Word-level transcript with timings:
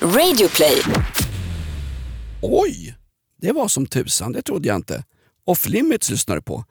Radioplay. 0.00 0.82
Oj, 2.42 2.94
det 3.40 3.52
var 3.52 3.68
som 3.68 3.86
tusan, 3.86 4.32
det 4.32 4.42
trodde 4.42 4.68
jag 4.68 4.76
inte. 4.76 5.04
Off 5.46 5.68
Limits 5.68 6.10
lyssnar 6.10 6.36
du 6.36 6.42
på. 6.42 6.64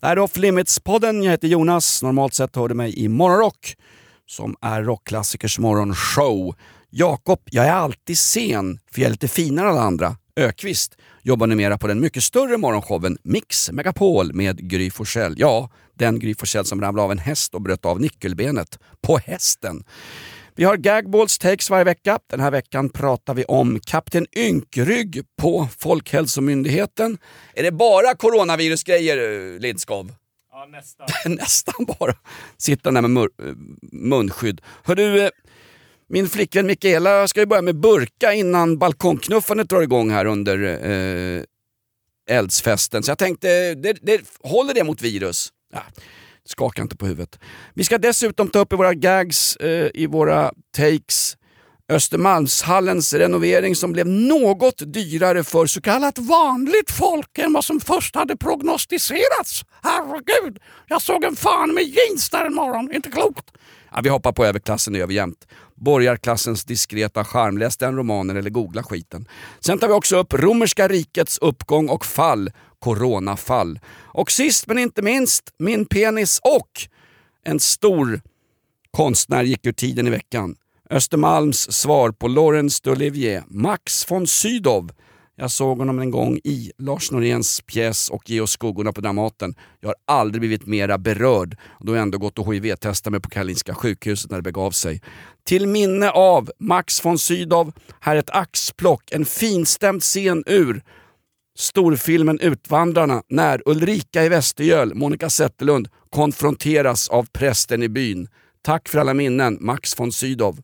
Det 0.00 0.06
här 0.06 0.16
är 0.16 0.20
Off 0.20 0.36
Limits-podden, 0.36 1.22
jag 1.22 1.30
heter 1.30 1.48
Jonas. 1.48 2.02
Normalt 2.02 2.34
sett 2.34 2.56
hör 2.56 2.68
du 2.68 2.74
mig 2.74 2.98
i 2.98 3.08
Morgonrock, 3.08 3.76
som 4.26 4.56
är 4.60 4.82
rockklassikers 4.82 5.58
morgonshow. 5.58 6.54
Jakob, 6.90 7.40
jag 7.44 7.66
är 7.66 7.72
alltid 7.72 8.18
sen, 8.18 8.78
för 8.90 9.00
jag 9.00 9.06
är 9.06 9.10
lite 9.10 9.28
finare 9.28 9.66
än 9.66 9.72
alla 9.72 9.82
andra. 9.82 10.16
Ökvist 10.36 10.96
jobbar 11.22 11.46
numera 11.46 11.78
på 11.78 11.86
den 11.86 12.00
mycket 12.00 12.24
större 12.24 12.56
morgonshowen 12.56 13.18
Mix 13.22 13.70
Megapol 13.70 14.34
med 14.34 14.70
Gry 14.70 14.90
Forssell. 14.90 15.34
Ja, 15.38 15.70
den 15.94 16.18
Gry 16.18 16.34
Forssell 16.34 16.64
som 16.64 16.80
ramlade 16.80 17.04
av 17.04 17.12
en 17.12 17.18
häst 17.18 17.54
och 17.54 17.62
bröt 17.62 17.84
av 17.84 18.00
nyckelbenet. 18.00 18.78
På 19.00 19.18
hästen! 19.18 19.84
Vi 20.58 20.64
har 20.64 20.76
gagballs 20.76 21.38
takes 21.38 21.70
varje 21.70 21.84
vecka. 21.84 22.18
Den 22.26 22.40
här 22.40 22.50
veckan 22.50 22.90
pratar 22.90 23.34
vi 23.34 23.44
om 23.44 23.80
Kapten 23.80 24.26
Ynkrygg 24.36 25.22
på 25.36 25.68
Folkhälsomyndigheten. 25.78 27.18
Är 27.54 27.62
det 27.62 27.72
bara 27.72 28.14
coronavirusgrejer, 28.14 29.58
Lindskov? 29.58 30.12
Ja, 30.52 30.66
nästan. 30.66 31.06
Nästan 31.34 31.86
bara. 31.98 32.14
Sitta 32.56 32.90
där 32.90 33.02
med 33.02 33.22
eh, 33.22 33.28
munskydd. 33.92 34.60
Hör 34.84 34.94
du, 34.94 35.22
eh, 35.24 35.30
min 36.08 36.28
flickvän 36.28 36.66
Mikaela 36.66 37.28
ska 37.28 37.40
ju 37.40 37.46
börja 37.46 37.62
med 37.62 37.80
burka 37.80 38.32
innan 38.32 38.78
balkongknuffandet 38.78 39.68
drar 39.68 39.82
igång 39.82 40.10
här 40.10 40.24
under 40.24 40.62
eh, 40.90 41.42
eldsfesten. 42.36 43.02
Så 43.02 43.10
jag 43.10 43.18
tänkte, 43.18 43.74
det, 43.74 43.98
det, 44.02 44.20
håller 44.42 44.74
det 44.74 44.84
mot 44.84 45.02
virus? 45.02 45.52
Ja, 45.72 45.82
skaka 46.50 46.82
inte 46.82 46.96
på 46.96 47.06
huvudet. 47.06 47.38
Vi 47.74 47.84
ska 47.84 47.98
dessutom 47.98 48.48
ta 48.48 48.58
upp 48.58 48.72
i 48.72 48.76
våra 48.76 48.94
gags, 48.94 49.56
eh, 49.56 49.90
i 49.94 50.06
våra 50.06 50.52
takes, 50.76 51.36
Östermalmshallens 51.92 53.12
renovering 53.12 53.74
som 53.76 53.92
blev 53.92 54.06
något 54.06 54.92
dyrare 54.92 55.44
för 55.44 55.66
så 55.66 55.80
kallat 55.80 56.18
vanligt 56.18 56.90
folk 56.90 57.38
än 57.38 57.52
vad 57.52 57.64
som 57.64 57.80
först 57.80 58.14
hade 58.14 58.36
prognostiserats. 58.36 59.64
Herregud, 59.82 60.58
jag 60.86 61.02
såg 61.02 61.24
en 61.24 61.36
fan 61.36 61.74
med 61.74 61.84
jeans 61.84 62.30
där 62.30 62.44
en 62.44 62.54
morgon, 62.54 62.92
inte 62.92 63.10
klokt. 63.10 63.50
Ja, 63.94 64.00
vi 64.02 64.08
hoppar 64.08 64.32
på 64.32 64.44
överklassen, 64.44 64.92
det 64.92 64.98
gör 64.98 65.06
vi 65.06 65.14
jämt. 65.14 65.46
Borgarklassens 65.78 66.64
diskreta 66.64 67.24
charm, 67.24 67.58
läs 67.58 67.76
den 67.76 67.96
romanen 67.96 68.36
eller 68.36 68.50
googla 68.50 68.82
skiten. 68.82 69.28
Sen 69.60 69.78
tar 69.78 69.88
vi 69.88 69.94
också 69.94 70.16
upp 70.16 70.34
romerska 70.34 70.88
rikets 70.88 71.38
uppgång 71.38 71.88
och 71.88 72.04
fall, 72.04 72.50
coronafall. 72.78 73.80
Och 73.96 74.30
sist 74.30 74.66
men 74.66 74.78
inte 74.78 75.02
minst, 75.02 75.44
min 75.58 75.86
penis 75.86 76.40
och 76.42 76.70
en 77.44 77.60
stor 77.60 78.20
konstnär 78.90 79.42
gick 79.42 79.66
ur 79.66 79.72
tiden 79.72 80.06
i 80.06 80.10
veckan. 80.10 80.56
Östermalms 80.90 81.72
svar 81.72 82.10
på 82.10 82.28
Laurence 82.28 82.82
d'Olivier, 82.84 83.42
Max 83.48 84.10
von 84.10 84.26
Sydow. 84.26 84.90
Jag 85.40 85.50
såg 85.50 85.78
honom 85.78 85.98
en 85.98 86.10
gång 86.10 86.40
i 86.44 86.72
Lars 86.78 87.10
Noréns 87.10 87.60
pjäs 87.60 88.10
och 88.10 88.30
Ge 88.30 88.40
oss 88.40 88.50
skuggorna 88.50 88.92
på 88.92 89.00
Dramaten. 89.00 89.54
Jag 89.80 89.88
har 89.88 89.96
aldrig 90.06 90.40
blivit 90.40 90.66
mera 90.66 90.98
berörd. 90.98 91.56
Då 91.80 91.92
har 91.92 91.96
jag 91.96 92.02
ändå 92.02 92.18
gått 92.18 92.38
och 92.38 92.54
HIV-testat 92.54 93.10
mig 93.10 93.20
på 93.20 93.28
Karolinska 93.28 93.74
sjukhuset 93.74 94.30
när 94.30 94.38
det 94.38 94.42
begav 94.42 94.70
sig. 94.70 95.02
Till 95.46 95.66
minne 95.66 96.10
av 96.10 96.50
Max 96.58 97.04
von 97.04 97.18
Sydow, 97.18 97.72
här 98.00 98.16
ett 98.16 98.30
axplock, 98.30 99.12
en 99.12 99.24
finstämd 99.24 100.02
scen 100.02 100.44
ur 100.46 100.82
storfilmen 101.58 102.40
Utvandrarna 102.40 103.22
när 103.28 103.62
Ulrika 103.66 104.24
i 104.24 104.28
Västergöl, 104.28 104.94
Monica 104.94 105.30
Zetterlund, 105.30 105.88
konfronteras 106.10 107.08
av 107.08 107.26
prästen 107.32 107.82
i 107.82 107.88
byn. 107.88 108.28
Tack 108.62 108.88
för 108.88 108.98
alla 108.98 109.14
minnen, 109.14 109.58
Max 109.60 109.98
von 110.00 110.12
Sydow. 110.12 110.56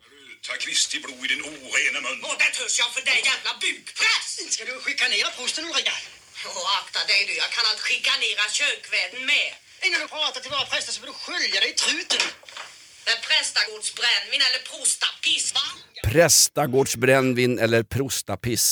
Ta 0.47 0.53
Kristi 0.61 0.99
blod 1.01 1.25
i 1.25 1.29
din 1.35 1.54
törs 2.65 2.79
jag 2.85 2.91
för 2.97 3.05
dig 3.11 3.21
jävla 3.31 3.53
bukpress! 3.67 4.29
Ska 4.55 4.63
du 4.71 4.75
chikanera 4.87 5.29
prosten 5.39 5.65
Ulrika? 5.71 5.95
Åh, 6.49 6.79
akta 6.81 7.01
dig 7.11 7.21
du, 7.29 7.35
jag 7.45 7.51
kan 7.57 7.65
allt 7.71 7.83
chikanera 7.89 8.45
kökvärden 8.59 9.23
med. 9.33 9.51
Innan 9.85 9.99
du 10.05 10.09
pratar 10.17 10.41
till 10.43 10.53
våra 10.55 10.67
präster 10.73 10.93
så 10.93 10.99
får 11.01 11.09
du 11.13 11.17
skölja 11.25 11.59
dig 11.63 11.71
i 11.75 11.77
truten. 11.85 12.25
Men 13.07 13.17
prästagårdsbrännvin 13.29 14.43
eller 14.49 14.63
prostapiss, 14.71 15.47
va? 15.57 15.67
Prästagårdsbrännvin 16.11 17.53
eller 17.65 17.83
prostapiss. 17.95 18.67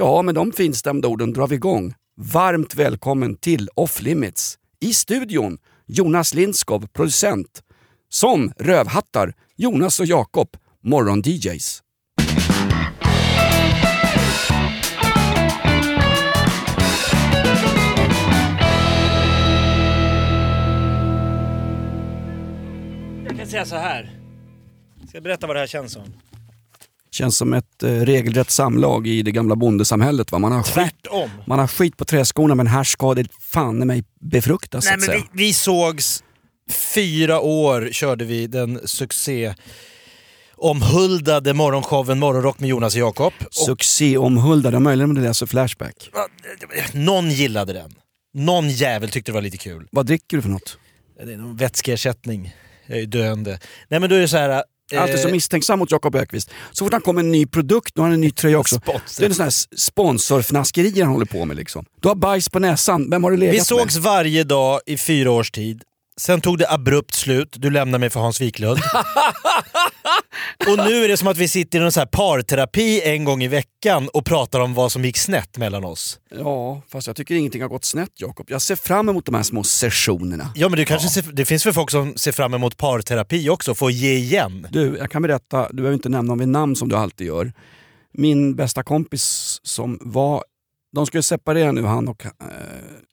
Ja, 0.00 0.22
med 0.22 0.34
de 0.34 0.52
finstämda 0.52 1.08
orden 1.08 1.32
drar 1.36 1.48
vi 1.52 1.56
igång. 1.62 1.94
Varmt 2.36 2.74
välkommen 2.74 3.36
till 3.36 3.68
Off 3.74 4.00
Limits. 4.00 4.58
I 4.88 4.94
studion 4.94 5.58
Jonas 5.86 6.34
Lindskov, 6.34 6.80
producent. 6.96 7.52
Som 8.20 8.52
rövhattar 8.58 9.34
Jonas 9.56 10.00
och 10.00 10.06
Jakob, 10.06 10.48
morgon-DJs. 10.82 11.82
Jag 23.28 23.36
kan 23.36 23.46
säga 23.46 23.64
så 23.64 23.76
här. 23.76 24.10
Ska 25.08 25.16
jag 25.16 25.22
berätta 25.22 25.46
vad 25.46 25.56
det 25.56 25.60
här 25.60 25.66
känns 25.66 25.92
som? 25.92 26.02
Känns 27.10 27.36
som 27.36 27.52
ett 27.52 27.82
eh, 27.82 27.88
regelrätt 27.90 28.50
samlag 28.50 29.06
i 29.06 29.22
det 29.22 29.32
gamla 29.32 29.56
bondesamhället. 29.56 30.32
Va? 30.32 30.38
Man, 30.38 30.52
har 30.52 30.62
skit, 30.62 30.74
Tvärtom. 30.74 31.30
man 31.46 31.58
har 31.58 31.66
skit 31.66 31.96
på 31.96 32.04
träskorna 32.04 32.54
men 32.54 32.66
här 32.66 32.84
ska 32.84 33.14
det 33.14 33.26
fan 33.40 33.82
i 33.82 33.84
mig 33.84 34.04
befruktas 34.20 34.84
så 34.84 34.90
Nej, 34.90 34.94
att 34.94 35.00
men 35.00 35.06
säga. 35.06 35.18
vi, 35.32 35.44
vi 35.44 35.52
sågs 35.52 36.24
fyra 36.94 37.40
år, 37.40 37.88
körde 37.92 38.24
vi 38.24 38.46
den 38.46 38.80
succé 38.84 39.54
omhuldade 40.56 41.54
morgonshowen 41.54 42.18
Morgonrock 42.18 42.60
med 42.60 42.68
Jonas 42.68 42.94
och 42.94 43.00
Jakob. 43.00 43.32
Och 43.46 43.54
Succé-omhuldade, 43.54 44.78
möjligen 44.80 45.12
med 45.12 45.22
det 45.22 45.28
läser 45.28 45.46
Flashback. 45.46 46.10
någon 46.92 47.30
gillade 47.30 47.72
den. 47.72 47.94
Någon 48.34 48.68
jävel 48.70 49.10
tyckte 49.10 49.30
det 49.32 49.34
var 49.34 49.42
lite 49.42 49.56
kul. 49.58 49.88
Vad 49.92 50.06
dricker 50.06 50.36
du 50.36 50.42
för 50.42 50.48
något? 50.48 50.78
Det 51.26 51.32
är 51.32 51.36
någon 51.36 51.56
vätskeersättning. 51.56 52.54
Jag 52.88 52.98
är 52.98 53.06
döende. 53.06 53.58
Nej 53.88 54.00
men 54.00 54.10
då 54.10 54.16
är 54.16 54.20
det 54.20 54.28
så 54.28 54.36
här... 54.36 54.62
eh, 54.92 55.02
Alltid 55.02 55.18
så 55.18 55.28
misstänksam 55.28 55.78
mot 55.78 55.90
Jakob 55.90 56.14
Ökvist. 56.14 56.50
Så 56.72 56.84
fort 56.84 56.92
han 56.92 57.02
kommer 57.02 57.20
en 57.20 57.30
ny 57.32 57.46
produkt, 57.46 57.96
nu 57.96 58.00
har 58.02 58.06
han 58.08 58.14
en 58.14 58.20
ny 58.20 58.30
tröja 58.30 58.58
också. 58.58 58.76
Sponsor. 58.76 59.20
Det 59.22 59.26
är 59.26 59.34
sån 59.34 59.42
här 59.42 59.76
sponsorfnaskerier 59.76 61.04
han 61.04 61.12
håller 61.12 61.26
på 61.26 61.44
med 61.44 61.56
liksom. 61.56 61.84
Du 62.00 62.08
har 62.08 62.14
bajs 62.14 62.48
på 62.48 62.58
näsan, 62.58 63.10
vem 63.10 63.24
har 63.24 63.30
du 63.30 63.36
legat 63.36 63.54
Vi 63.54 63.60
sågs 63.60 63.94
med? 63.94 64.04
varje 64.04 64.44
dag 64.44 64.80
i 64.86 64.96
fyra 64.96 65.30
års 65.30 65.50
tid. 65.50 65.82
Sen 66.16 66.40
tog 66.40 66.58
det 66.58 66.70
abrupt 66.70 67.14
slut, 67.14 67.48
du 67.58 67.70
lämnade 67.70 67.98
mig 68.00 68.10
för 68.10 68.20
Hans 68.20 68.40
Wiklund. 68.40 68.78
och 70.68 70.76
nu 70.76 71.04
är 71.04 71.08
det 71.08 71.16
som 71.16 71.28
att 71.28 71.36
vi 71.36 71.48
sitter 71.48 71.78
i 71.78 71.82
någon 71.82 71.92
så 71.92 72.00
här 72.00 72.06
parterapi 72.06 73.00
en 73.04 73.24
gång 73.24 73.42
i 73.42 73.48
veckan 73.48 74.08
och 74.08 74.24
pratar 74.24 74.60
om 74.60 74.74
vad 74.74 74.92
som 74.92 75.04
gick 75.04 75.16
snett 75.16 75.58
mellan 75.58 75.84
oss. 75.84 76.18
Ja, 76.30 76.82
fast 76.88 77.06
jag 77.06 77.16
tycker 77.16 77.34
ingenting 77.34 77.62
har 77.62 77.68
gått 77.68 77.84
snett 77.84 78.10
Jakob. 78.14 78.46
Jag 78.50 78.62
ser 78.62 78.76
fram 78.76 79.08
emot 79.08 79.26
de 79.26 79.34
här 79.34 79.42
små 79.42 79.64
sessionerna. 79.64 80.52
Ja 80.54 80.68
men 80.68 80.78
du 80.78 80.84
kanske 80.84 81.08
ser, 81.08 81.24
det 81.32 81.44
finns 81.44 81.66
väl 81.66 81.72
folk 81.72 81.90
som 81.90 82.14
ser 82.16 82.32
fram 82.32 82.54
emot 82.54 82.76
parterapi 82.76 83.48
också, 83.48 83.74
för 83.74 83.86
att 83.86 83.94
ge 83.94 84.12
igen. 84.12 84.66
Du, 84.70 84.96
jag 84.98 85.10
kan 85.10 85.22
berätta, 85.22 85.68
du 85.68 85.76
behöver 85.76 85.94
inte 85.94 86.08
nämna 86.08 86.30
dem 86.32 86.38
vid 86.38 86.48
namn 86.48 86.76
som 86.76 86.88
du 86.88 86.96
alltid 86.96 87.26
gör. 87.26 87.52
Min 88.12 88.56
bästa 88.56 88.82
kompis 88.82 89.60
som 89.62 89.98
var, 90.00 90.44
de 90.94 91.06
skulle 91.06 91.22
separera 91.22 91.72
nu 91.72 91.82
han 91.82 92.08
och... 92.08 92.26
Eh, 92.26 92.30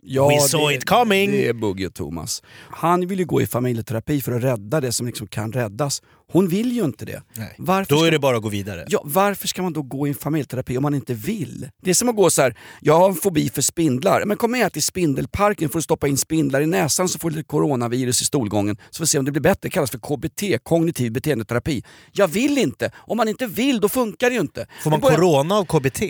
ja, 0.01 0.27
We 0.29 0.39
saw 0.39 0.75
it 0.75 0.85
coming. 0.85 1.31
Det 1.31 1.47
är 1.47 1.53
Bugge 1.53 1.87
och 1.87 1.93
Thomas. 1.93 2.43
Han 2.69 3.07
vill 3.07 3.19
ju 3.19 3.25
gå 3.25 3.41
i 3.41 3.47
familjeterapi 3.47 4.21
för 4.21 4.31
att 4.31 4.43
rädda 4.43 4.81
det 4.81 4.91
som 4.91 5.05
liksom 5.07 5.27
kan 5.27 5.51
räddas. 5.51 6.01
Hon 6.31 6.47
vill 6.47 6.71
ju 6.71 6.83
inte 6.83 7.05
det. 7.05 7.21
Nej. 7.37 7.55
Varför 7.57 7.89
Då 7.89 7.97
ska 7.97 8.07
är 8.07 8.11
det 8.11 8.19
bara 8.19 8.37
att 8.37 8.43
gå 8.43 8.49
vidare. 8.49 8.85
Ja, 8.89 9.01
varför 9.05 9.47
ska 9.47 9.61
man 9.61 9.73
då 9.73 9.81
gå 9.81 10.07
i 10.07 10.09
en 10.09 10.15
familjeterapi 10.15 10.77
om 10.77 10.81
man 10.83 10.93
inte 10.95 11.13
vill? 11.13 11.69
Det 11.83 11.89
är 11.89 11.93
som 11.93 12.09
att 12.09 12.15
gå 12.15 12.29
så 12.29 12.41
här, 12.41 12.57
jag 12.81 12.99
har 12.99 13.09
en 13.09 13.15
fobi 13.15 13.49
för 13.49 13.61
spindlar. 13.61 14.25
Men 14.25 14.37
kom 14.37 14.51
med 14.51 14.73
till 14.73 14.83
spindelparken 14.83 15.69
får 15.69 15.79
du 15.79 15.83
stoppa 15.83 16.07
in 16.07 16.17
spindlar 16.17 16.61
i 16.61 16.65
näsan 16.65 17.09
så 17.09 17.19
får 17.19 17.29
du 17.29 17.35
lite 17.35 17.47
coronavirus 17.47 18.21
i 18.21 18.25
stolgången. 18.25 18.77
Så 18.91 18.97
får 18.97 19.03
vi 19.03 19.07
se 19.07 19.19
om 19.19 19.25
det 19.25 19.31
blir 19.31 19.41
bättre. 19.41 19.59
Det 19.61 19.69
kallas 19.69 19.91
för 19.91 19.99
KBT, 19.99 20.63
kognitiv 20.63 21.11
beteendeterapi. 21.11 21.83
Jag 22.11 22.27
vill 22.27 22.57
inte. 22.57 22.91
Om 22.95 23.17
man 23.17 23.27
inte 23.27 23.47
vill, 23.47 23.79
då 23.79 23.89
funkar 23.89 24.29
det 24.29 24.33
ju 24.35 24.41
inte. 24.41 24.67
Får 24.83 24.89
man 24.89 24.99
börjar- 24.99 25.15
corona 25.17 25.55
av 25.55 25.65
KBT? 25.65 26.01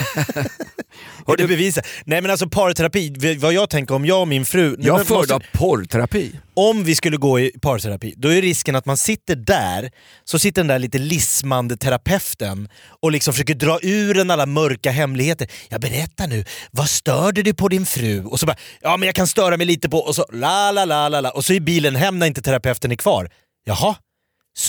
Har 1.26 1.36
du 1.36 1.46
bevisat? 1.46 1.86
Nej 2.04 2.20
men 2.20 2.30
alltså 2.30 2.48
parterapi, 2.48 3.36
vad 3.40 3.52
jag 3.52 3.70
tänker 3.70 3.94
om 3.94 4.06
jag 4.06 4.20
och 4.20 4.28
min 4.28 4.44
fru... 4.44 4.76
Jag 4.78 4.96
men 4.96 5.06
föredrar 5.06 5.34
måste- 5.36 5.58
porrterapi. 5.58 6.32
Om 6.54 6.84
vi 6.84 6.94
skulle 6.94 7.16
gå 7.16 7.40
i 7.40 7.52
parterapi, 7.62 8.14
då 8.16 8.28
är 8.28 8.42
risken 8.42 8.76
att 8.76 8.86
man 8.86 8.96
sitter 8.96 9.36
där, 9.36 9.90
så 10.24 10.38
sitter 10.38 10.60
den 10.60 10.66
där 10.68 10.78
lite 10.78 10.98
lismande 10.98 11.76
terapeuten 11.76 12.68
och 13.02 13.12
liksom 13.12 13.34
försöker 13.34 13.54
dra 13.54 13.78
ur 13.82 14.18
en 14.18 14.30
alla 14.30 14.46
mörka 14.46 14.90
hemligheter. 14.90 15.48
Jag 15.68 15.80
berättar 15.80 16.26
nu, 16.26 16.44
vad 16.70 16.88
störde 16.90 17.42
du 17.42 17.54
på 17.54 17.68
din 17.68 17.86
fru? 17.86 18.24
Och 18.24 18.40
så 18.40 18.46
bara, 18.46 18.56
ja 18.80 18.96
men 18.96 19.06
jag 19.06 19.14
kan 19.14 19.26
störa 19.26 19.56
mig 19.56 19.66
lite 19.66 19.88
på... 19.88 19.98
Och 19.98 20.14
så 20.14 20.26
la 20.32 20.70
la 20.72 20.84
la 20.84 21.08
la 21.08 21.20
la. 21.20 21.30
Och 21.30 21.44
så 21.44 21.52
är 21.52 21.60
bilen 21.60 21.96
hem 21.96 22.18
när 22.18 22.26
inte 22.26 22.42
terapeuten 22.42 22.92
är 22.92 22.96
kvar. 22.96 23.30
Jaha? 23.64 23.94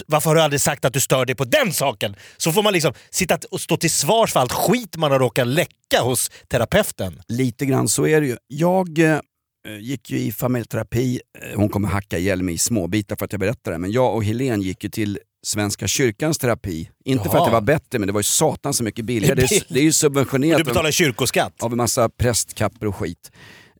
Varför 0.07 0.29
har 0.29 0.35
du 0.35 0.41
aldrig 0.41 0.61
sagt 0.61 0.85
att 0.85 0.93
du 0.93 0.99
stör 0.99 1.25
dig 1.25 1.35
på 1.35 1.43
den 1.43 1.73
saken? 1.73 2.15
Så 2.37 2.51
får 2.51 2.63
man 2.63 2.73
liksom 2.73 2.93
sitta 3.09 3.39
och 3.51 3.61
stå 3.61 3.77
till 3.77 3.91
svars 3.91 4.33
för 4.33 4.39
allt 4.39 4.51
skit 4.51 4.97
man 4.97 5.11
har 5.11 5.19
råkat 5.19 5.47
läcka 5.47 6.01
hos 6.01 6.31
terapeuten. 6.47 7.21
Lite 7.27 7.65
grann 7.65 7.87
så 7.87 8.07
är 8.07 8.21
det 8.21 8.27
ju. 8.27 8.37
Jag 8.47 8.99
eh, 8.99 9.19
gick 9.79 10.11
ju 10.11 10.19
i 10.19 10.31
familjeterapi, 10.31 11.21
eh, 11.41 11.57
hon 11.59 11.69
kommer 11.69 11.87
hacka 11.87 12.17
ihjäl 12.17 12.43
mig 12.43 12.55
i 12.55 12.57
småbitar 12.57 13.15
för 13.15 13.25
att 13.25 13.31
jag 13.33 13.39
berättar 13.39 13.71
det, 13.71 13.77
men 13.77 13.91
jag 13.91 14.15
och 14.15 14.23
Helen 14.23 14.61
gick 14.61 14.83
ju 14.83 14.89
till 14.89 15.19
Svenska 15.45 15.87
kyrkans 15.87 16.37
terapi. 16.37 16.89
Inte 17.05 17.23
för 17.23 17.35
Jaha. 17.35 17.41
att 17.41 17.47
det 17.47 17.53
var 17.53 17.61
bättre, 17.61 17.99
men 17.99 18.07
det 18.07 18.13
var 18.13 18.19
ju 18.19 18.23
satan 18.23 18.73
så 18.73 18.83
mycket 18.83 19.05
billigare. 19.05 19.35
Det 19.35 19.55
är, 19.55 19.63
det 19.73 19.79
är 19.79 19.83
ju 19.83 19.91
subventionerat 19.93 20.57
Du 20.57 20.63
betalar 20.63 20.91
kyrkoskatt. 20.91 21.63
av 21.63 21.71
en 21.71 21.77
massa 21.77 22.09
prästkapper 22.09 22.87
och 22.87 22.95
skit. 22.95 23.31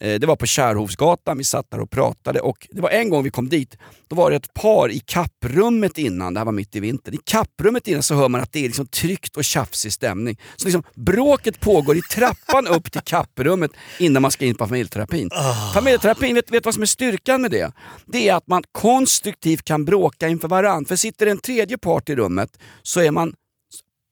Eh, 0.02 0.20
Det 0.20 0.28
var 0.28 0.36
på 0.36 0.46
Kärhovsgatan, 0.46 1.38
vi 1.38 1.44
satt 1.44 1.72
där 1.72 1.80
och 1.80 1.90
pratade 1.90 2.40
och 2.40 2.68
det 2.72 2.82
var 2.82 2.90
en 2.90 3.10
gång 3.10 3.24
vi 3.24 3.30
kom 3.30 3.50
dit, 3.50 3.78
då 4.08 4.16
var 4.16 4.30
det 4.30 4.36
ett 4.36 4.54
par 4.54 4.90
i 4.92 5.00
kapprummet 5.00 5.98
innan, 5.98 6.34
det 6.34 6.40
här 6.40 6.46
var 6.46 6.52
mitt 6.52 6.76
i 6.76 6.80
vintern, 6.80 7.14
i 7.14 7.20
kapprummet 7.24 7.88
innan 7.88 8.04
så 8.04 8.16
hör 8.16 8.30
man 8.30 8.42
att 8.42 8.52
det 8.52 8.60
är 8.60 8.64
liksom 8.64 8.88
tryckt 8.88 9.38
och 9.38 9.44
tjafsig 9.44 9.94
stämning. 9.94 10.38
Så 10.56 10.66
liksom 10.66 10.84
bråket 10.96 11.60
pågår 11.60 11.98
i 11.98 12.02
trappan 12.02 12.68
upp 12.68 12.92
till 12.92 13.02
kapprummet 13.02 13.72
innan 14.00 14.22
man 14.22 14.32
ska 14.32 14.46
in 14.46 14.56
på 14.56 14.68
familjeterapin. 14.68 15.30
Familjeterapin, 15.74 16.36
vet 16.36 16.48
du 16.48 16.60
vad 16.64 16.74
som 16.74 16.84
är 16.84 16.88
styrkan 16.88 17.42
med 17.42 17.52
det? 17.52 17.72
Det 18.06 18.30
är 18.30 18.36
att 18.36 18.48
man 18.48 18.64
konstruktivt 18.72 19.64
kan 19.64 19.86
bråka 19.86 20.28
inför 20.28 20.48
varandra. 20.48 20.88
För 20.88 20.96
sitter 20.96 21.28
en 21.28 21.38
tredje 21.38 21.78
part 21.78 22.10
i 22.10 22.16
rummet 22.16 22.50
så 22.84 23.00
är 23.00 23.12
man, 23.12 23.34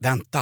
vänta, 0.03 0.39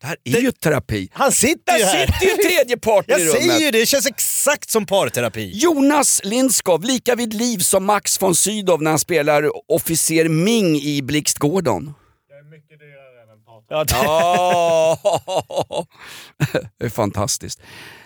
det 0.00 0.06
här 0.06 0.16
är 0.24 0.40
ju 0.40 0.52
terapi. 0.52 1.08
Han 1.12 1.32
sitter 1.32 1.78
ju 1.78 1.84
här! 1.84 2.06
sitter 2.06 2.26
ju 2.26 2.36
tredje 2.36 2.76
parten 2.76 3.04
Jag 3.08 3.20
i 3.20 3.24
rummet. 3.24 3.42
säger 3.42 3.60
ju 3.60 3.70
det, 3.70 3.78
det 3.78 3.86
känns 3.86 4.06
exakt 4.06 4.70
som 4.70 4.86
parterapi. 4.86 5.50
Jonas 5.54 6.20
Lindskov, 6.24 6.84
lika 6.84 7.14
vid 7.14 7.34
liv 7.34 7.58
som 7.58 7.84
Max 7.84 8.22
von 8.22 8.34
Sydow 8.34 8.82
när 8.82 8.90
han 8.90 8.98
spelar 8.98 9.50
officer 9.72 10.28
Ming 10.28 10.76
i 10.76 11.02
Blixt 11.02 11.38
Gordon. 11.38 11.94
Ja, 13.68 13.84
det... 13.84 13.94
Ja, 13.94 14.98
det 16.78 16.84
är 16.84 16.88
fantastiskt. 16.88 17.60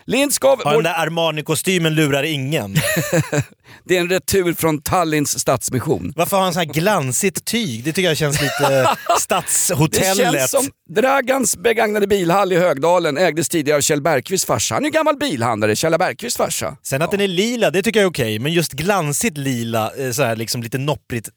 Lindskov, 0.07 0.61
Ja, 0.63 0.71
den 0.71 0.83
där 0.83 0.93
Armani-kostymen 0.93 1.95
lurar 1.95 2.23
ingen. 2.23 2.73
det 3.85 3.97
är 3.97 3.99
en 4.01 4.09
retur 4.09 4.53
från 4.53 4.81
Tallins 4.81 5.39
stadsmission. 5.39 6.13
Varför 6.15 6.37
har 6.37 6.43
han 6.43 6.53
så 6.53 6.59
här 6.59 6.65
glansigt 6.65 7.45
tyg? 7.45 7.83
Det 7.83 7.93
tycker 7.93 8.07
jag 8.07 8.17
känns 8.17 8.41
lite 8.41 8.69
Det 8.69 9.19
stadshotellet. 9.19 10.17
känns 10.17 10.51
som 10.51 10.63
Dragans 10.89 11.57
begagnade 11.57 12.07
bilhall 12.07 12.51
i 12.53 12.57
Högdalen 12.59 13.17
ägdes 13.17 13.49
tidigare 13.49 13.77
av 13.77 13.81
Kjell 13.81 14.01
Bergqvists 14.01 14.45
farsa. 14.47 14.75
Han 14.75 14.83
är 14.83 14.87
ju 14.87 14.91
gammal 14.91 15.17
bilhandlare, 15.17 15.75
Kjell 15.75 15.97
Bergqvists 15.99 16.37
farsa. 16.37 16.77
Sen 16.83 17.01
att 17.01 17.11
den 17.11 17.21
är 17.21 17.27
lila, 17.27 17.71
det 17.71 17.83
tycker 17.83 17.99
jag 17.99 18.05
är 18.05 18.11
okej. 18.11 18.39
Men 18.39 18.53
just 18.53 18.73
glansigt 18.73 19.37
lila, 19.37 19.91
eh, 19.97 20.11
så 20.11 20.23
här 20.23 20.35
liksom 20.35 20.63
lite 20.63 20.77
nopprigt. 20.77 21.29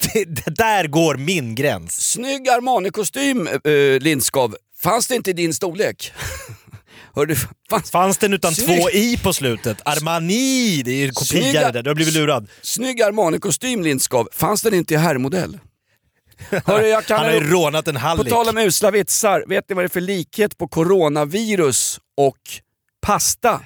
Det, 0.00 0.24
det 0.24 0.50
där 0.56 0.86
går 0.86 1.16
min 1.16 1.54
gräns. 1.54 2.10
Snygg 2.12 2.48
Armani-kostym, 2.48 3.46
eh, 3.46 4.00
Lindskov. 4.00 4.56
Fanns 4.82 5.06
det 5.06 5.14
inte 5.16 5.30
i 5.30 5.32
din 5.32 5.54
storlek? 5.54 6.12
Hörru, 7.14 7.36
fanns, 7.70 7.90
Fanns 7.90 8.18
den 8.18 8.32
utan 8.32 8.54
Snygg. 8.54 8.80
två 8.82 8.90
i 8.90 9.16
på 9.16 9.32
slutet? 9.32 9.78
Armani! 9.84 10.82
Det 10.84 10.90
är 10.90 10.96
ju 10.96 11.10
kopia 11.10 11.52
det 11.66 11.70
där, 11.72 11.82
du 11.82 11.90
har 11.90 11.94
blivit 11.94 12.14
lurad. 12.14 12.48
Snygg 12.62 13.02
Armani-kostym 13.02 13.82
Lindskov. 13.82 14.28
Fanns 14.32 14.62
den 14.62 14.74
inte 14.74 14.94
i 14.94 14.96
herrmodell? 14.96 15.58
Hörru, 16.64 16.86
jag 16.86 17.06
kan 17.06 17.18
Han 17.18 17.26
har 17.26 17.34
ju 17.34 17.50
rånat 17.50 17.88
en 17.88 17.94
På 17.94 18.00
hallick. 18.00 18.32
tal 18.32 18.48
om 18.48 18.58
usla 18.58 18.90
vitsar, 18.90 19.44
vet 19.48 19.68
ni 19.68 19.74
vad 19.74 19.84
det 19.84 19.86
är 19.86 19.88
för 19.88 20.00
likhet 20.00 20.58
på 20.58 20.68
coronavirus 20.68 22.00
och 22.16 22.36
pasta? 23.06 23.60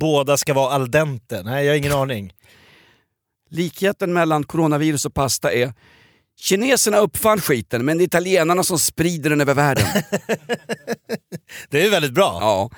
Båda 0.00 0.36
ska 0.36 0.54
vara 0.54 0.74
al 0.74 0.90
dente. 0.90 1.42
Nej, 1.42 1.64
jag 1.64 1.72
har 1.72 1.76
ingen 1.78 1.92
aning. 1.92 2.32
Likheten 3.48 4.12
mellan 4.12 4.44
coronavirus 4.44 5.04
och 5.04 5.14
pasta 5.14 5.52
är 5.52 5.72
Kineserna 6.40 6.98
uppfann 6.98 7.40
skiten 7.40 7.84
men 7.84 7.98
det 7.98 8.04
är 8.04 8.06
italienarna 8.06 8.62
som 8.62 8.78
sprider 8.78 9.30
den 9.30 9.40
över 9.40 9.54
världen. 9.54 9.86
Det 11.70 11.86
är 11.86 11.90
väldigt 11.90 12.12
bra. 12.12 12.38
Ja. 12.40 12.70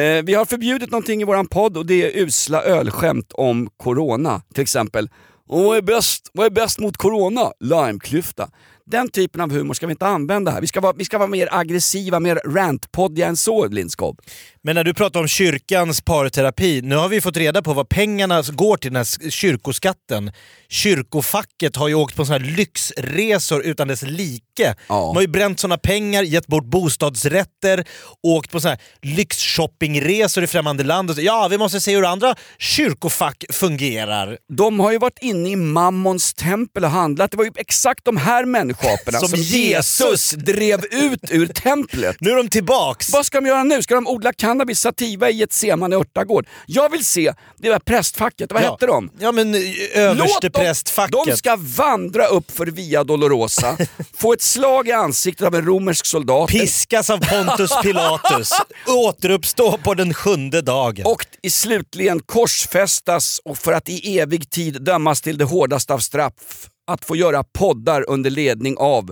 Eh, 0.00 0.22
vi 0.24 0.34
har 0.34 0.44
förbjudit 0.44 0.90
någonting 0.90 1.22
i 1.22 1.24
våran 1.24 1.46
podd 1.46 1.76
och 1.76 1.86
det 1.86 2.04
är 2.04 2.22
usla 2.22 2.62
ölskämt 2.62 3.32
om 3.32 3.70
corona. 3.76 4.42
Till 4.54 4.62
exempel, 4.62 5.10
"Och 5.48 5.64
vad 5.64 5.76
är 5.76 5.82
bäst, 5.82 6.30
vad 6.32 6.46
är 6.46 6.50
bäst 6.50 6.78
mot 6.78 6.96
corona? 6.96 7.52
Limeklyfta. 7.60 8.50
Den 8.86 9.08
typen 9.08 9.40
av 9.40 9.50
humor 9.50 9.74
ska 9.74 9.86
vi 9.86 9.90
inte 9.90 10.06
använda 10.06 10.50
här. 10.50 10.60
Vi 10.60 10.66
ska 10.66 10.80
vara, 10.80 10.92
vi 10.92 11.04
ska 11.04 11.18
vara 11.18 11.28
mer 11.28 11.48
aggressiva, 11.52 12.20
mer 12.20 12.40
rantpoddiga 12.46 13.26
än 13.26 13.36
så 13.36 13.66
Lindskov. 13.66 14.16
Men 14.64 14.74
när 14.74 14.84
du 14.84 14.94
pratar 14.94 15.20
om 15.20 15.28
kyrkans 15.28 16.00
parterapi, 16.00 16.82
nu 16.82 16.96
har 16.96 17.08
vi 17.08 17.20
fått 17.20 17.36
reda 17.36 17.62
på 17.62 17.72
vad 17.72 17.88
pengarna 17.88 18.42
går 18.52 18.76
till 18.76 18.92
den 18.92 18.96
här 18.96 19.30
kyrkoskatten. 19.30 20.32
Kyrkofacket 20.68 21.76
har 21.76 21.88
ju 21.88 21.94
åkt 21.94 22.16
på 22.16 22.24
såna 22.24 22.38
här 22.38 22.56
lyxresor 22.56 23.62
utan 23.62 23.88
dess 23.88 24.02
like. 24.02 24.42
Ja. 24.58 24.74
De 24.88 25.16
har 25.16 25.20
ju 25.20 25.28
bränt 25.28 25.60
såna 25.60 25.78
pengar, 25.78 26.22
gett 26.22 26.46
bort 26.46 26.64
bostadsrätter, 26.64 27.84
åkt 28.22 28.50
på 28.50 28.60
såna 28.60 28.70
här 28.70 28.80
lyxshoppingresor 29.02 30.44
i 30.44 30.46
främmande 30.46 30.84
land. 30.84 31.18
Ja, 31.18 31.48
vi 31.50 31.58
måste 31.58 31.80
se 31.80 31.94
hur 31.94 32.04
andra 32.04 32.34
kyrkofack 32.58 33.44
fungerar. 33.50 34.38
De 34.48 34.80
har 34.80 34.92
ju 34.92 34.98
varit 34.98 35.18
inne 35.20 35.50
i 35.50 35.56
Mammons 35.56 36.34
tempel 36.34 36.84
och 36.84 36.90
handlat. 36.90 37.30
Det 37.30 37.36
var 37.36 37.44
ju 37.44 37.52
exakt 37.56 38.04
de 38.04 38.16
här 38.16 38.44
människoaporna 38.44 39.18
Som 39.18 39.28
som, 39.28 39.38
Jesus 39.38 40.02
Jesus 40.12 40.30
drev 40.32 40.84
ut 40.90 41.30
ur 41.30 41.46
templet. 41.46 42.16
Nu 42.20 42.30
är 42.30 42.36
de 42.36 42.48
tillbaks! 42.48 43.12
Vad 43.12 43.26
ska 43.26 43.40
de 43.40 43.46
göra 43.46 43.64
nu? 43.64 43.82
Ska 43.82 43.94
de 43.94 44.06
odla 44.06 44.32
cannabis 44.52 44.80
sativa 44.80 45.30
i 45.30 45.42
ett 45.42 45.52
Semane 45.52 45.96
örtagård? 45.96 46.46
Jag 46.66 46.90
vill 46.90 47.04
se 47.04 47.32
det 47.58 47.68
där 47.68 47.78
prästfacket, 47.78 48.52
vad 48.52 48.62
Ja. 48.62 48.70
hette 48.70 48.86
de? 48.86 49.10
Ja 49.18 49.32
men 49.32 49.54
eh, 49.54 49.60
översteprästfacket. 49.94 51.16
De 51.26 51.36
ska 51.36 51.56
vandra 51.76 52.26
upp 52.26 52.50
för 52.50 52.66
Via 52.66 53.04
Dolorosa, 53.04 53.76
få 54.16 54.32
ett 54.32 54.42
slag 54.42 54.88
i 54.88 54.92
ansiktet 54.92 55.46
av 55.46 55.54
en 55.54 55.64
romersk 55.66 56.06
soldat 56.06 56.50
Piskas 56.50 57.10
av 57.10 57.18
Pontus 57.18 57.70
Pilatus, 57.82 58.50
återuppstå 58.86 59.78
på 59.78 59.94
den 59.94 60.14
sjunde 60.14 60.62
dagen. 60.62 61.06
och 61.06 61.26
i 61.42 61.50
slutligen 61.50 62.20
korsfästas 62.20 63.40
och 63.44 63.58
för 63.58 63.72
att 63.72 63.88
i 63.88 64.18
evig 64.18 64.50
tid 64.50 64.82
dömas 64.82 65.20
till 65.20 65.38
det 65.38 65.44
hårdaste 65.44 65.94
av 65.94 65.98
straff. 65.98 66.68
Att 66.86 67.04
få 67.04 67.16
göra 67.16 67.44
poddar 67.44 68.04
under 68.10 68.30
ledning 68.30 68.76
av 68.78 69.10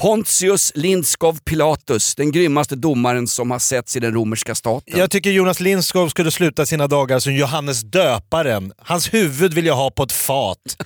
Pontius 0.00 0.72
Lindskov 0.74 1.38
Pilatus, 1.44 2.14
den 2.14 2.32
grymmaste 2.32 2.76
domaren 2.76 3.26
som 3.26 3.50
har 3.50 3.58
setts 3.58 3.96
i 3.96 4.00
den 4.00 4.14
romerska 4.14 4.54
staten. 4.54 4.98
Jag 4.98 5.10
tycker 5.10 5.30
Jonas 5.30 5.60
Lindskov 5.60 6.08
skulle 6.08 6.30
sluta 6.30 6.66
sina 6.66 6.86
dagar 6.86 7.18
som 7.18 7.34
Johannes 7.34 7.80
döparen. 7.80 8.72
Hans 8.78 9.14
huvud 9.14 9.54
vill 9.54 9.66
jag 9.66 9.76
ha 9.76 9.90
på 9.90 10.02
ett 10.02 10.12
fat. 10.12 10.76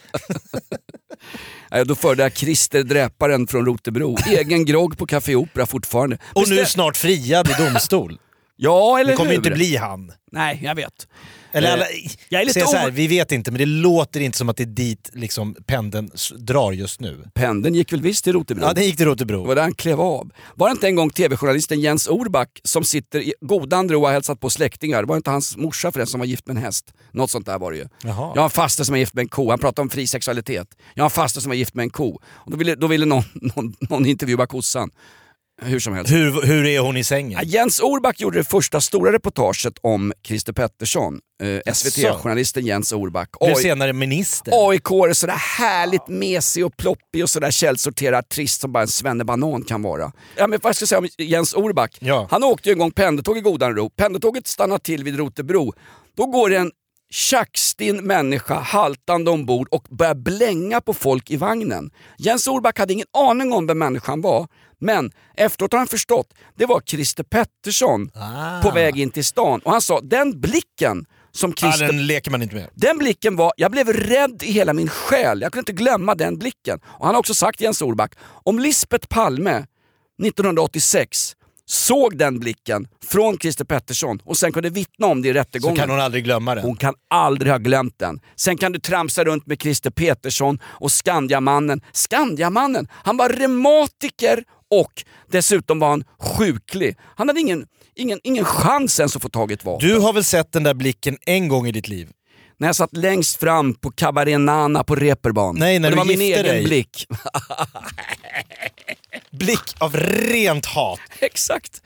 Nej, 1.71 1.85
Då 1.87 1.95
föredrar 1.95 2.25
jag 2.25 2.37
Christer 2.37 2.83
Dräparen 2.83 3.47
från 3.47 3.67
Rotebro. 3.67 4.17
Egen 4.27 4.65
grogg 4.65 4.99
på 4.99 5.07
Café 5.07 5.35
Opera 5.35 5.67
fortfarande. 5.67 6.19
Och 6.33 6.49
nu 6.49 6.67
snart 6.67 6.97
friad 6.97 7.51
i 7.51 7.53
domstol. 7.63 8.19
Ja, 8.63 8.99
eller 9.01 9.11
Det 9.11 9.17
kommer 9.17 9.31
hur? 9.31 9.37
inte 9.37 9.51
bli 9.51 9.77
han. 9.77 10.13
Nej, 10.33 10.61
jag 10.63 10.75
vet. 10.75 11.09
Eller 11.53 11.69
Eh, 11.69 11.75
alla, 11.75 11.85
jag 12.29 12.41
är 12.43 12.47
lite 12.47 12.61
så 12.61 12.77
här, 12.77 12.91
vi 12.91 13.07
vet 13.07 13.33
inte, 13.33 13.51
men 13.51 13.59
det 13.59 13.67
låter 13.67 14.21
inte 14.21 14.39
som 14.39 14.49
att 14.49 14.57
det 14.57 14.63
är 14.63 14.67
dit 14.67 15.11
liksom, 15.13 15.55
pendeln 15.67 16.11
s- 16.15 16.33
drar 16.39 16.73
just 16.73 17.01
nu. 17.01 17.25
Pendeln 17.35 17.75
gick 17.75 17.93
väl 17.93 18.03
visst 18.03 18.25
till 18.25 18.33
Rotebro? 18.33 18.65
Ja, 18.65 18.73
det 18.73 18.85
gick 18.85 18.97
till 18.97 19.07
Det 19.07 19.11
Rotebro. 19.11 19.45
var 19.47 19.55
där 19.55 19.63
han 19.63 19.75
klev 19.75 20.01
av. 20.01 20.31
Var 20.55 20.69
det 20.69 20.73
inte 20.73 20.87
en 20.87 20.95
gång 20.97 21.11
tv-journalisten 21.11 21.81
Jens 21.81 22.09
Orback 22.09 22.61
som 22.65 22.85
sitter 22.85 23.21
i 23.21 23.35
godan 23.41 23.89
ro 23.89 24.01
och 24.01 24.07
har 24.07 24.13
hälsat 24.13 24.41
på 24.41 24.51
släktingar? 24.51 25.05
Var 25.05 25.15
det 25.15 25.17
inte 25.17 25.31
hans 25.31 25.57
morsa 25.57 25.93
förresten 25.93 26.11
som 26.11 26.21
var 26.21 26.27
gift 26.27 26.47
med 26.47 26.57
en 26.57 26.63
häst? 26.63 26.85
Något 27.13 27.31
sånt 27.31 27.47
där 27.47 27.59
var 27.59 27.73
det 27.73 27.79
ju. 27.79 27.87
Jaha. 28.05 28.33
Jag 28.35 28.41
har 28.43 28.45
en 28.45 28.51
faster 28.51 28.85
som 28.85 28.95
är 28.95 28.99
gift 28.99 29.15
med 29.15 29.23
en 29.23 29.29
ko. 29.29 29.51
Han 29.51 29.59
pratade 29.59 29.83
om 29.83 29.91
fri 29.91 30.07
sexualitet. 30.07 30.69
Jag 30.95 31.03
har 31.05 31.07
en 31.07 31.11
faster 31.11 31.41
som 31.41 31.53
är 31.53 31.57
gift 31.57 31.75
med 31.75 31.83
en 31.83 31.91
ko. 31.91 32.21
Och 32.27 32.51
då 32.51 32.57
ville, 32.57 32.75
då 32.75 32.87
ville 32.87 33.07
någon, 33.07 33.23
någon, 33.35 33.75
någon 33.81 34.07
intervjua 34.07 34.47
kossan. 34.47 34.91
Hur 35.63 35.81
som 35.81 35.95
helst. 35.95 36.13
Hur, 36.13 36.43
hur 36.43 36.67
är 36.67 36.81
hon 36.81 36.97
i 36.97 37.05
sängen? 37.05 37.41
Jens 37.45 37.81
Orback 37.81 38.21
gjorde 38.21 38.39
det 38.39 38.45
första 38.45 38.81
stora 38.81 39.13
reportaget 39.13 39.75
om 39.81 40.13
Christer 40.27 40.53
Pettersson. 40.53 41.21
Eh, 41.43 41.73
SVT-journalisten 41.75 42.67
Jens 42.67 42.93
Orback. 42.93 43.29
Blev 43.41 43.55
senare 43.55 43.93
minister. 43.93 44.69
AIK 44.69 44.91
är 44.91 45.13
sådär 45.13 45.59
härligt 45.59 46.09
mesig 46.09 46.67
och 46.67 46.77
ploppig 46.77 47.23
och 47.23 47.31
sådär 47.31 47.51
källsorterad 47.51 48.29
trist 48.29 48.61
som 48.61 48.73
bara 48.73 48.83
en 48.83 48.89
svennebanan 48.89 49.63
kan 49.63 49.83
vara. 49.83 50.13
Ja, 50.37 50.47
men 50.47 50.59
vad 50.63 50.77
ska 50.77 50.83
jag 50.83 50.89
säga 50.89 50.99
om 50.99 51.09
Jens 51.19 51.55
Orback? 51.55 51.99
Ja. 52.01 52.27
Han 52.31 52.45
åkte 52.45 52.69
ju 52.69 52.73
en 52.73 52.79
gång 52.79 52.91
pendeltåg 52.91 53.39
i 53.39 53.41
godan 53.41 53.77
ro. 53.77 53.91
Pendeltåget 53.91 54.47
stannar 54.47 54.79
till 54.79 55.05
vid 55.05 55.17
Rotebro. 55.17 55.73
Då 56.17 56.27
går 56.27 56.51
det 56.51 56.57
en 56.57 56.71
tjackstinn 57.11 57.97
människa 57.97 58.55
haltande 58.55 59.31
ombord 59.31 59.69
och 59.71 59.87
börjar 59.91 60.15
blänga 60.15 60.81
på 60.81 60.95
folk 60.95 61.31
i 61.31 61.37
vagnen. 61.37 61.91
Jens 62.19 62.47
Orback 62.47 62.79
hade 62.79 62.93
ingen 62.93 63.07
aning 63.13 63.53
om 63.53 63.67
vem 63.67 63.79
människan 63.79 64.21
var, 64.21 64.47
men 64.81 65.11
efteråt 65.37 65.73
har 65.73 65.79
han 65.79 65.87
förstått. 65.89 66.35
Det 66.57 66.67
var 66.67 66.81
Christer 66.81 67.23
Pettersson 67.25 68.11
Ah. 68.15 68.63
på 68.63 68.71
väg 68.71 68.99
in 69.01 69.11
till 69.11 69.25
stan 69.25 69.61
och 69.61 69.73
han 69.73 69.81
sa 69.81 70.01
den 70.01 70.41
blicken 70.41 71.05
som 71.33 71.53
Christer 71.55 71.87
den 71.87 72.07
leker 72.07 72.31
man 72.31 72.43
inte 72.43 72.55
med. 72.55 72.69
den 72.75 72.99
blicken 72.99 73.37
var, 73.37 73.53
jag 73.57 73.71
blev 73.71 73.89
rädd 73.93 74.43
i 74.43 74.53
hela 74.53 74.73
min 74.73 74.89
själ. 74.89 75.41
Jag 75.41 75.53
kunde 75.53 75.61
inte 75.71 75.83
glömma 75.83 76.15
den 76.15 76.39
blicken. 76.39 76.79
Och 76.85 77.07
han 77.07 77.15
har 77.15 77.19
också 77.21 77.35
sagt, 77.35 77.61
Jens 77.61 77.83
Orback, 77.83 78.13
om 78.45 78.59
Lisbeth 78.59 79.07
Palme 79.09 79.67
1986 80.23 81.37
såg 81.67 82.19
den 82.19 82.39
blicken 82.39 82.89
från 83.05 83.39
Christer 83.39 83.65
Pettersson 83.65 84.21
och 84.25 84.37
sen 84.37 84.53
kunde 84.53 84.71
vittna 84.71 85.07
om 85.07 85.23
det 85.23 85.29
i 85.29 85.33
Så 85.33 85.39
rättegången. 85.39 85.77
kan 85.77 85.91
hon 85.91 86.01
aldrig 86.01 86.25
glömma 86.25 86.55
den. 86.55 86.65
Hon 86.65 86.77
kan 86.77 86.95
aldrig 87.11 87.53
ha 87.53 87.59
glömt 87.59 87.99
den. 87.99 88.21
Sen 88.37 88.57
kan 88.57 88.73
du 88.73 88.79
tramsa 88.79 89.25
runt 89.25 89.47
med 89.47 89.63
Christer 89.63 89.91
Petersson 89.91 90.59
och 90.65 90.93
Skandiamannen. 90.93 91.81
Skandiamannen, 91.93 92.89
han 92.93 93.17
var 93.17 93.29
reumatiker 93.29 94.45
och 94.71 95.05
dessutom 95.31 95.79
var 95.79 95.89
han 95.91 96.05
sjuklig. 96.19 96.97
Han 97.17 97.29
hade 97.29 97.41
ingen, 97.41 97.67
ingen, 97.95 98.21
ingen 98.23 98.45
chans 98.45 99.01
ens 99.01 99.17
att 99.17 99.23
få 99.23 99.29
tag 99.29 99.51
i 99.51 99.55
ett 99.55 99.65
vapen. 99.65 99.89
Du 99.89 99.99
har 99.99 100.13
väl 100.13 100.25
sett 100.25 100.53
den 100.53 100.63
där 100.63 100.75
blicken 100.75 101.17
en 101.27 101.49
gång 101.49 101.67
i 101.67 101.73
ditt 101.73 101.89
liv? 101.89 102.09
När 102.59 102.69
jag 102.69 102.77
satt 102.77 102.97
längst 102.97 103.41
fram 103.41 103.75
på 103.75 103.91
Cabaret 103.91 104.41
Nana 104.41 104.85
på 104.85 104.95
Reeperbahn. 104.97 105.57
Nej, 105.59 105.79
när 105.79 105.89
Och 105.89 105.91
det 105.91 105.95
du 105.97 105.99
var 105.99 106.05
min 106.05 106.21
egen 106.21 106.45
dig. 106.45 106.65
blick. 106.65 107.07
Blick 109.31 109.75
av 109.79 109.97
rent 109.97 110.67
hat. 110.67 110.99
Exakt. 111.21 111.83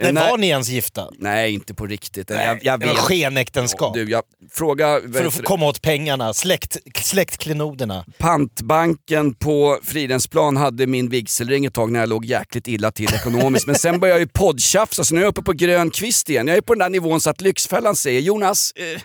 När 0.00 0.06
Eh, 0.08 0.12
nej, 0.12 0.30
var 0.30 0.38
ni 0.38 0.48
ens 0.48 0.68
gifta? 0.68 1.08
nej, 1.18 1.54
inte 1.54 1.74
på 1.74 1.86
riktigt. 1.86 2.30
jag, 2.30 2.58
jag 2.64 2.80
Det 2.80 2.86
var 2.86 2.94
vet. 2.94 3.02
skenäktenskap. 3.02 3.94
Du, 3.94 4.10
jag 4.10 4.22
fråga 4.52 5.00
för 5.14 5.24
att 5.26 5.44
komma 5.44 5.66
åt 5.66 5.82
pengarna, 5.82 6.34
Släkt, 6.34 6.76
släktklenoderna. 7.02 8.04
Pantbanken 8.18 9.34
på 9.34 9.78
Fridhemsplan 9.82 10.56
hade 10.56 10.86
min 10.86 11.08
vigselring 11.08 11.64
ett 11.64 11.74
tag 11.74 11.92
när 11.92 12.00
jag 12.00 12.08
låg 12.08 12.24
jäkligt 12.24 12.68
illa 12.68 12.90
till 12.90 13.14
ekonomiskt. 13.14 13.66
Men 13.66 13.74
sen 13.76 14.00
började 14.00 14.20
jag 14.20 14.26
ju 14.26 14.30
poddtjafsa 14.32 15.04
så 15.04 15.14
nu 15.14 15.20
är 15.20 15.24
jag 15.24 15.30
uppe 15.30 15.42
på 15.42 15.52
grön 15.52 15.90
kvist 15.90 16.30
igen. 16.30 16.48
Jag 16.48 16.56
är 16.56 16.60
på 16.60 16.74
den 16.74 16.78
där 16.78 16.88
nivån 16.88 17.20
så 17.20 17.30
att 17.30 17.40
Lyxfällan 17.40 17.96
säger 17.96 18.20
Jonas, 18.20 18.72
eh, 18.76 19.00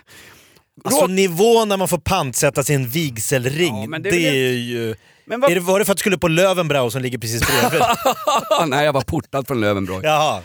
Alltså 0.84 1.06
nivån 1.06 1.68
när 1.68 1.76
man 1.76 1.88
får 1.88 1.98
pantsätta 1.98 2.62
sin 2.62 2.88
vigselring, 2.88 3.80
Ja, 3.80 3.86
men 3.88 4.02
det, 4.02 4.10
det 4.10 4.28
är 4.28 4.52
ju... 4.52 4.94
men 5.24 5.40
vad... 5.40 5.50
Är 5.50 5.54
det, 5.54 5.60
var 5.60 5.78
det 5.78 5.84
för 5.84 5.92
att 5.92 5.98
du 5.98 6.00
skulle 6.00 6.18
på 6.18 6.28
Löwenbrau 6.28 6.90
som 6.90 7.02
ligger 7.02 7.18
precis 7.18 7.42
bredvid? 7.46 7.82
Nej, 8.66 8.84
jag 8.84 8.92
var 8.92 9.00
portad 9.00 9.46
från 9.46 9.60
Löwenbräu. 9.60 10.00
Jaha. 10.02 10.40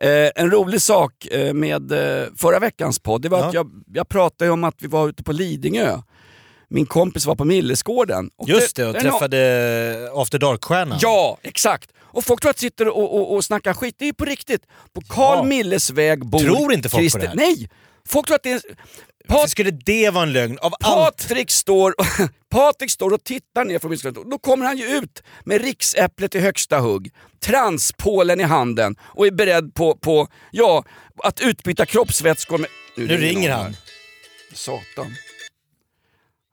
Eh, 0.00 0.30
en 0.34 0.50
rolig 0.50 0.82
sak 0.82 1.26
eh, 1.26 1.54
med 1.54 1.92
eh, 1.92 2.26
förra 2.36 2.58
veckans 2.58 2.98
podd, 2.98 3.22
det 3.22 3.28
var 3.28 3.38
att 3.38 3.44
Ja. 3.54 3.60
jag, 3.60 3.70
jag 3.94 4.08
pratade 4.08 4.50
om 4.50 4.64
att 4.64 4.74
vi 4.78 4.86
var 4.86 5.08
ute 5.08 5.22
på 5.22 5.32
Lidingö. 5.32 5.98
Min 6.68 6.86
kompis 6.86 7.26
var 7.26 7.34
på 7.34 7.44
Millesgården. 7.44 8.30
Och 8.36 8.48
Just 8.48 8.76
det, 8.76 8.86
och 8.86 8.94
nå- 8.94 9.00
träffade 9.00 10.10
After 10.14 10.38
Dark-stjärnan. 10.38 10.98
Ja, 11.02 11.38
exakt. 11.42 11.90
Och 12.00 12.24
folk 12.24 12.40
tror 12.40 12.50
att 12.50 12.62
jag 12.62 12.70
sitter 12.70 12.88
och, 12.88 13.14
och, 13.14 13.34
och 13.34 13.44
snackar 13.44 13.74
skit. 13.74 13.94
Det 13.98 14.04
är 14.04 14.06
ju 14.06 14.14
på 14.14 14.24
riktigt. 14.24 14.66
På 14.92 15.00
Carl 15.00 15.36
Ja. 15.38 15.42
Milles 15.44 15.90
väg 15.90 16.26
bor 16.26 16.38
Tror 16.38 16.72
inte 16.72 16.88
folk 16.88 16.98
på 16.98 17.00
Christer... 17.00 17.20
det 17.20 17.28
här? 17.28 17.34
Nej! 17.36 17.68
Folk 18.08 18.26
tror 18.26 18.36
att 18.36 18.42
det 18.42 18.52
är... 18.52 18.62
Pat- 19.28 19.48
skulle 19.50 19.70
det 19.70 20.10
vara 20.10 20.22
en 20.22 20.32
lögn? 20.32 20.58
Av 20.58 20.72
allt... 20.80 21.16
Patrik 21.16 21.50
står, 21.50 21.94
Patrik 22.50 22.90
står 22.90 23.10
och 23.10 23.24
tittar 23.24 23.64
ner 23.64 23.78
från 23.78 23.90
Millesgården. 23.90 24.30
Då 24.30 24.38
kommer 24.38 24.66
han 24.66 24.76
ju 24.76 24.84
ut 24.84 25.22
med 25.44 25.60
riksäpplet 25.60 26.34
i 26.34 26.40
högsta 26.40 26.78
hugg, 26.78 27.14
transpålen 27.40 28.40
i 28.40 28.42
handen 28.42 28.96
och 29.00 29.26
är 29.26 29.30
beredd 29.30 29.74
på, 29.74 29.96
på 29.96 30.28
ja, 30.50 30.84
att 31.16 31.40
utbyta 31.40 31.86
kroppsvätskor 31.86 32.58
med... 32.58 32.68
Nu 32.96 33.06
ringer 33.06 33.50
någon 33.50 33.58
han. 33.58 33.66
här. 33.66 33.76
Satan. 34.52 35.14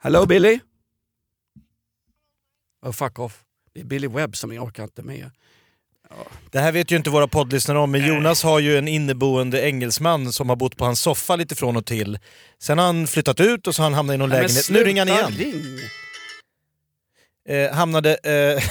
Hello 0.04 0.26
Billy? 0.26 0.60
Oh 2.86 2.92
fuck 2.92 3.20
off. 3.20 3.44
Det 3.74 3.80
är 3.80 3.86
Billy 3.86 4.08
Webb 4.08 4.38
som 4.38 4.54
jag 4.54 4.64
orkar 4.64 4.84
inte 4.84 5.04
med. 5.04 5.32
Det 6.52 6.60
här 6.60 6.72
vet 6.72 6.92
ju 6.92 6.96
inte 6.96 7.10
våra 7.10 7.28
poddlyssnare 7.28 7.80
om, 7.80 7.92
men 7.92 8.08
Jonas 8.08 8.44
har 8.44 8.60
ju 8.60 8.78
en 8.78 8.88
inneboende 8.88 9.62
engelsman 9.62 10.34
som 10.34 10.50
har 10.50 10.56
bott 10.56 10.78
på 10.78 10.86
hans 10.86 11.02
soffa 11.02 11.36
lite 11.36 11.56
från 11.56 11.78
och 11.78 11.86
till. 11.86 12.20
Sen 12.60 12.78
har 12.78 12.86
han 12.86 13.08
flyttat 13.08 13.40
ut 13.40 13.68
och 13.68 13.76
så 13.76 13.82
har 13.82 13.86
han 13.86 13.94
hamnat 13.94 14.14
i 14.14 14.18
någon 14.18 14.30
Nej, 14.30 14.42
lägenhet. 14.42 14.70
Nu 14.70 14.84
ringer 14.84 15.06
han 15.06 15.34
igen. 15.34 15.54
ring. 15.54 15.80
Eh, 17.50 17.72
hamnade, 17.76 18.16
eh, 18.16 18.64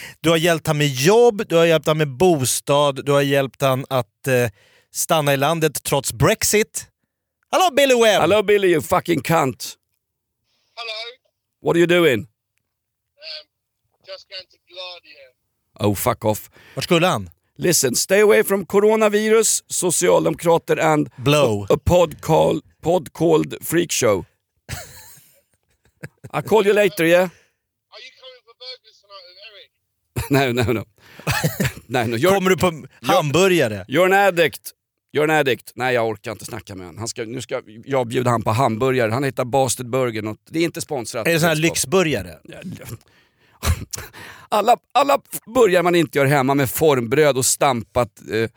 du 0.20 0.30
har 0.30 0.36
hjälpt 0.36 0.66
han 0.66 0.78
med 0.78 0.86
jobb, 0.86 1.42
du 1.48 1.56
har 1.56 1.64
hjälpt 1.64 1.86
han 1.86 1.98
med 1.98 2.08
bostad, 2.08 3.04
du 3.04 3.12
har 3.12 3.22
hjälpt 3.22 3.62
han 3.62 3.84
att 3.90 4.26
eh, 4.28 4.48
stanna 4.90 5.34
i 5.34 5.36
landet 5.36 5.82
trots 5.82 6.12
Brexit. 6.12 6.86
Hallå 7.50 7.74
Billy 7.76 7.94
Webb! 7.94 8.20
Hello 8.20 8.42
Billy 8.42 8.68
you 8.68 8.82
fucking 8.82 9.20
cunt. 9.22 9.74
Hello, 10.76 10.92
What 11.62 11.76
are 11.76 11.78
you 11.78 11.86
doing? 11.86 12.20
um, 12.20 12.26
just 14.06 14.28
going 14.28 14.46
to 14.50 14.56
Gladia. 14.68 15.31
Oh 15.82 15.94
fuck 15.94 16.24
off. 16.24 16.50
Vart 16.74 16.84
skulle 16.84 17.06
han? 17.06 17.30
Listen, 17.58 17.94
stay 17.94 18.20
away 18.20 18.44
from 18.44 18.66
coronavirus, 18.66 19.62
socialdemokrater 19.68 20.76
and 20.80 21.10
Blow. 21.16 21.66
a 21.70 21.76
pod, 21.84 22.20
call, 22.20 22.60
pod 22.82 23.12
called 23.12 23.54
Freak 23.62 23.92
Show. 23.92 24.24
I'll 26.32 26.42
call 26.42 26.66
you 26.66 26.72
later 26.74 27.04
yeah? 27.04 27.22
Are 27.22 28.00
you 28.00 28.10
coming 28.20 28.42
for 28.46 28.54
burgers 28.62 28.96
tonight 29.02 29.24
with 29.28 29.40
Eric? 29.48 30.56
no, 30.56 30.62
no, 30.62 30.72
no. 30.72 30.84
Nej, 31.86 32.08
no. 32.08 32.16
You're, 32.16 32.34
Kommer 32.34 32.50
du 32.50 32.56
på 32.56 32.86
hamburgare? 33.02 33.84
you're 33.88 34.06
an 34.06 34.12
addict. 34.12 34.70
You're 35.16 35.24
an 35.24 35.30
addict. 35.30 35.72
Nej 35.74 35.94
jag 35.94 36.08
orkar 36.08 36.32
inte 36.32 36.44
snacka 36.44 36.74
med 36.74 36.86
honom. 36.86 36.98
Han 36.98 37.08
ska, 37.08 37.24
nu 37.24 37.40
ska 37.42 37.62
jag 37.84 38.06
bjuda 38.08 38.30
han 38.30 38.42
på 38.42 38.50
hamburgare. 38.50 39.10
Han 39.10 39.24
heter 39.24 39.44
Bastard 39.44 39.90
Burger. 39.90 40.22
Något. 40.22 40.38
Det 40.50 40.58
är 40.58 40.64
inte 40.64 40.80
sponsrat. 40.80 41.26
Är 41.26 41.32
det 41.32 41.40
sån 41.40 41.48
här 41.48 41.56
lyxburgare? 41.56 42.38
Alla, 44.52 44.76
alla 44.94 45.18
börjar 45.54 45.82
man 45.82 45.94
inte 45.94 46.18
gör 46.18 46.26
hemma 46.26 46.54
med 46.54 46.70
formbröd 46.70 47.36
och 47.36 47.46
stampat 47.46 48.08
eh, 48.32 48.50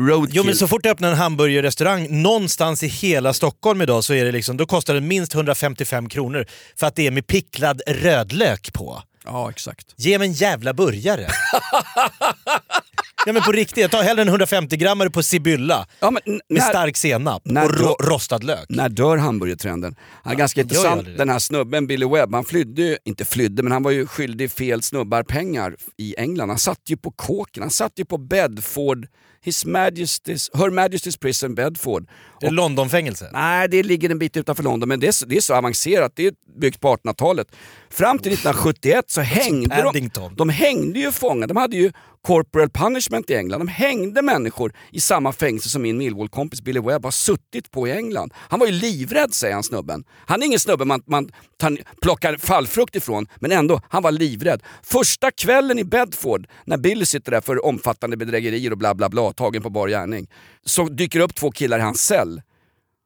roadkill. 0.00 0.36
Jo 0.36 0.44
men 0.44 0.54
så 0.56 0.68
fort 0.68 0.82
du 0.82 0.90
öppnar 0.90 1.10
en 1.10 1.16
hamburgerrestaurang 1.16 2.22
någonstans 2.22 2.82
i 2.82 2.86
hela 2.86 3.32
Stockholm 3.32 3.82
idag 3.82 4.04
så 4.04 4.14
är 4.14 4.24
det 4.24 4.32
liksom, 4.32 4.56
då 4.56 4.66
kostar 4.66 4.94
det 4.94 5.00
minst 5.00 5.34
155 5.34 6.08
kronor 6.08 6.46
för 6.76 6.86
att 6.86 6.96
det 6.96 7.06
är 7.06 7.10
med 7.10 7.26
picklad 7.26 7.82
rödlök 7.86 8.72
på. 8.72 9.02
Ja 9.24 9.50
exakt. 9.50 9.86
Ge 9.96 10.18
mig 10.18 10.28
en 10.28 10.34
jävla 10.34 10.74
burgare. 10.74 11.26
ja 13.26 13.32
men 13.32 13.42
på 13.42 13.52
riktigt, 13.52 13.78
jag 13.82 13.90
tar 13.90 14.02
hellre 14.02 14.22
en 14.22 14.28
150 14.28 14.76
grammare 14.76 15.10
på 15.10 15.22
Sibylla 15.22 15.86
Ja, 16.00 16.10
med 16.10 16.22
när- 16.48 16.60
stark 16.60 16.96
senap 16.96 17.42
när 17.44 17.64
och 17.64 17.80
ro- 17.80 17.96
rostad 18.00 18.38
lök. 18.44 18.66
När 18.68 18.88
dör 18.88 19.16
hamburgertrenden? 19.16 19.96
Han 20.22 20.32
är 20.32 20.36
ganska 20.38 20.60
gör 20.60 20.64
ju 20.66 20.76
intressant, 20.76 21.18
den 21.18 21.28
här 21.28 21.38
snubben 21.38 21.86
Billy 21.86 22.06
Webb, 22.06 22.34
han 22.34 22.44
flydde 22.44 22.82
ju, 22.82 22.96
inte 23.04 23.24
flydde, 23.24 23.62
men 23.62 23.72
han 23.72 23.82
var 23.82 23.90
ju 23.90 24.06
skyldig 24.06 24.50
fel 24.50 24.82
snubbar 24.82 25.22
pengar 25.22 25.74
i 25.96 26.14
England. 26.18 26.48
Han 26.48 26.58
satt 26.58 26.80
ju 26.86 26.96
på 26.96 27.10
kåken, 27.10 27.62
han 27.62 27.70
satt 27.70 27.92
ju 27.96 28.04
på 28.04 28.18
Bedford, 28.18 29.06
His 29.42 29.64
Majesty's, 29.66 30.56
Her 30.58 30.70
Majesty's 30.70 31.18
Prison 31.20 31.54
Bedford. 31.54 32.08
Det 32.40 32.46
är 32.46 32.50
Londonfängelse. 32.50 33.30
Nej, 33.32 33.68
det 33.68 33.82
ligger 33.82 34.10
en 34.10 34.18
bit 34.18 34.36
utanför 34.36 34.62
London, 34.62 34.88
men 34.88 35.00
det 35.00 35.06
är, 35.08 35.12
så- 35.12 35.26
det 35.26 35.36
är 35.36 35.40
så 35.40 35.54
avancerat. 35.54 36.12
Det 36.16 36.26
är 36.26 36.32
byggt 36.60 36.80
på 36.80 36.88
1800-talet. 36.88 37.46
Fram 37.90 38.18
till 38.18 38.32
1971 38.32 39.04
så 39.08 39.20
hängde 39.20 39.90
de, 40.14 40.34
de 40.36 40.48
hängde 40.48 40.98
ju 40.98 41.12
fångar. 41.12 41.46
De 41.46 41.56
hade 41.56 41.76
ju 41.76 41.92
corporal 42.22 42.70
punishment 42.70 43.30
i 43.30 43.34
England. 43.34 43.60
De 43.60 43.68
hängde 43.68 44.22
människor 44.22 44.72
i 44.90 45.00
samma 45.00 45.32
fängelse 45.32 45.68
som 45.68 45.82
min 45.82 45.98
Millwall-kompis 45.98 46.62
Billy 46.62 46.80
Webb 46.80 47.04
har 47.04 47.10
suttit 47.10 47.70
på 47.70 47.88
i 47.88 47.92
England. 47.92 48.32
Han 48.36 48.60
var 48.60 48.66
ju 48.66 48.72
livrädd 48.72 49.34
säger 49.34 49.54
han 49.54 49.62
snubben. 49.62 50.04
Han 50.26 50.42
är 50.42 50.46
ingen 50.46 50.60
snubbe 50.60 50.84
man, 50.84 51.02
man 51.06 51.30
tar, 51.56 51.78
plockar 52.02 52.36
fallfrukt 52.36 52.96
ifrån, 52.96 53.26
men 53.36 53.52
ändå, 53.52 53.80
han 53.88 54.02
var 54.02 54.12
livrädd. 54.12 54.62
Första 54.82 55.30
kvällen 55.30 55.78
i 55.78 55.84
Bedford, 55.84 56.46
när 56.64 56.76
Billy 56.76 57.04
sitter 57.04 57.32
där 57.32 57.40
för 57.40 57.64
omfattande 57.66 58.16
bedrägerier 58.16 58.70
och 58.70 58.78
bla 58.78 58.94
bla 58.94 59.08
bla, 59.08 59.32
tagen 59.32 59.62
på 59.62 59.70
bar 59.70 59.88
gärning, 59.88 60.30
så 60.64 60.84
dyker 60.88 61.20
upp 61.20 61.34
två 61.34 61.50
killar 61.50 61.78
i 61.78 61.82
hans 61.82 62.00
cell. 62.00 62.42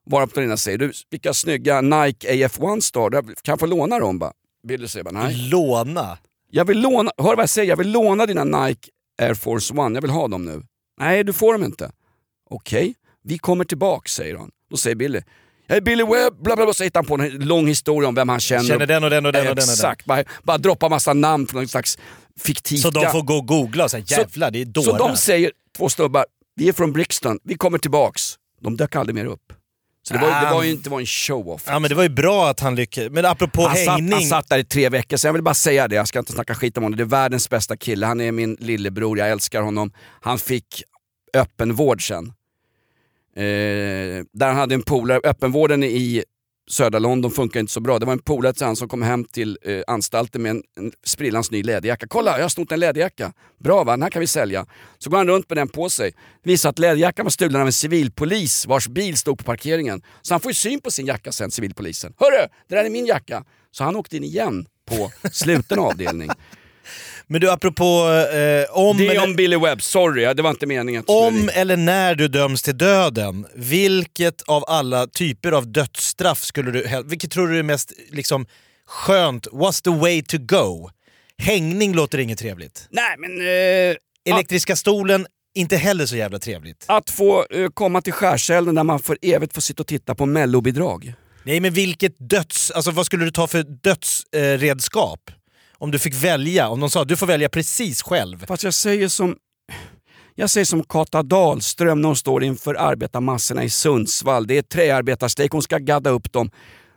Varpå 0.05 0.31
den 0.35 0.43
ena 0.43 0.57
säger 0.57 0.77
du, 0.77 0.91
vilka 1.09 1.33
snygga 1.33 1.81
Nike 1.81 2.33
AF1 2.33 2.79
Star, 2.79 3.11
kan 3.11 3.33
jag 3.51 3.59
få 3.59 3.65
låna 3.65 3.99
dem? 3.99 4.19
Bara. 4.19 4.33
Billy 4.67 4.87
säger 4.87 5.03
bara, 5.03 5.23
nej. 5.23 5.49
Låna. 5.51 6.17
Jag 6.49 6.65
vill 6.65 6.81
låna, 6.81 7.11
hör 7.17 7.35
vad 7.35 7.39
jag 7.39 7.49
säger, 7.49 7.69
jag 7.69 7.77
vill 7.77 7.91
låna 7.91 8.25
dina 8.25 8.43
Nike 8.43 8.89
Air 9.21 9.33
Force 9.33 9.73
One, 9.73 9.97
jag 9.97 10.01
vill 10.01 10.11
ha 10.11 10.27
dem 10.27 10.45
nu. 10.45 10.63
Nej, 10.99 11.23
du 11.23 11.33
får 11.33 11.53
dem 11.53 11.63
inte. 11.63 11.91
Okej, 12.49 12.93
vi 13.23 13.37
kommer 13.37 13.65
tillbaks 13.65 14.13
säger 14.13 14.35
han. 14.35 14.51
Då 14.69 14.77
säger 14.77 14.95
Billy, 14.95 15.21
jag 15.67 15.77
är 15.77 15.81
Billy 15.81 16.03
Webb, 16.03 16.43
bla 16.43 16.55
bla 16.55 16.65
bla, 16.65 16.73
så 16.73 16.83
hittar 16.83 16.99
han 16.99 17.05
på 17.05 17.15
en 17.15 17.29
lång 17.29 17.67
historia 17.67 18.09
om 18.09 18.15
vem 18.15 18.29
han 18.29 18.39
känner. 18.39 18.63
Känner 18.63 18.87
den 18.87 19.03
och 19.03 19.09
den 19.09 19.25
och 19.25 19.33
den 19.33 19.47
och 19.47 19.55
den. 19.55 19.63
Exakt, 19.63 20.05
bara, 20.05 20.23
bara 20.43 20.57
droppa 20.57 20.89
massa 20.89 21.13
namn 21.13 21.47
från 21.47 21.61
någon 21.61 21.67
slags 21.67 21.97
fiktivt... 22.39 22.79
Så 22.81 22.89
de 22.89 23.11
får 23.11 23.21
gå 23.21 23.35
och 23.35 23.47
googla 23.47 23.83
och 23.83 23.91
säga 23.91 24.03
jävlar 24.07 24.51
det 24.51 24.61
är 24.61 24.65
dårar. 24.65 24.85
Så 24.85 24.97
de 24.97 25.17
säger, 25.17 25.51
två 25.77 25.89
stubbar, 25.89 26.25
vi 26.55 26.69
är 26.69 26.73
från 26.73 26.93
Brixton, 26.93 27.39
vi 27.43 27.55
kommer 27.55 27.77
tillbaks. 27.77 28.35
De 28.61 28.77
dök 28.77 28.95
aldrig 28.95 29.15
mer 29.15 29.25
upp. 29.25 29.53
Så 30.03 30.13
det 30.13 30.19
var, 30.19 30.45
det 30.45 30.53
var 30.53 30.63
ju 30.63 30.71
inte 30.71 30.89
var 30.89 30.99
en 30.99 31.05
show-off. 31.05 31.63
Ja 31.67 31.79
men 31.79 31.89
det 31.89 31.95
var 31.95 32.03
ju 32.03 32.09
bra 32.09 32.49
att 32.49 32.59
han 32.59 32.75
lyckades. 32.75 33.11
Men 33.11 33.25
apropå 33.25 33.67
Han 33.67 33.77
satt, 33.77 33.87
hängning. 33.87 34.13
han 34.13 34.21
satt 34.21 34.49
där 34.49 34.57
i 34.57 34.63
tre 34.63 34.89
veckor, 34.89 35.17
så 35.17 35.27
jag 35.27 35.33
vill 35.33 35.43
bara 35.43 35.53
säga 35.53 35.87
det, 35.87 35.95
jag 35.95 36.07
ska 36.07 36.19
inte 36.19 36.31
snacka 36.31 36.55
skit 36.55 36.77
om 36.77 36.83
honom. 36.83 36.97
Det 36.97 37.03
är 37.03 37.05
världens 37.05 37.49
bästa 37.49 37.77
kille, 37.77 38.05
han 38.05 38.21
är 38.21 38.31
min 38.31 38.57
lillebror, 38.59 39.17
jag 39.17 39.29
älskar 39.29 39.61
honom. 39.61 39.91
Han 40.21 40.39
fick 40.39 40.83
öppenvård 41.33 42.07
sen. 42.07 42.33
Eh, 43.35 43.43
där 44.33 44.47
han 44.47 44.55
hade 44.55 44.75
en 44.75 44.83
polare, 44.83 45.19
öppenvården 45.23 45.83
i 45.83 46.23
södra 46.71 46.99
London 46.99 47.31
funkar 47.31 47.59
inte 47.59 47.73
så 47.73 47.79
bra. 47.79 47.99
Det 47.99 48.05
var 48.05 48.13
en 48.13 48.19
polare 48.19 48.53
till 48.53 48.65
han 48.65 48.75
som 48.75 48.87
kom 48.87 49.01
hem 49.01 49.25
till 49.25 49.57
eh, 49.61 49.81
anstalten 49.87 50.41
med 50.41 50.49
en, 50.49 50.63
en 50.77 50.91
sprillans 51.05 51.51
ny 51.51 51.63
läderjacka. 51.63 52.07
Kolla, 52.09 52.37
jag 52.37 52.43
har 52.43 52.49
snott 52.49 52.71
en 52.71 52.79
läderjacka. 52.79 53.33
Bra 53.59 53.83
va, 53.83 53.91
den 53.91 54.01
här 54.01 54.09
kan 54.09 54.19
vi 54.19 54.27
sälja. 54.27 54.65
Så 54.97 55.09
går 55.09 55.17
han 55.17 55.27
runt 55.27 55.49
med 55.49 55.57
den 55.57 55.67
på 55.67 55.89
sig. 55.89 56.13
Visar 56.43 56.69
att 56.69 56.79
läderjackan 56.79 57.25
var 57.25 57.29
stulen 57.29 57.61
av 57.61 57.67
en 57.67 57.73
civilpolis 57.73 58.67
vars 58.67 58.87
bil 58.87 59.17
stod 59.17 59.37
på 59.37 59.43
parkeringen. 59.43 60.01
Så 60.21 60.33
han 60.33 60.41
får 60.41 60.49
ju 60.49 60.55
syn 60.55 60.81
på 60.81 60.91
sin 60.91 61.05
jacka 61.05 61.31
sen, 61.31 61.51
civilpolisen. 61.51 62.13
Hörru, 62.17 62.47
det 62.67 62.75
där 62.75 62.85
är 62.85 62.89
min 62.89 63.05
jacka. 63.05 63.43
Så 63.71 63.83
han 63.83 63.95
åkte 63.95 64.17
in 64.17 64.23
igen 64.23 64.65
på 64.85 65.11
sluten 65.31 65.79
avdelning. 65.79 66.29
Men 67.27 67.41
du 67.41 67.51
apropå 67.51 67.83
eh, 68.33 68.77
om, 68.77 68.97
Det 68.97 69.07
är 69.15 69.23
om 69.23 69.35
Billy 69.35 69.57
Webb, 69.57 69.81
sorry, 69.81 70.33
det 70.33 70.41
var 70.41 70.49
inte 70.49 70.65
meningen. 70.65 71.01
att 71.01 71.09
om 71.09 71.49
eller 71.53 71.77
när 71.77 72.15
du 72.15 72.27
döms 72.27 72.61
till 72.61 72.77
döden, 72.77 73.45
vilket 73.55 74.41
av 74.41 74.63
alla 74.67 75.07
typer 75.07 75.51
av 75.51 75.71
dödsstraff 75.71 76.43
skulle 76.43 76.71
du 76.71 77.03
Vilket 77.05 77.31
tror 77.31 77.47
du 77.47 77.59
är 77.59 77.63
mest 77.63 77.93
liksom, 78.11 78.45
skönt? 78.87 79.47
What's 79.47 79.83
the 79.83 79.89
way 79.89 80.23
to 80.23 80.37
go? 80.39 80.89
Hängning 81.37 81.93
låter 81.95 82.17
inget 82.17 82.39
trevligt. 82.39 82.87
Nej 82.89 83.15
men... 83.17 83.41
Eh, 83.41 83.95
Elektriska 84.33 84.75
stolen, 84.75 85.27
inte 85.55 85.77
heller 85.77 86.05
så 86.05 86.15
jävla 86.15 86.39
trevligt. 86.39 86.85
att 86.87 87.09
få 87.09 87.45
eh, 87.49 87.67
komma 87.73 88.01
till 88.01 88.13
skärselden 88.13 88.75
där 88.75 88.83
man 88.83 88.99
för 88.99 89.17
evigt 89.21 89.53
får 89.53 89.61
sitta 89.61 89.83
och 89.83 89.87
titta 89.87 90.15
på 90.15 90.25
mellobidrag. 90.25 91.13
Nej 91.43 91.59
men 91.59 91.73
vilket 91.73 92.29
döds... 92.29 92.71
Alltså 92.71 92.91
vad 92.91 93.05
skulle 93.05 93.25
du 93.25 93.31
ta 93.31 93.47
för 93.47 93.63
dödsredskap? 93.63 95.31
Om 95.81 95.91
du 95.91 95.99
fick 95.99 96.13
välja, 96.13 96.69
om 96.69 96.79
de 96.79 96.89
sa 96.89 97.03
du 97.03 97.15
får 97.15 97.27
välja 97.27 97.49
precis 97.49 98.01
själv. 98.01 98.45
Fast 98.45 98.63
jag 98.63 98.73
säger 98.73 99.07
som 99.07 99.35
jag 100.35 100.49
säger 100.49 100.65
som 100.65 100.83
Kata 100.83 101.23
Dahlström 101.23 102.01
när 102.01 102.07
hon 102.07 102.15
står 102.15 102.43
inför 102.43 102.75
arbetarmassorna 102.75 103.63
i 103.63 103.69
Sundsvall. 103.69 104.47
Det 104.47 104.57
är 104.57 104.61
träarbetarstrejk, 104.61 105.51
hon 105.51 105.61
ska 105.61 105.77
gadda 105.77 106.09
upp 106.09 106.31
dem. 106.31 106.49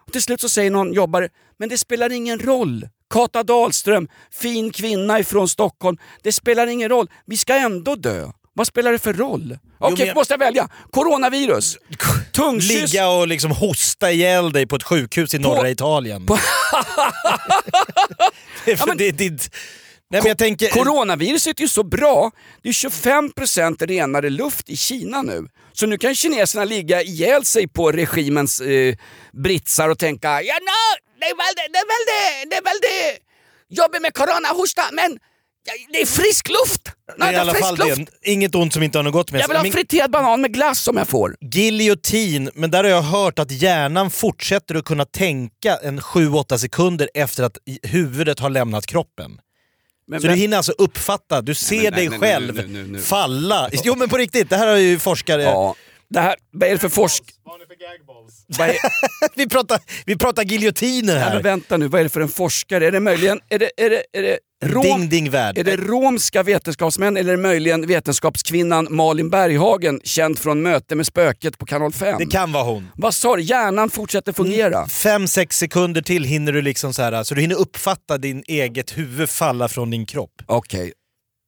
Och 0.06 0.12
till 0.12 0.22
slut 0.22 0.40
så 0.40 0.48
säger 0.48 0.70
någon 0.70 0.92
jobbare, 0.92 1.28
men 1.58 1.68
det 1.68 1.78
spelar 1.78 2.12
ingen 2.12 2.38
roll. 2.38 2.88
Kata 3.10 3.42
Dahlström, 3.42 4.08
fin 4.30 4.70
kvinna 4.70 5.20
ifrån 5.20 5.48
Stockholm. 5.48 5.98
Det 6.22 6.32
spelar 6.32 6.66
ingen 6.66 6.88
roll, 6.88 7.10
vi 7.26 7.36
ska 7.36 7.54
ändå 7.54 7.94
dö. 7.94 8.32
Vad 8.56 8.66
spelar 8.66 8.92
det 8.92 8.98
för 8.98 9.12
roll? 9.12 9.58
Okej, 9.78 9.96
men 9.98 10.06
jag- 10.06 10.14
måste 10.16 10.32
jag 10.34 10.38
välja? 10.38 10.68
Coronavirus, 10.90 11.76
tungkyss, 12.32 12.92
Ligga 12.92 13.08
och 13.08 13.28
liksom 13.28 13.50
hosta 13.50 14.12
ihjäl 14.12 14.52
dig 14.52 14.66
på 14.66 14.76
ett 14.76 14.82
sjukhus 14.82 15.34
i 15.34 15.38
norra 15.38 15.70
Italien. 15.70 16.26
det, 18.64 18.72
är 18.72 18.76
för- 18.76 18.86
men- 18.86 18.96
det 18.96 19.10
ditt... 19.10 19.50
Nej 20.10 20.20
men 20.22 20.28
jag 20.28 20.38
tänker... 20.38 20.68
Coronaviruset 20.70 21.58
är 21.58 21.62
ju 21.62 21.68
så 21.68 21.82
bra. 21.82 22.30
Det 22.62 22.68
är 22.68 22.72
25% 22.72 23.86
renare 23.86 24.30
luft 24.30 24.68
i 24.68 24.76
Kina 24.76 25.22
nu. 25.22 25.46
Så 25.72 25.86
nu 25.86 25.98
kan 25.98 26.14
kineserna 26.14 26.64
ligga 26.64 27.02
ihjäl 27.02 27.44
sig 27.44 27.68
på 27.68 27.92
regimens 27.92 28.60
eh, 28.60 28.94
britsar 29.32 29.88
och 29.88 29.98
tänka 29.98 30.42
ja, 30.42 30.54
no, 30.54 31.00
det 31.20 31.26
är 31.26 31.36
väl 31.36 31.54
det, 31.56 31.68
det 31.72 31.78
är 31.78 31.86
väl 31.86 32.06
det, 32.06 32.44
det 32.50 32.56
är 32.56 32.62
väl 32.62 32.80
det. 32.82 33.18
Jobbigt 33.82 34.02
med 34.02 34.14
corona, 34.14 34.48
hosta, 34.48 34.82
men 34.92 35.12
ja, 35.12 35.18
det 35.92 36.00
är 36.00 36.06
frisk 36.06 36.48
luft. 36.48 36.82
det 37.18 37.24
är 37.24 37.32
i 37.32 37.36
alla 37.36 37.54
fall 37.54 37.76
det. 37.76 38.06
Inget 38.22 38.54
ont 38.54 38.72
som 38.72 38.82
inte 38.82 38.98
har 38.98 39.02
något 39.02 39.12
gott 39.12 39.32
med 39.32 39.40
Jag 39.40 39.48
vill 39.48 39.56
ha 39.56 39.62
Men 39.62 39.72
friterad 39.72 40.10
banan 40.10 40.40
med 40.40 40.54
glass 40.54 40.88
om 40.88 40.96
jag 40.96 41.08
får. 41.08 41.36
Giljotin, 41.40 42.50
men 42.54 42.70
där 42.70 42.84
har 42.84 42.90
jag 42.90 43.02
hört 43.02 43.38
att 43.38 43.50
hjärnan 43.50 44.10
fortsätter 44.10 44.74
att 44.74 44.84
kunna 44.84 45.04
tänka 45.04 45.76
en 45.76 46.00
7-8 46.00 46.56
sekunder 46.56 47.10
efter 47.14 47.42
att 47.42 47.58
huvudet 47.82 48.38
har 48.40 48.50
lämnat 48.50 48.86
kroppen. 48.86 49.40
Men, 50.06 50.20
Så 50.20 50.26
du 50.26 50.34
hinner 50.34 50.56
alltså 50.56 50.72
uppfatta, 50.72 51.42
du 51.42 51.54
ser 51.54 51.82
men 51.82 51.82
nej, 51.82 51.90
dig 51.92 52.08
nej, 52.08 52.18
nej, 52.18 52.30
själv 52.30 52.56
nu, 52.56 52.66
nu, 52.66 52.86
nu. 52.86 52.98
falla. 52.98 53.70
Jo 53.84 53.94
men 53.96 54.08
på 54.08 54.16
riktigt, 54.16 54.50
det 54.50 54.56
här 54.56 54.66
har 54.66 54.76
ju 54.76 54.98
forskare... 54.98 55.42
ja, 55.42 55.74
det 56.10 56.20
här, 56.20 56.34
vad 56.50 56.68
är 56.68 56.72
det 56.72 56.78
för 56.78 56.88
forsk... 56.88 57.22
Vad 58.46 58.68
är, 58.68 58.76
vi, 59.34 59.48
pratar, 59.48 59.80
vi 60.06 60.16
pratar 60.16 60.42
giljotiner 60.42 61.12
ja, 61.14 61.20
men 61.20 61.32
här. 61.32 61.42
vänta 61.42 61.76
nu, 61.76 61.88
vad 61.88 62.00
är 62.00 62.04
det 62.04 62.10
för 62.10 62.20
en 62.20 62.28
forskare? 62.28 62.86
Är 62.86 62.92
det 62.92 63.00
möjligen... 63.00 63.40
Är 63.48 63.58
det, 63.58 63.70
är 63.76 63.90
det, 63.90 64.02
är 64.12 64.22
det 64.22 64.38
rom, 64.64 64.82
Ding 64.82 65.08
ding 65.08 65.30
värld. 65.30 65.58
Är 65.58 65.64
det 65.64 65.76
romska 65.76 66.42
vetenskapsmän 66.42 67.16
eller 67.16 67.36
möjligen 67.36 67.86
vetenskapskvinnan 67.86 68.86
Malin 68.90 69.30
Berghagen, 69.30 70.00
känd 70.04 70.38
från 70.38 70.62
Möte 70.62 70.94
med 70.94 71.06
spöket 71.06 71.58
på 71.58 71.66
kanal 71.66 71.92
5? 71.92 72.16
Det 72.18 72.26
kan 72.26 72.52
vara 72.52 72.64
hon. 72.64 72.88
Vad 72.94 73.14
sa 73.14 73.36
du? 73.36 73.42
Hjärnan 73.42 73.90
fortsätter 73.90 74.32
fungera? 74.32 74.86
Fem, 74.88 75.28
sex 75.28 75.58
sekunder 75.58 76.02
till 76.02 76.24
hinner 76.24 76.52
du 76.52 76.62
liksom 76.62 76.94
så 76.94 77.02
här, 77.02 77.24
så 77.24 77.34
du 77.34 77.40
hinner 77.40 77.56
uppfatta 77.56 78.18
din 78.18 78.44
eget 78.46 78.98
huvud 78.98 79.30
falla 79.30 79.68
från 79.68 79.90
din 79.90 80.06
kropp. 80.06 80.42
Okej, 80.46 80.92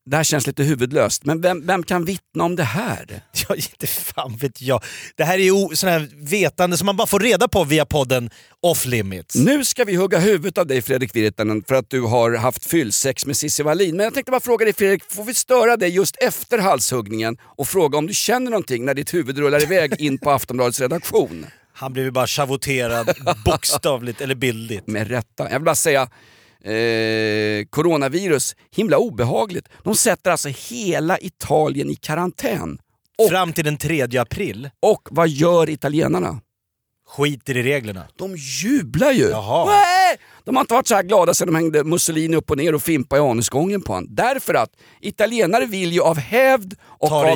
det 0.07 0.17
här 0.17 0.25
känns 0.25 0.47
lite 0.47 0.63
huvudlöst, 0.63 1.25
men 1.25 1.41
vem, 1.41 1.67
vem 1.67 1.83
kan 1.83 2.05
vittna 2.05 2.45
om 2.45 2.57
det 2.57 2.63
här? 2.65 3.23
Ja, 3.49 3.55
inte 3.55 3.87
fan 3.87 4.37
vet 4.37 4.63
jag. 4.63 4.85
Det 5.17 5.25
här 5.25 5.39
är 5.39 5.43
ju 5.43 5.77
sån 5.77 5.91
här 5.91 6.09
vetande 6.31 6.77
som 6.77 6.87
man 6.87 6.97
bara 6.97 7.07
får 7.07 7.21
reda 7.21 7.49
på 7.49 7.65
via 7.65 7.87
podden 7.87 8.31
Off 8.63 8.87
Limits. 8.87 9.35
Nu 9.35 9.65
ska 9.65 9.85
vi 9.85 9.97
hugga 9.97 10.19
huvudet 10.19 10.59
av 10.59 10.67
dig 10.67 10.83
Fredrik 10.83 11.17
Virtanen 11.17 11.65
för 11.69 11.75
att 11.75 11.91
du 11.91 12.01
har 12.01 12.37
haft 12.37 12.71
fyllsex 12.71 13.27
med 13.27 13.37
Cissi 13.37 13.63
Wallin. 13.63 13.97
Men 13.97 14.05
jag 14.05 14.15
tänkte 14.15 14.31
bara 14.31 14.41
fråga 14.41 14.65
dig 14.65 14.75
Fredrik, 14.75 15.03
får 15.09 15.25
vi 15.25 15.35
störa 15.35 15.77
dig 15.77 15.91
just 15.91 16.17
efter 16.17 16.59
halshuggningen 16.59 17.37
och 17.43 17.69
fråga 17.69 17.99
om 17.99 18.07
du 18.07 18.15
känner 18.15 18.51
någonting 18.51 18.85
när 18.85 18.95
ditt 18.95 19.15
huvud 19.15 19.39
rullar 19.39 19.63
iväg 19.63 20.01
in 20.01 20.19
på 20.19 20.31
Aftonbladets 20.31 20.81
redaktion? 20.81 21.47
Han 21.73 21.93
blev 21.93 22.05
ju 22.05 22.11
bara 22.11 22.27
schavoterad 22.27 23.11
bokstavligt 23.45 24.21
eller 24.21 24.35
bildligt. 24.35 24.87
Med 24.87 25.09
rätta. 25.09 25.45
Jag 25.45 25.59
vill 25.59 25.65
bara 25.65 25.75
säga, 25.75 26.09
eh, 26.67 27.65
coronavirus, 27.71 28.57
himla 28.77 28.99
obehagligt. 28.99 29.69
De 29.83 29.95
sätter 29.95 30.31
alltså 30.31 30.49
hela 30.49 31.19
Italien 31.19 31.91
i 31.91 31.95
karantän. 31.95 32.79
Och- 33.19 33.29
Fram 33.31 33.53
till 33.53 33.65
den 33.65 33.77
3 33.77 34.19
april 34.19 34.71
Och 34.83 35.09
vad 35.11 35.29
gör 35.29 35.71
italienarna? 35.71 36.41
Skiter 37.07 37.57
i 37.57 37.63
reglerna. 37.63 38.03
De 38.17 38.37
jublar 38.37 39.13
ju! 39.13 39.29
Jaha. 39.29 39.69
De 40.45 40.57
har 40.57 40.61
inte 40.61 40.75
varit 40.75 40.87
så 40.87 40.95
här 40.95 41.03
glada 41.03 41.35
sedan 41.35 41.47
de 41.47 41.55
hängde 41.55 41.85
Mussolini 41.85 42.37
upp 42.37 42.51
och 42.51 42.57
ner 42.57 42.75
och 42.75 42.83
fimpa 42.83 43.17
i 43.17 43.21
anusgången 43.21 43.83
på 43.83 43.93
honom. 43.93 44.15
Därför 44.15 44.55
att 44.55 44.71
italienare 45.01 45.67
vill 45.67 45.93
ju 45.93 46.01
av 46.01 46.19
hävd 46.19 46.75
och 46.83 47.13
av, 47.13 47.27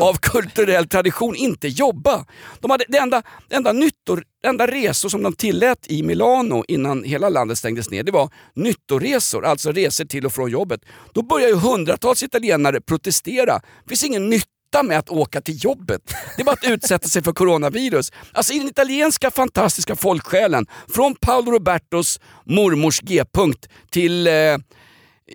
av 0.00 0.14
kulturell 0.14 0.88
tradition 0.88 1.34
inte 1.34 1.68
jobba. 1.68 2.24
De 2.60 2.70
hade, 2.70 2.84
det 2.88 2.98
enda, 2.98 3.22
det 3.48 3.56
enda, 3.56 3.72
nyttor, 3.72 4.24
det 4.42 4.48
enda 4.48 4.66
resor 4.66 5.08
som 5.08 5.22
de 5.22 5.32
tillät 5.32 5.86
i 5.86 6.02
Milano 6.02 6.64
innan 6.68 7.04
hela 7.04 7.28
landet 7.28 7.58
stängdes 7.58 7.90
ner, 7.90 8.02
det 8.02 8.12
var 8.12 8.30
nyttoresor, 8.54 9.46
alltså 9.46 9.72
resor 9.72 10.04
till 10.04 10.26
och 10.26 10.32
från 10.32 10.50
jobbet. 10.50 10.80
Då 11.12 11.22
börjar 11.22 11.48
ju 11.48 11.54
hundratals 11.54 12.22
italienare 12.22 12.80
protestera. 12.80 13.60
Det 13.84 13.88
finns 13.88 14.04
ingen 14.04 14.30
nytta 14.30 14.48
med 14.82 14.98
att 14.98 15.08
åka 15.10 15.40
till 15.40 15.64
jobbet. 15.64 16.02
Det 16.36 16.42
är 16.42 16.44
bara 16.44 16.52
att 16.52 16.64
utsätta 16.64 17.08
sig 17.08 17.22
för 17.22 17.32
coronavirus. 17.32 18.12
Alltså 18.32 18.52
i 18.52 18.58
den 18.58 18.68
italienska 18.68 19.30
fantastiska 19.30 19.96
folksjälen, 19.96 20.66
från 20.88 21.14
Paolo 21.14 21.50
Robertos 21.50 22.20
mormors 22.44 23.00
G-punkt 23.00 23.68
till 23.90 24.26
eh, 24.26 24.32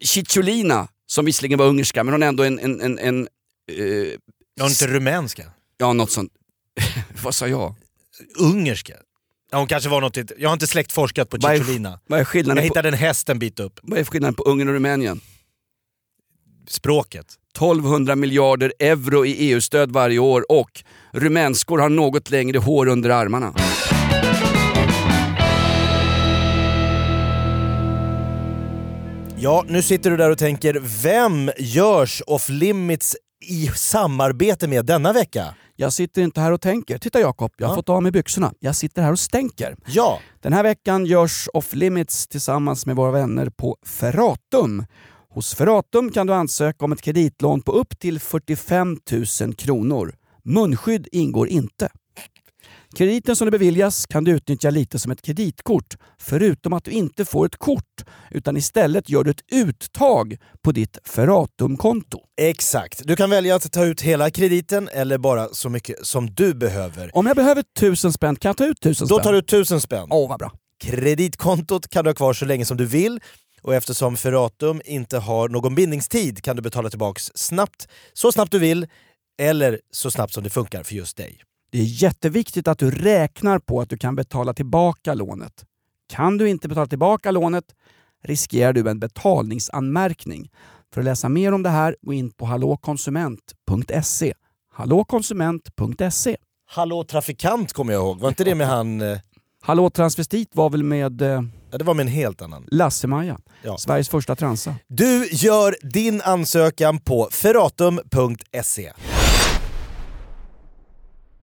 Cicciolina, 0.04 0.88
som 1.06 1.26
visserligen 1.26 1.60
var 1.60 1.66
ungerska, 1.66 2.04
men 2.04 2.14
hon 2.14 2.24
är 2.24 2.28
ändå 2.28 2.44
en, 2.44 2.60
en, 2.60 2.82
en, 2.82 3.00
en 3.00 3.28
eh, 3.72 3.86
Ja, 4.56 4.68
inte 4.68 4.88
rumänska. 4.88 5.44
ja 5.78 5.94
något 5.94 6.12
sånt. 6.12 6.32
Vad 7.24 7.36
sa 7.36 7.48
jag? 7.48 7.76
Ungerska. 8.40 8.94
Ja, 9.52 9.58
hon 9.58 9.68
kanske 9.68 9.90
var 9.90 10.02
något... 10.02 10.18
Jag 10.38 10.50
har 10.50 10.54
inte 10.54 10.68
släktforskat 10.68 11.30
på 11.30 11.38
Cicciolina. 11.42 12.00
Vad 12.08 12.18
är 12.18 12.22
Jag 12.22 12.28
skillnaden, 12.28 12.58
på, 12.62 12.64
hittade 12.64 12.88
en 12.88 12.94
häst 12.94 13.30
en 13.30 13.40
bit 13.40 13.60
upp. 13.60 13.80
vad 13.84 14.00
är 14.00 14.04
skillnaden 14.04 14.34
på 14.36 14.44
Ungern 14.44 14.68
och 14.68 14.74
Rumänien? 14.74 15.22
Språket. 16.68 17.26
1200 17.56 18.16
miljarder 18.16 18.74
euro 18.80 19.26
i 19.26 19.32
EU-stöd 19.52 19.92
varje 19.92 20.20
år 20.20 20.46
och 20.52 20.70
rumänskor 21.12 21.78
har 21.80 21.90
något 21.90 22.30
längre 22.32 22.58
hår 22.58 22.88
under 22.88 23.10
armarna. 23.10 23.54
Ja, 29.42 29.66
nu 29.68 29.82
sitter 29.82 30.12
du 30.12 30.18
där 30.18 30.30
och 30.32 30.38
tänker, 30.38 30.82
vem 31.04 31.52
görs 31.58 32.22
Off 32.28 32.50
Limits 32.50 33.16
i 33.46 33.68
samarbete 33.68 34.68
med 34.68 34.86
denna 34.86 35.14
vecka? 35.14 35.56
Jag 35.76 35.94
sitter 35.94 36.22
inte 36.22 36.42
här 36.42 36.52
och 36.52 36.62
tänker. 36.62 36.98
Titta 36.98 37.20
Jakob, 37.20 37.52
jag 37.58 37.68
har 37.68 37.74
Ja. 37.74 37.76
fått 37.78 37.90
av 37.90 38.04
mig 38.04 38.12
byxorna. 38.12 38.54
Jag 38.60 38.76
sitter 38.76 39.02
här 39.02 39.12
och 39.12 39.20
stänker. 39.20 39.76
Ja, 39.88 40.20
Den 40.42 40.54
här 40.54 40.64
veckan 40.64 41.06
görs 41.06 41.48
Off 41.54 41.74
Limits 41.76 42.28
tillsammans 42.28 42.86
med 42.86 42.96
våra 42.96 43.12
vänner 43.12 43.50
på 43.50 43.78
Ferratum. 43.86 44.86
Hos 45.40 45.56
Ferratum 45.56 46.12
kan 46.12 46.28
du 46.28 46.34
ansöka 46.34 46.86
om 46.86 46.92
ett 46.92 47.02
kreditlån 47.02 47.62
på 47.62 47.72
upp 47.72 48.00
till 48.00 48.20
45 48.20 48.98
000 49.42 49.54
kronor. 49.54 50.16
Munskydd 50.44 51.08
ingår 51.12 51.48
inte. 51.48 51.90
Krediten 52.96 53.36
som 53.36 53.46
du 53.46 53.52
beviljas 53.52 54.06
kan 54.06 54.24
du 54.24 54.32
utnyttja 54.32 54.70
lite 54.70 55.00
som 55.00 55.12
ett 55.12 55.22
kreditkort, 55.22 55.98
förutom 56.18 56.74
att 56.74 56.84
du 56.84 56.92
inte 56.92 57.26
får 57.26 57.46
ett 57.46 57.58
kort, 57.58 58.06
utan 58.32 58.58
istället 58.58 59.10
gör 59.10 59.24
du 59.24 59.32
ett 59.32 59.44
uttag 59.52 60.38
på 60.64 60.72
ditt 60.72 60.98
Ferratum-konto. 61.04 62.20
exakt. 62.42 63.02
Du 63.04 63.16
kan 63.16 63.30
välja 63.30 63.56
att 63.56 63.72
ta 63.72 63.86
ut 63.86 64.02
hela 64.02 64.32
krediten 64.32 64.90
eller 64.94 65.18
bara 65.18 65.48
så 65.52 65.70
mycket 65.70 66.06
som 66.06 66.30
du 66.34 66.54
behöver. 66.54 67.18
Om 67.18 67.26
jag 67.26 67.36
behöver 67.36 67.64
tusen 67.80 68.14
spänn, 68.14 68.36
kan 68.36 68.50
jag 68.50 68.58
ta 68.58 68.66
ut 68.66 68.82
tusen 68.82 69.08
spänn? 69.08 69.18
Då 69.18 69.24
tar 69.24 69.34
du 69.34 69.42
tusen 69.42 69.82
spänn. 69.82 70.08
Åh, 70.10 70.30
vad 70.30 70.40
bra. 70.40 70.52
Kreditkontot 70.84 71.90
kan 71.90 72.04
du 72.04 72.10
ha 72.10 72.16
kvar 72.16 72.34
så 72.34 72.46
länge 72.46 72.66
som 72.66 72.78
du 72.78 72.86
vill 72.86 73.20
och 73.62 73.76
eftersom 73.76 74.18
Ferratum 74.18 74.82
inte 74.86 75.18
har 75.18 75.50
någon 75.50 75.76
bindningstid 75.76 76.44
kan 76.44 76.56
du 76.56 76.62
betala 76.62 76.90
tillbaks 76.90 77.32
snabbt, 77.36 77.88
så 78.14 78.32
snabbt 78.32 78.52
du 78.52 78.60
vill 78.60 78.88
eller 79.42 79.80
så 79.92 80.12
snabbt 80.12 80.34
som 80.34 80.44
det 80.44 80.50
funkar 80.50 80.84
för 80.84 80.96
just 80.96 81.18
dig. 81.18 81.42
Det 81.72 81.80
är 81.80 82.04
jätteviktigt 82.04 82.68
att 82.68 82.80
du 82.80 82.92
räknar 82.92 83.60
på 83.60 83.82
att 83.82 83.90
du 83.90 83.98
kan 83.98 84.16
betala 84.16 84.54
tillbaka 84.54 85.14
lånet. 85.14 85.66
Kan 86.10 86.38
du 86.38 86.50
inte 86.50 86.68
betala 86.68 86.88
tillbaka 86.88 87.32
lånet 87.32 87.66
riskerar 88.24 88.74
du 88.74 88.90
en 88.90 89.00
betalningsanmärkning. 89.00 90.52
För 90.94 91.02
att 91.02 91.06
läsa 91.06 91.30
mer 91.30 91.52
om 91.52 91.64
det 91.64 91.70
här, 91.70 91.96
gå 92.02 92.14
in 92.14 92.32
på 92.32 92.46
hallåkonsument.se. 92.46 94.34
Hallåkonsument.se. 94.74 96.38
Hallå 96.66 97.04
trafikant 97.04 97.74
kommer 97.74 97.94
jag 97.94 98.02
ihåg, 98.02 98.20
var 98.20 98.30
inte 98.30 98.44
det 98.44 98.56
med 98.56 98.68
han... 98.68 99.02
Hallå 99.62 99.90
transvestit 99.90 100.50
var 100.52 100.70
väl 100.70 100.84
med 100.84 101.22
eh, 101.22 101.42
Ja, 101.72 101.78
det 101.78 101.84
var 101.84 101.94
med 101.94 102.04
en 102.06 102.12
helt 102.14 102.42
annan. 102.42 102.66
Lasse-Maja, 102.72 103.38
Ja. 103.64 103.78
Sveriges 103.78 104.10
första 104.10 104.36
transa. 104.36 104.76
Du 104.88 105.30
gör 105.32 105.76
din 105.82 106.22
ansökan 106.22 107.00
på 107.00 107.30
ferratum.se. 107.32 108.92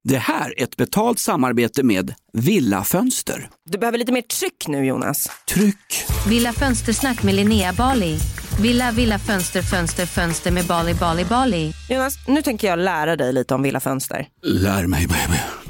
Det 0.04 0.18
här 0.18 0.60
är 0.60 0.64
ett 0.64 0.78
betalt 0.78 1.20
samarbete 1.20 1.84
med 1.84 2.14
Villa 2.34 2.84
Fönster. 2.84 3.50
Du 3.70 3.78
behöver 3.78 3.98
lite 3.98 4.12
mer 4.12 4.22
tryck 4.22 4.68
nu 4.68 4.86
Jonas. 4.86 5.30
Tryck! 5.54 6.06
Villa 6.28 6.54
Fönstersnack 6.54 7.24
med 7.24 7.36
Linnea 7.36 7.74
Bali. 7.74 8.18
Villa, 8.62 8.92
villa, 8.92 9.20
fönster, 9.20 9.62
fönster, 9.62 10.06
fönster 10.06 10.52
med 10.52 10.66
Bali, 10.66 10.94
Bali, 10.94 11.26
Bali. 11.26 11.74
Jonas, 11.90 12.16
nu 12.28 12.42
tänker 12.42 12.68
jag 12.68 12.80
lära 12.80 13.16
dig 13.16 13.34
lite 13.34 13.54
om 13.56 13.62
Villa 13.62 13.80
Fönster. 13.80 14.28
Lär 14.44 14.88
mig 14.88 15.08
baby. 15.08 15.40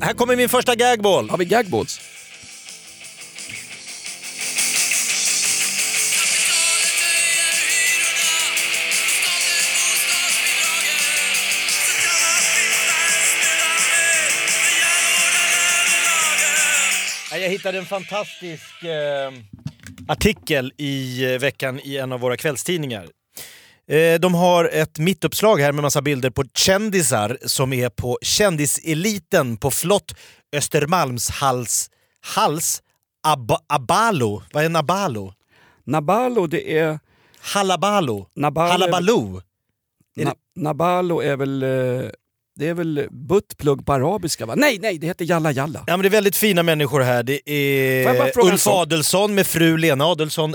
Här 0.00 0.12
kommer 0.12 0.36
min 0.36 0.48
första 0.48 0.74
gagball. 0.74 1.30
Har 1.30 1.38
vi 1.38 1.44
gagballs? 1.44 2.00
Jag 17.32 17.50
hittade 17.50 17.78
en 17.78 17.86
fantastisk 17.86 18.82
eh, 18.82 19.32
artikel 20.08 20.72
i 20.76 21.24
eh, 21.32 21.40
veckan 21.40 21.80
i 21.84 21.96
en 21.96 22.12
av 22.12 22.20
våra 22.20 22.36
kvällstidningar. 22.36 23.15
Eh, 23.88 24.20
de 24.20 24.34
har 24.34 24.64
ett 24.72 24.98
mittuppslag 24.98 25.60
här 25.60 25.72
med 25.72 25.82
massa 25.82 26.02
bilder 26.02 26.30
på 26.30 26.44
kändisar 26.54 27.38
som 27.46 27.72
är 27.72 27.88
på 27.88 28.18
kändiseliten 28.22 29.56
på 29.56 29.70
flott 29.70 30.14
Östermalmshals 30.56 31.90
hals 32.20 32.82
Ab 33.22 33.52
Abalo. 33.66 34.42
Vad 34.52 34.64
är 34.64 34.68
Nabalo? 34.68 35.32
Nabalo, 35.84 36.46
det 36.46 36.78
är... 36.78 36.98
Halabalo? 37.40 38.26
Nabalo 38.34 38.70
Halabaloo? 38.70 39.42
Är 40.16 40.24
Na, 40.24 40.34
Nabalo 40.56 41.20
är 41.20 41.36
väl... 41.36 41.64
Det 42.58 42.68
är 42.68 42.74
väl 42.74 43.08
buttplugg 43.10 43.86
på 43.86 43.92
arabiska 43.92 44.46
va? 44.46 44.54
Nej, 44.56 44.78
nej, 44.80 44.98
det 44.98 45.06
heter 45.06 45.24
jalla 45.24 45.52
jalla. 45.52 45.84
Ja 45.86 45.96
men 45.96 46.02
det 46.02 46.08
är 46.08 46.10
väldigt 46.10 46.36
fina 46.36 46.62
människor 46.62 47.00
här. 47.00 47.22
Det 47.22 47.50
är 47.50 48.38
Ulf? 48.44 48.66
Adelsson 48.66 49.34
med 49.34 49.46
fru 49.46 49.76
Lena 49.76 50.04
Adelsson 50.04 50.54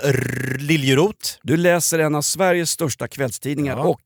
Liljeroth. 0.60 1.30
Du 1.44 1.58
läser 1.58 2.00
en 2.00 2.16
av 2.16 2.22
Sveriges 2.22 2.70
största 2.72 3.08
kvällstidningar 3.08 3.78
Ja. 3.78 3.84
och 3.84 4.02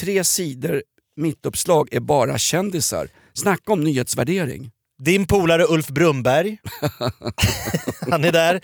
tre 0.00 0.24
sidor 0.24 0.82
mittuppslag 1.16 1.88
är 1.94 2.00
bara 2.00 2.38
kändisar. 2.38 3.08
Snacka 3.34 3.72
om 3.72 3.80
nyhetsvärdering. 3.84 4.70
Din 5.02 5.26
polare 5.26 5.64
Ulf 5.68 5.88
Brumberg. 5.88 6.58
Han 8.10 8.24
är 8.24 8.32
där. 8.32 8.54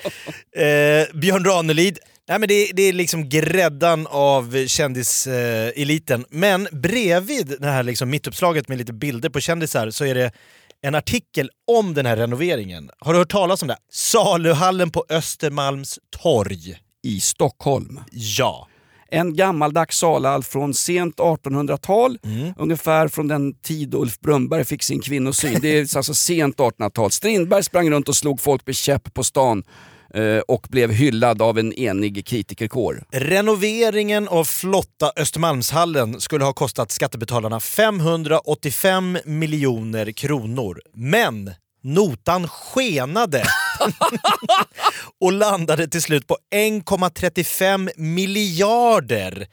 Eh, 0.57 1.19
Björn 1.21 1.45
Ranelid. 1.45 1.99
Nej, 2.29 2.39
men 2.39 2.49
det, 2.49 2.71
det 2.75 2.83
är 2.83 2.93
liksom 2.93 3.29
gräddan 3.29 4.07
av 4.11 4.67
kändiseliten. 4.67 6.25
Men 6.31 6.69
bredvid 6.73 7.57
det 7.61 7.67
här 7.71 7.83
liksom 7.83 8.11
mittuppslaget 8.11 8.69
med 8.69 8.79
lite 8.79 8.93
bilder 8.93 9.29
på 9.29 9.41
kändisar 9.41 9.91
så 9.91 10.05
är 10.05 10.15
det 10.15 10.31
en 10.83 10.95
artikel 10.95 11.51
om 11.71 11.95
den 11.95 12.07
här 12.07 12.17
renoveringen. 12.17 12.91
Har 12.99 13.13
du 13.13 13.19
hört 13.19 13.31
talas 13.31 13.63
om 13.63 13.69
det? 13.69 13.77
Saluhallen 13.93 14.91
på 14.91 15.05
Östermalms 15.09 15.99
torg. 16.23 16.77
I 17.05 17.21
Stockholm. 17.21 18.01
Ja. 18.13 18.69
En 19.11 19.37
gammaldags 19.37 19.99
salhall 19.99 20.43
från 20.43 20.75
sent 20.75 21.17
1800-tal, 21.17 22.19
Mm. 22.25 22.53
ungefär 22.59 23.09
från 23.09 23.29
den 23.29 23.55
tid 23.55 23.95
Ulf 23.95 24.19
Brumberg 24.21 24.65
fick 24.65 24.83
sin 24.83 25.01
kvinnosyn. 25.01 25.59
Det 25.63 25.69
är 25.79 25.97
alltså 25.97 26.15
sent 26.15 26.57
1800-tal. 26.57 27.11
Strindberg 27.11 27.63
sprang 27.65 27.91
runt 27.91 28.09
och 28.09 28.17
slog 28.17 28.41
folk 28.41 28.67
med 28.67 28.77
käpp 28.77 29.15
på 29.15 29.25
stan 29.25 29.63
och 30.49 30.67
blev 30.71 30.91
hyllad 30.91 31.43
av 31.43 31.59
en 31.59 31.73
enig 31.73 32.27
kritikerkår. 32.27 33.05
Renoveringen 33.11 34.29
av 34.29 34.45
flotta 34.45 35.13
Östermalmshallen 35.17 36.21
skulle 36.21 36.45
ha 36.45 36.53
kostat 36.53 36.91
skattebetalarna 36.91 37.61
585 37.61 39.19
miljoner 39.25 40.13
kronor. 40.13 40.81
Men 40.95 41.51
notan 41.83 42.49
skenade 42.49 43.45
och 45.21 45.33
landade 45.33 45.89
till 45.89 46.03
slut 46.03 46.27
på 46.27 46.37
1,35 46.55 47.91
miljarder. 47.97 49.47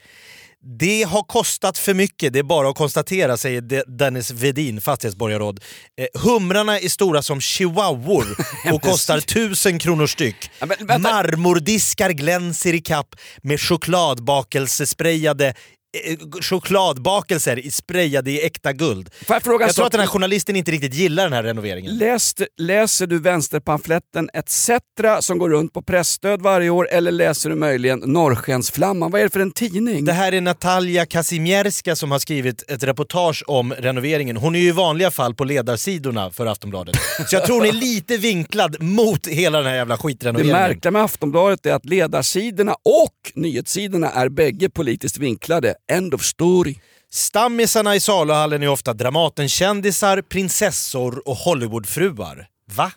Det 0.80 1.04
har 1.04 1.24
kostat 1.24 1.78
för 1.78 1.94
mycket, 1.94 2.34
det 2.34 2.40
är 2.40 2.44
bara 2.44 2.70
att 2.70 2.76
konstatera, 2.78 3.38
säger 3.38 3.62
De- 3.62 3.84
Dennis 3.88 4.32
Vedin, 4.32 4.82
fastighetsborgarråd. 4.82 5.60
Eh, 6.02 6.22
humrarna 6.22 6.80
är 6.80 6.90
stora 6.90 7.22
som 7.22 7.42
chihuahuor 7.42 8.26
och 8.74 8.82
kostar 8.82 9.20
tusen 9.20 9.80
kronor 9.80 10.08
styck. 10.08 10.50
Ja. 10.60 10.98
Marmordiskar 10.98 12.10
glänser 12.10 12.74
i 12.74 12.80
kapp 12.82 13.16
med 13.44 13.60
chokladbakelsesprayade 13.62 15.54
chokladbakelser 16.42 17.60
i 17.60 17.72
sprayade 17.72 18.32
i 18.32 18.46
äkta 18.46 18.74
guld. 18.74 19.10
Jag 19.28 19.44
fråga 19.44 19.66
Jag 19.66 19.76
tror 19.76 19.86
att 19.86 19.92
den 19.92 20.02
här 20.02 20.08
journalisten 20.08 20.56
inte 20.56 20.72
riktigt 20.72 20.94
gillar 20.94 21.24
den 21.24 21.34
här 21.34 21.44
renoveringen. 21.44 21.98
Läste, 21.98 22.48
läser 22.58 23.08
du 23.08 23.20
vänsterpamfletten 23.20 24.30
ETC 24.34 24.70
som 25.20 25.38
går 25.38 25.50
runt 25.50 25.74
på 25.74 25.82
pressstöd 25.82 26.42
varje 26.42 26.70
år 26.70 26.90
eller 26.92 27.12
läser 27.12 27.50
du 27.50 27.56
möjligen 27.56 28.00
Norrskensflamman? 28.00 29.12
Vad 29.12 29.22
är 29.22 29.26
det 29.26 29.30
för 29.34 29.40
en 29.40 29.52
tidning? 29.52 30.06
Det 30.06 30.14
här 30.14 30.32
är 30.32 30.42
Natalia 30.42 31.06
Kazimierska 31.06 31.96
som 31.96 32.12
har 32.12 32.20
skrivit 32.20 32.72
ett 32.72 32.84
reportage 32.84 33.44
om 33.48 33.74
renoveringen. 33.74 34.38
Hon 34.38 34.56
är 34.56 34.60
ju 34.60 34.68
i 34.68 34.72
vanliga 34.72 35.12
fall 35.12 35.36
på 35.36 35.44
ledarsidorna 35.44 36.32
för 36.32 36.46
Aftonbladet. 36.46 36.96
Så 37.28 37.36
jag 37.36 37.46
tror 37.46 37.56
hon 37.56 37.66
är 37.66 37.72
lite 37.72 38.18
vinklad 38.18 38.82
mot 38.82 39.28
hela 39.28 39.58
den 39.58 39.68
här 39.68 39.76
jävla 39.76 39.96
Det 39.96 40.02
skitrenoveringen. 40.02 40.56
märkliga 40.56 40.92
med 40.92 41.04
Aftonbladet 41.04 41.66
är 41.66 41.74
att 41.74 41.86
ledarsidorna 41.86 42.74
och 42.74 43.32
nyhetssidorna 43.36 44.12
är 44.12 44.30
bägge 44.30 44.70
politiskt 44.70 45.18
vinklade. 45.18 45.76
End 45.92 46.14
of 46.14 46.24
story. 46.24 46.76
Stammisarna 47.12 47.96
i 47.96 48.00
saluhallen 48.00 48.64
är 48.64 48.68
ofta 48.68 48.94
Dramatenkändisar, 48.94 50.22
prinsessor 50.22 51.28
och 51.30 51.36
Hollywoodfruar. 51.36 52.48
Va? 52.76 52.92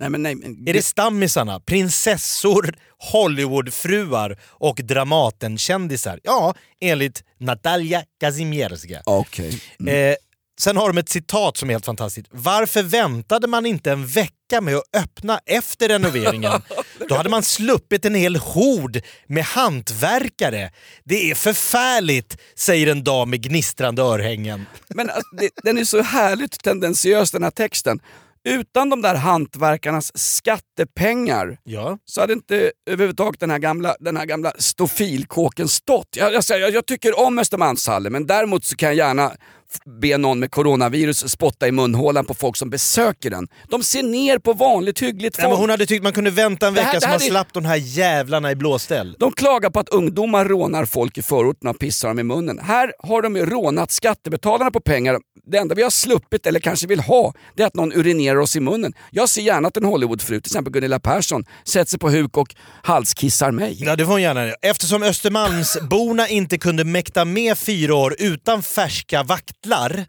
Nej, 0.00 0.10
men 0.10 0.22
nej, 0.22 0.34
men, 0.34 0.68
Är 0.68 0.72
det 0.72 0.82
stammisarna? 0.82 1.60
Prinsessor, 1.60 2.74
Hollywoodfruar 3.12 4.38
och 4.44 4.76
Dramatenkändisar? 4.76 6.20
Ja, 6.22 6.54
enligt 6.80 7.24
Natalia 7.38 8.04
Kazimierska. 8.20 9.02
Okej. 9.04 9.60
Eh, 9.86 10.14
Sen 10.60 10.76
har 10.76 10.88
de 10.92 10.98
ett 10.98 11.08
citat 11.08 11.56
som 11.56 11.68
är 11.70 11.74
helt 11.74 11.86
fantastiskt. 11.86 12.28
Varför 12.30 12.82
väntade 12.82 13.46
man 13.46 13.66
inte 13.66 13.92
en 13.92 14.06
vecka 14.06 14.60
med 14.60 14.76
att 14.76 14.96
öppna 14.96 15.40
efter 15.46 15.88
renoveringen? 15.88 16.62
Då 17.08 17.14
hade 17.14 17.28
man 17.30 17.42
sluppit 17.42 18.04
en 18.04 18.14
hel 18.14 18.36
hord 18.36 19.00
med 19.26 19.44
hantverkare. 19.44 20.70
Det 21.04 21.30
är 21.30 21.34
förfärligt, 21.34 22.36
säger 22.56 22.86
en 22.86 23.04
dam 23.04 23.30
med 23.30 23.42
gnistrande 23.42 24.02
örhängen. 24.02 24.66
Men 24.88 25.10
alltså, 25.10 25.36
det, 25.36 25.50
den 25.62 25.78
är 25.78 25.84
så 25.84 26.02
härligt 26.02 26.62
tendentiös 26.62 27.30
den 27.30 27.42
här 27.42 27.50
texten. 27.50 28.00
Utan 28.48 28.90
de 28.90 29.02
där 29.02 29.14
hantverkarnas 29.14 30.18
skattepengar 30.18 31.58
Ja. 31.64 31.98
så 32.04 32.20
hade 32.20 32.32
inte 32.32 32.72
överhuvudtaget 32.90 33.40
den 33.40 33.50
här 33.50 33.58
gamla, 33.58 33.96
den 34.00 34.16
här 34.16 34.24
gamla 34.26 34.52
stofilkåken 34.58 35.68
stått. 35.68 36.08
Jag, 36.16 36.32
jag, 36.34 36.42
jag, 36.48 36.70
jag 36.70 36.86
tycker 36.86 37.18
om 37.18 37.38
Östermalmshallen 37.38 38.12
men 38.12 38.26
däremot 38.26 38.64
så 38.64 38.76
kan 38.76 38.88
jag 38.88 38.96
gärna 38.96 39.32
be 40.00 40.18
någon 40.18 40.38
med 40.40 40.50
coronavirus 40.50 41.28
spotta 41.30 41.68
i 41.68 41.72
munhålan 41.72 42.24
på 42.24 42.34
folk 42.34 42.56
som 42.56 42.70
besöker 42.70 43.30
den. 43.30 43.48
De 43.68 43.82
ser 43.82 44.02
ner 44.02 44.38
på 44.38 44.52
vanligt 44.52 45.02
hyggligt 45.02 45.36
folk. 45.36 45.48
men 45.48 45.56
hon 45.58 45.70
hade 45.70 45.86
tyckt 45.86 46.02
man 46.02 46.12
kunde 46.12 46.30
vänta 46.30 46.66
en 46.68 46.74
här- 46.74 46.82
vecka 46.84 46.92
det 46.94 47.00
så 47.00 47.06
här 47.06 47.14
man 47.14 47.22
är- 47.26 47.30
slapp 47.30 47.52
de 47.52 47.64
här 47.64 47.76
jävlarna 47.76 48.50
i 48.50 48.56
blåställ. 48.56 49.16
De 49.18 49.32
klagar 49.32 49.70
på 49.70 49.80
att 49.80 49.88
ungdomar 49.88 50.44
rånar 50.44 50.84
folk 50.84 51.18
i 51.18 51.22
förorterna 51.22 51.70
och 51.70 51.78
pissar 51.78 52.08
dem 52.08 52.18
i 52.18 52.22
munnen. 52.22 52.58
Här 52.58 52.92
har 52.98 53.22
de 53.22 53.36
ju 53.36 53.46
rånat 53.46 53.90
skattebetalarna 53.90 54.70
på 54.70 54.80
pengar. 54.80 55.18
Det 55.46 55.58
enda 55.58 55.74
vi 55.74 55.82
har 55.82 55.90
sluppit, 55.90 56.46
eller 56.46 56.60
kanske 56.60 56.86
vill 56.86 57.00
ha, 57.00 57.32
det 57.56 57.62
är 57.62 57.66
att 57.66 57.74
någon 57.74 57.92
urinerar 57.92 58.36
oss 58.36 58.56
i 58.56 58.60
munnen. 58.60 58.92
Jag 59.10 59.28
ser 59.28 59.42
gärna 59.42 59.68
att 59.68 59.76
en 59.76 59.84
Hollywoodfru, 59.84 60.40
till 60.40 60.48
exempel 60.50 60.72
Gunilla 60.72 61.00
Persson, 61.00 61.44
sätter 61.64 61.90
sig 61.90 61.98
på 61.98 62.10
huk 62.10 62.36
och 62.36 62.54
halskissar 62.82 63.50
mig. 63.50 63.76
Ja, 63.84 63.96
det 63.96 64.04
får 64.04 64.12
hon 64.12 64.22
gärna. 64.22 64.52
Eftersom 64.62 65.02
Östermalmsborna 65.02 66.28
inte 66.28 66.58
kunde 66.58 66.84
mäkta 66.84 67.24
med 67.24 67.58
fyra 67.58 67.94
år 67.94 68.16
utan 68.18 68.62
färska 68.62 69.22
titlar 69.64 70.06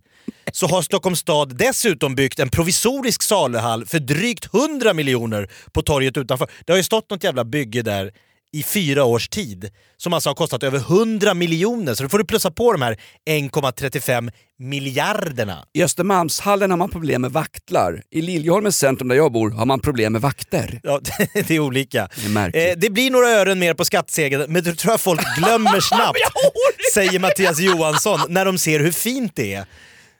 så 0.51 0.67
har 0.67 0.81
Stockholms 0.81 1.19
stad 1.19 1.57
dessutom 1.57 2.15
byggt 2.15 2.39
en 2.39 2.49
provisorisk 2.49 3.23
saluhall 3.23 3.85
för 3.85 3.99
drygt 3.99 4.53
100 4.53 4.93
miljoner 4.93 5.49
på 5.71 5.81
torget 5.81 6.17
utanför. 6.17 6.47
Det 6.65 6.73
har 6.73 6.77
ju 6.77 6.83
stått 6.83 7.09
något 7.09 7.23
jävla 7.23 7.45
bygge 7.45 7.81
där 7.81 8.11
i 8.55 8.63
fyra 8.63 9.03
års 9.03 9.29
tid 9.29 9.69
som 9.97 10.13
alltså 10.13 10.29
har 10.29 10.35
kostat 10.35 10.63
över 10.63 10.77
100 10.77 11.33
miljoner. 11.33 11.93
Så 11.93 12.03
då 12.03 12.09
får 12.09 12.17
du 12.17 12.25
plussa 12.25 12.51
på 12.51 12.71
de 12.71 12.81
här 12.81 12.99
1,35 13.29 14.31
miljarderna. 14.59 15.65
I 15.73 15.83
Östermalmshallen 15.83 16.71
har 16.71 16.77
man 16.77 16.89
problem 16.89 17.21
med 17.21 17.31
vaktlar. 17.31 18.03
I 18.11 18.21
Liljeholmens 18.21 18.77
centrum 18.77 19.07
där 19.07 19.15
jag 19.15 19.31
bor 19.31 19.49
har 19.49 19.65
man 19.65 19.79
problem 19.79 20.13
med 20.13 20.21
vakter. 20.21 20.79
Ja, 20.83 20.99
det 21.33 21.51
är 21.51 21.59
olika. 21.59 22.09
Det 22.25 22.39
är. 22.39 22.69
Eh, 22.69 22.75
det 22.77 22.89
blir 22.89 23.11
några 23.11 23.29
ören 23.29 23.59
mer 23.59 23.73
på 23.73 23.85
skattsegeln, 23.85 24.53
men 24.53 24.63
det 24.63 24.75
tror 24.75 24.93
jag 24.93 25.01
folk 25.01 25.21
glömmer 25.37 25.79
snabbt, 25.81 26.19
säger 26.93 27.19
Mattias 27.19 27.59
Johansson, 27.59 28.19
när 28.29 28.45
de 28.45 28.57
ser 28.57 28.79
hur 28.79 28.91
fint 28.91 29.31
det 29.35 29.53
är. 29.53 29.65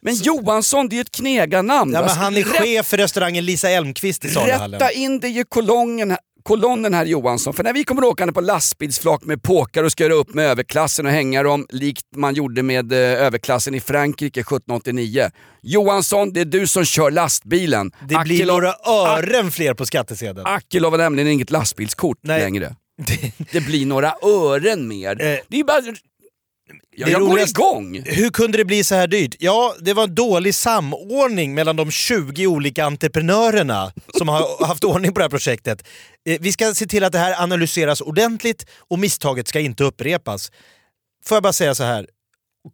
Men 0.02 0.15
Johansson, 0.15 0.89
det 0.89 0.93
är 0.93 0.98
ju 0.98 1.02
ett 1.02 1.12
knegarnamn. 1.12 1.93
Ja, 1.93 2.00
men 2.00 2.04
Alltså, 2.04 2.19
han 2.19 2.38
är 2.38 2.43
chef 2.43 2.86
för 2.86 2.98
restaurangen 2.98 3.45
Lisa 3.45 3.69
Elmqvist 3.69 4.26
i 4.26 4.30
saluhallen. 4.30 4.80
Rätta 4.80 4.91
in 4.91 5.19
det 5.19 5.28
i 5.28 5.43
kolongen, 5.50 6.17
kolonnen 6.45 6.93
här 6.93 7.05
Johansson. 7.05 7.53
För 7.53 7.63
när 7.63 7.73
vi 7.73 7.84
kommer 7.84 8.03
åkande 8.03 8.34
på 8.34 8.41
lastbilsflak 8.41 9.23
med 9.23 9.43
påkar 9.43 9.84
och 9.84 9.91
ska 9.91 10.03
göra 10.03 10.13
upp 10.13 10.34
med 10.34 10.45
överklassen 10.45 11.05
och 11.05 11.12
hänga 11.12 11.43
dem 11.43 11.65
likt 11.69 12.05
man 12.15 12.34
gjorde 12.34 12.63
med 12.63 12.91
eh, 12.93 12.99
överklassen 12.99 13.75
i 13.75 13.79
Frankrike 13.79 14.39
1789. 14.39 15.29
Johansson, 15.62 16.34
det 16.34 16.41
är 16.41 16.45
du 16.45 16.67
som 16.67 16.86
kör 16.86 17.12
lastbilen. 17.12 17.91
Det 18.01 18.23
blir 18.23 18.41
Akilov- 18.41 18.47
några 18.47 18.73
ören 18.86 19.51
fler 19.51 19.73
på 19.73 19.86
skattsedeln. 19.86 20.47
Akilov 20.47 20.91
har 20.91 20.97
nämligen 20.97 21.29
inget 21.29 21.51
lastbilskort 21.51 22.17
Nej. 22.21 22.39
längre. 22.39 22.75
Det 23.51 23.62
blir 23.62 23.86
några 23.86 24.13
ören 24.21 24.88
mer. 24.88 25.21
Eh, 25.21 25.38
det 25.47 25.60
är 25.60 25.63
bara... 25.63 25.81
Ja, 26.95 27.08
jag 27.10 27.21
går 27.21 27.39
igång. 27.39 28.01
Hur 28.06 28.30
kunde 28.30 28.58
det 28.58 28.65
bli 28.65 28.84
så 28.84 28.95
här 28.95 29.08
dyrt? 29.08 29.36
Ja, 29.39 29.75
det 29.80 29.93
var 29.93 30.08
dålig 30.08 30.56
samordning 30.56 31.54
mellan 31.54 31.75
de 31.75 31.91
20 31.91 32.47
olika 32.47 32.86
entreprenörerna 32.86 33.91
som 34.17 34.28
har 34.28 34.65
haft 34.67 34.84
ordning 34.84 35.13
på 35.13 35.19
det 35.19 35.23
här 35.23 35.30
projektet. 35.30 35.88
Eh, 36.30 36.38
Vi 36.41 36.51
ska 36.51 36.73
se 36.73 36.86
till 36.86 37.04
att 37.04 37.12
det 37.12 37.19
här 37.19 37.43
analyseras 37.43 38.01
ordentligt 38.01 38.65
och 38.89 38.99
misstaget 38.99 39.47
ska 39.47 39.60
inte 39.60 39.84
upprepas. 39.84 40.51
Får 41.25 41.36
jag 41.36 41.43
bara 41.43 41.54
säga 41.54 41.75
så 41.75 41.84
här. 41.84 42.08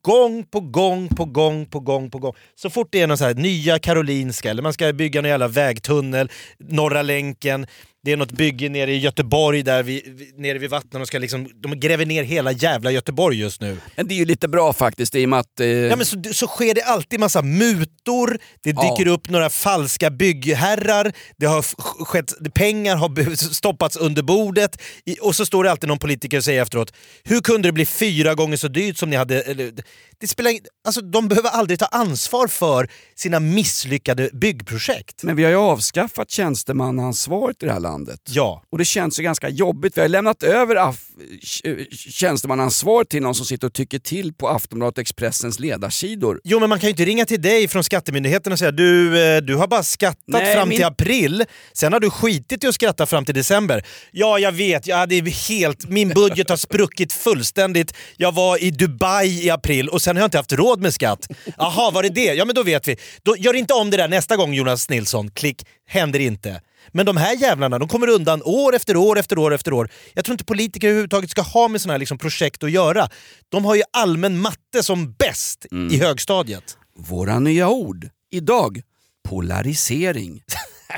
Gång 0.02 0.44
på 0.44 0.60
gång 0.60 1.08
på 1.08 1.26
gång 1.26 1.66
på 1.66 1.80
gång 1.80 2.12
på 2.12 2.18
gång. 2.20 2.34
Så 2.56 2.70
fort 2.70 2.88
det 2.92 3.02
är 3.02 3.08
någon 3.08 3.18
så 3.18 3.26
här 3.26 3.34
nya 3.34 3.80
Karolinska 3.80 4.50
eller 4.50 4.64
man 4.64 4.74
ska 4.74 4.94
bygga 4.94 5.22
någon 5.22 5.30
jävla 5.30 5.48
vägtunnel, 5.48 6.32
Norra 6.60 7.02
länken, 7.02 7.68
det 8.04 8.12
är 8.12 8.18
något 8.18 8.32
bygge 8.32 8.70
nere 8.70 8.92
i 8.94 8.98
Göteborg 8.98 9.64
där 9.64 9.84
vi, 9.84 10.04
nere 10.38 10.58
vid 10.58 10.70
vattnen 10.70 11.02
och 11.02 11.08
ska 11.08 11.20
liksom, 11.20 11.50
de 11.64 11.80
gräver 11.80 12.06
ner 12.06 12.24
hela 12.24 12.52
jävla 12.52 12.92
Göteborg 12.92 13.40
just 13.40 13.62
nu. 13.62 13.78
Men 13.96 14.08
det 14.08 14.14
är 14.14 14.18
ju 14.18 14.26
lite 14.26 14.48
bra 14.48 14.74
faktiskt 14.74 15.16
i 15.16 15.26
och 15.26 15.30
med 15.30 15.40
att... 15.40 15.60
Eh, 15.60 15.68
Ja, 15.68 15.96
men 15.96 16.06
så, 16.06 16.22
så 16.34 16.48
sker 16.48 16.74
det 16.74 16.82
alltid 16.84 17.20
massa 17.20 17.42
mutor, 17.42 18.38
det 18.64 18.70
Ja. 18.70 18.96
dyker 18.98 19.12
upp 19.12 19.30
några 19.30 19.50
falska 19.50 20.10
byggherrar, 20.10 21.12
det 21.38 21.46
har 21.46 21.62
skett, 22.06 22.34
pengar 22.54 22.96
har 22.96 23.36
stoppats 23.54 23.98
under 23.98 24.22
bordet 24.24 24.82
och 25.22 25.36
så 25.36 25.46
står 25.46 25.64
det 25.64 25.72
alltid 25.72 25.88
någon 25.88 26.00
politiker 26.00 26.38
och 26.38 26.44
säger 26.44 26.62
efteråt 26.62 26.94
“Hur 27.24 27.42
kunde 27.42 27.68
det 27.68 27.72
bli 27.74 27.86
fyra 27.86 28.36
gånger 28.36 28.58
så 28.58 28.68
dyrt 28.68 28.98
som 28.98 29.10
ni 29.10 29.16
hade?” 29.16 29.42
eller, 29.42 29.72
det 30.22 30.28
spelar, 30.28 30.52
ing- 30.52 30.66
alltså, 30.86 31.02
De 31.02 31.28
behöver 31.28 31.50
aldrig 31.50 31.80
ta 31.80 31.86
ansvar 31.86 32.48
för 32.48 32.90
sina 33.16 33.40
misslyckade 33.40 34.30
byggprojekt. 34.34 35.24
Men 35.24 35.36
vi 35.36 35.44
har 35.44 35.50
ju 35.52 35.58
avskaffat 35.58 36.30
tjänstemannaansvaret 36.32 37.64
i 37.64 37.66
det 37.66 37.74
här 37.74 37.80
landet. 37.80 38.20
Ja. 38.30 38.64
Och 38.72 38.78
det 38.78 38.86
känns 38.86 39.20
ju 39.20 39.24
ganska 39.24 39.50
jobbigt. 39.50 39.98
Vi 39.98 40.02
har 40.02 40.08
lämnat 40.08 40.44
över 40.44 40.76
af- 40.76 41.08
tj- 41.44 41.86
tjänstemannaansvaret 41.96 43.10
till 43.10 43.22
någon 43.22 43.36
som 43.36 43.46
sitter 43.46 43.68
och 43.68 43.74
tycker 43.74 44.00
till 44.00 44.34
på 44.34 44.50
Aftonbladet 44.50 44.98
Expressens 44.98 45.60
ledarsidor. 45.60 46.42
Jo 46.44 46.60
men 46.60 46.70
man 46.70 46.80
kan 46.80 46.88
ju 46.88 46.92
inte 46.92 47.06
ringa 47.06 47.26
till 47.26 47.42
dig 47.42 47.68
från 47.68 47.84
Skattemyndigheten 47.84 48.54
och 48.54 48.60
säga 48.60 48.72
du, 48.72 49.22
eh, 49.24 49.42
du 49.42 49.56
har 49.56 49.68
bara 49.68 49.84
skattat 49.84 50.18
Nej, 50.28 50.56
fram 50.56 50.70
min- 50.70 50.78
till 50.78 50.86
april, 50.86 51.44
sen 51.74 51.94
har 51.94 52.00
du 52.00 52.10
skitit 52.10 52.64
i 52.64 52.68
att 52.68 52.76
skratta 52.76 53.06
fram 53.06 53.26
till 53.26 53.36
december. 53.36 53.86
Ja 54.12 54.40
jag 54.40 54.52
vet, 54.52 54.88
ja, 54.88 55.06
det 55.06 55.16
är 55.16 55.50
helt, 55.50 55.90
min 55.90 56.10
budget 56.10 56.50
har 56.50 56.58
spruckit 56.58 57.14
fullständigt. 57.14 57.94
Jag 58.18 58.32
var 58.32 58.64
i 58.64 58.72
Dubai 58.72 59.46
i 59.46 59.50
april 59.50 59.90
och 59.90 60.02
sen 60.02 60.11
har 60.16 60.22
jag 60.22 60.28
inte 60.28 60.38
haft 60.38 60.54
råd 60.54 60.82
med 60.82 60.94
skatt. 60.94 61.28
Jaha, 61.58 61.92
var 61.92 62.04
det 62.04 62.10
det? 62.10 62.34
Ja 62.34 62.46
men 62.46 62.56
då 62.56 62.64
vet 62.64 62.88
vi. 62.88 62.98
Då, 63.24 63.38
gör 63.38 63.54
inte 63.54 63.74
om 63.74 63.90
det 63.90 63.98
där 63.98 64.08
nästa 64.08 64.38
gång 64.38 64.54
Jonas 64.54 64.90
Nilsson. 64.90 65.32
Klick, 65.32 65.66
händer 65.88 66.20
inte. 66.20 66.62
Men 66.92 67.06
de 67.06 67.18
här 67.18 67.36
jävlarna 67.36 67.80
de 67.80 67.88
kommer 67.88 68.10
undan 68.10 68.42
år 68.46 68.76
efter 68.76 68.98
år 68.98 69.20
efter 69.20 69.38
år 69.38 69.54
efter 69.54 69.74
år. 69.74 69.90
Jag 70.14 70.26
tror 70.26 70.34
inte 70.34 70.46
politiker 70.46 70.88
överhuvudtaget 70.88 71.30
ska 71.30 71.42
ha 71.42 71.68
med 71.68 71.82
sådana 71.82 71.94
här 71.94 72.00
liksom 72.00 72.18
projekt 72.18 72.64
att 72.64 72.72
göra. 72.72 73.10
De 73.50 73.66
har 73.66 73.76
ju 73.76 73.84
allmän 73.94 74.38
matte 74.38 74.84
som 74.84 75.14
bäst 75.14 75.66
i 75.92 75.98
högstadiet. 75.98 76.78
Våra 76.98 77.40
nya 77.40 77.70
ord. 77.70 78.10
Idag, 78.32 78.82
polarisering. 79.30 80.44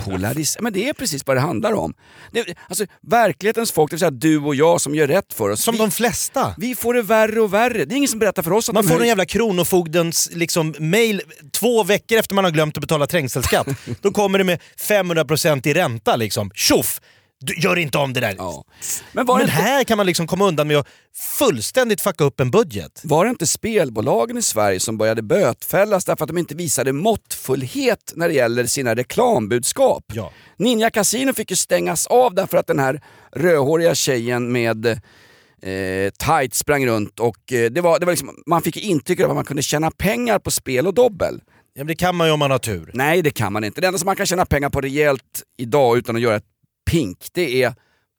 Polaris 0.02 0.58
men 0.60 0.74
det 0.74 0.90
är 0.90 0.94
precis 0.94 1.26
vad 1.28 1.38
det 1.38 1.42
handlar 1.42 1.74
om. 1.74 1.94
Det, 2.32 2.58
alltså, 2.70 2.86
verklighetens 3.02 3.72
folk, 3.72 3.90
det 3.92 3.94
vill 3.96 4.00
säga 4.00 4.12
du 4.12 4.38
och 4.40 4.56
jag 4.56 4.82
som 4.82 4.96
gör 4.96 5.08
rätt 5.08 5.34
för 5.34 5.50
oss. 5.50 5.62
Som 5.64 5.72
vi, 5.72 5.78
de 5.78 5.92
flesta. 5.92 6.56
vi 6.58 6.76
får 6.76 6.94
det 6.94 7.02
värre 7.02 7.42
och 7.42 7.54
värre. 7.54 7.86
Det 7.86 7.96
är 7.96 7.98
ingen 7.98 8.10
som 8.10 8.20
berättar 8.20 8.44
för 8.44 8.52
oss 8.54 8.70
att 8.70 8.76
Man 8.76 8.84
de 8.84 8.90
får 8.90 8.96
höj- 8.96 9.02
en 9.02 9.08
jävla 9.08 9.26
Kronofogdens 9.26 10.30
liksom, 10.34 10.76
mail 10.80 11.22
två 11.52 11.84
veckor 11.84 12.18
efter 12.18 12.36
man 12.36 12.44
har 12.44 12.52
glömt 12.52 12.78
att 12.78 12.82
betala 12.82 13.08
trängselskatt. 13.08 13.68
Då 14.02 14.12
kommer 14.12 14.38
det 14.38 14.44
med 14.44 14.60
500% 14.80 15.68
i 15.68 15.74
ränta. 15.74 16.16
Liksom. 16.16 16.52
Tjoff! 16.56 17.00
Du, 17.46 17.54
gör 17.54 17.76
inte 17.78 17.98
om 17.98 18.14
det 18.14 18.20
där. 18.20 18.36
Ja. 18.38 18.64
Men 19.12 19.26
var 19.26 19.40
det 19.40 19.46
Men 19.46 19.50
inte- 19.50 19.62
här 19.64 19.84
kan 19.84 19.98
man 19.98 20.06
liksom 20.06 20.28
komma 20.28 20.46
undan 20.48 20.68
med 20.68 20.78
att 20.78 20.88
fullständigt 21.40 22.02
fucka 22.02 22.24
upp 22.24 22.40
en 22.40 22.52
budget. 22.52 23.02
Var 23.04 23.26
det 23.26 23.30
inte 23.30 23.48
spelbolagen 23.48 24.38
i 24.38 24.42
Sverige 24.42 24.80
som 24.80 24.98
började 24.98 25.22
bötfällas 25.22 26.06
därför 26.06 26.24
att 26.24 26.28
de 26.28 26.38
inte 26.38 26.56
visade 26.56 26.94
måttfullhet 26.94 28.14
när 28.16 28.28
det 28.28 28.34
gäller 28.36 28.66
sina 28.66 28.96
reklambudskap? 28.96 30.04
Ja. 30.14 30.32
Ninja 30.58 30.90
Casino 30.90 31.34
fick 31.34 31.50
ju 31.50 31.56
stängas 31.58 32.08
av 32.08 32.36
därför 32.36 32.58
att 32.58 32.68
den 32.68 32.80
här 32.80 33.02
rödhåriga 33.36 33.96
tjejen 33.96 34.52
med 34.52 34.86
eh, 34.86 36.10
tight 36.20 36.54
sprang 36.54 36.86
runt 36.88 37.20
och 37.20 37.54
eh, 37.54 37.72
det 37.72 37.82
var, 37.82 38.00
det 38.00 38.06
var 38.06 38.14
liksom, 38.14 38.44
man 38.46 38.62
fick 38.62 38.78
intrycket 38.78 39.26
av 39.26 39.32
att 39.32 39.36
man 39.38 39.46
kunde 39.46 39.64
tjäna 39.64 39.92
pengar 39.92 40.40
på 40.40 40.52
spel 40.52 40.88
och 40.88 40.94
dobbel. 40.94 41.42
Ja, 41.76 41.80
men 41.80 41.88
det 41.88 41.96
kan 41.96 42.16
man 42.16 42.28
ju 42.28 42.34
om 42.34 42.40
man 42.40 42.52
har 42.52 42.60
tur. 42.60 42.92
Nej 42.94 43.22
det 43.22 43.32
kan 43.32 43.54
man 43.54 43.64
inte. 43.64 43.82
Det 43.82 43.88
enda 43.88 44.00
som 44.00 44.06
man 44.06 44.16
kan 44.16 44.26
tjäna 44.26 44.46
pengar 44.46 44.70
på 44.70 44.82
rejält 44.82 45.44
idag 45.58 45.98
utan 45.98 46.16
att 46.16 46.22
göra 46.22 46.36
ett 46.36 46.44
pink, 46.86 47.28
det 47.34 47.64
är 47.64 47.76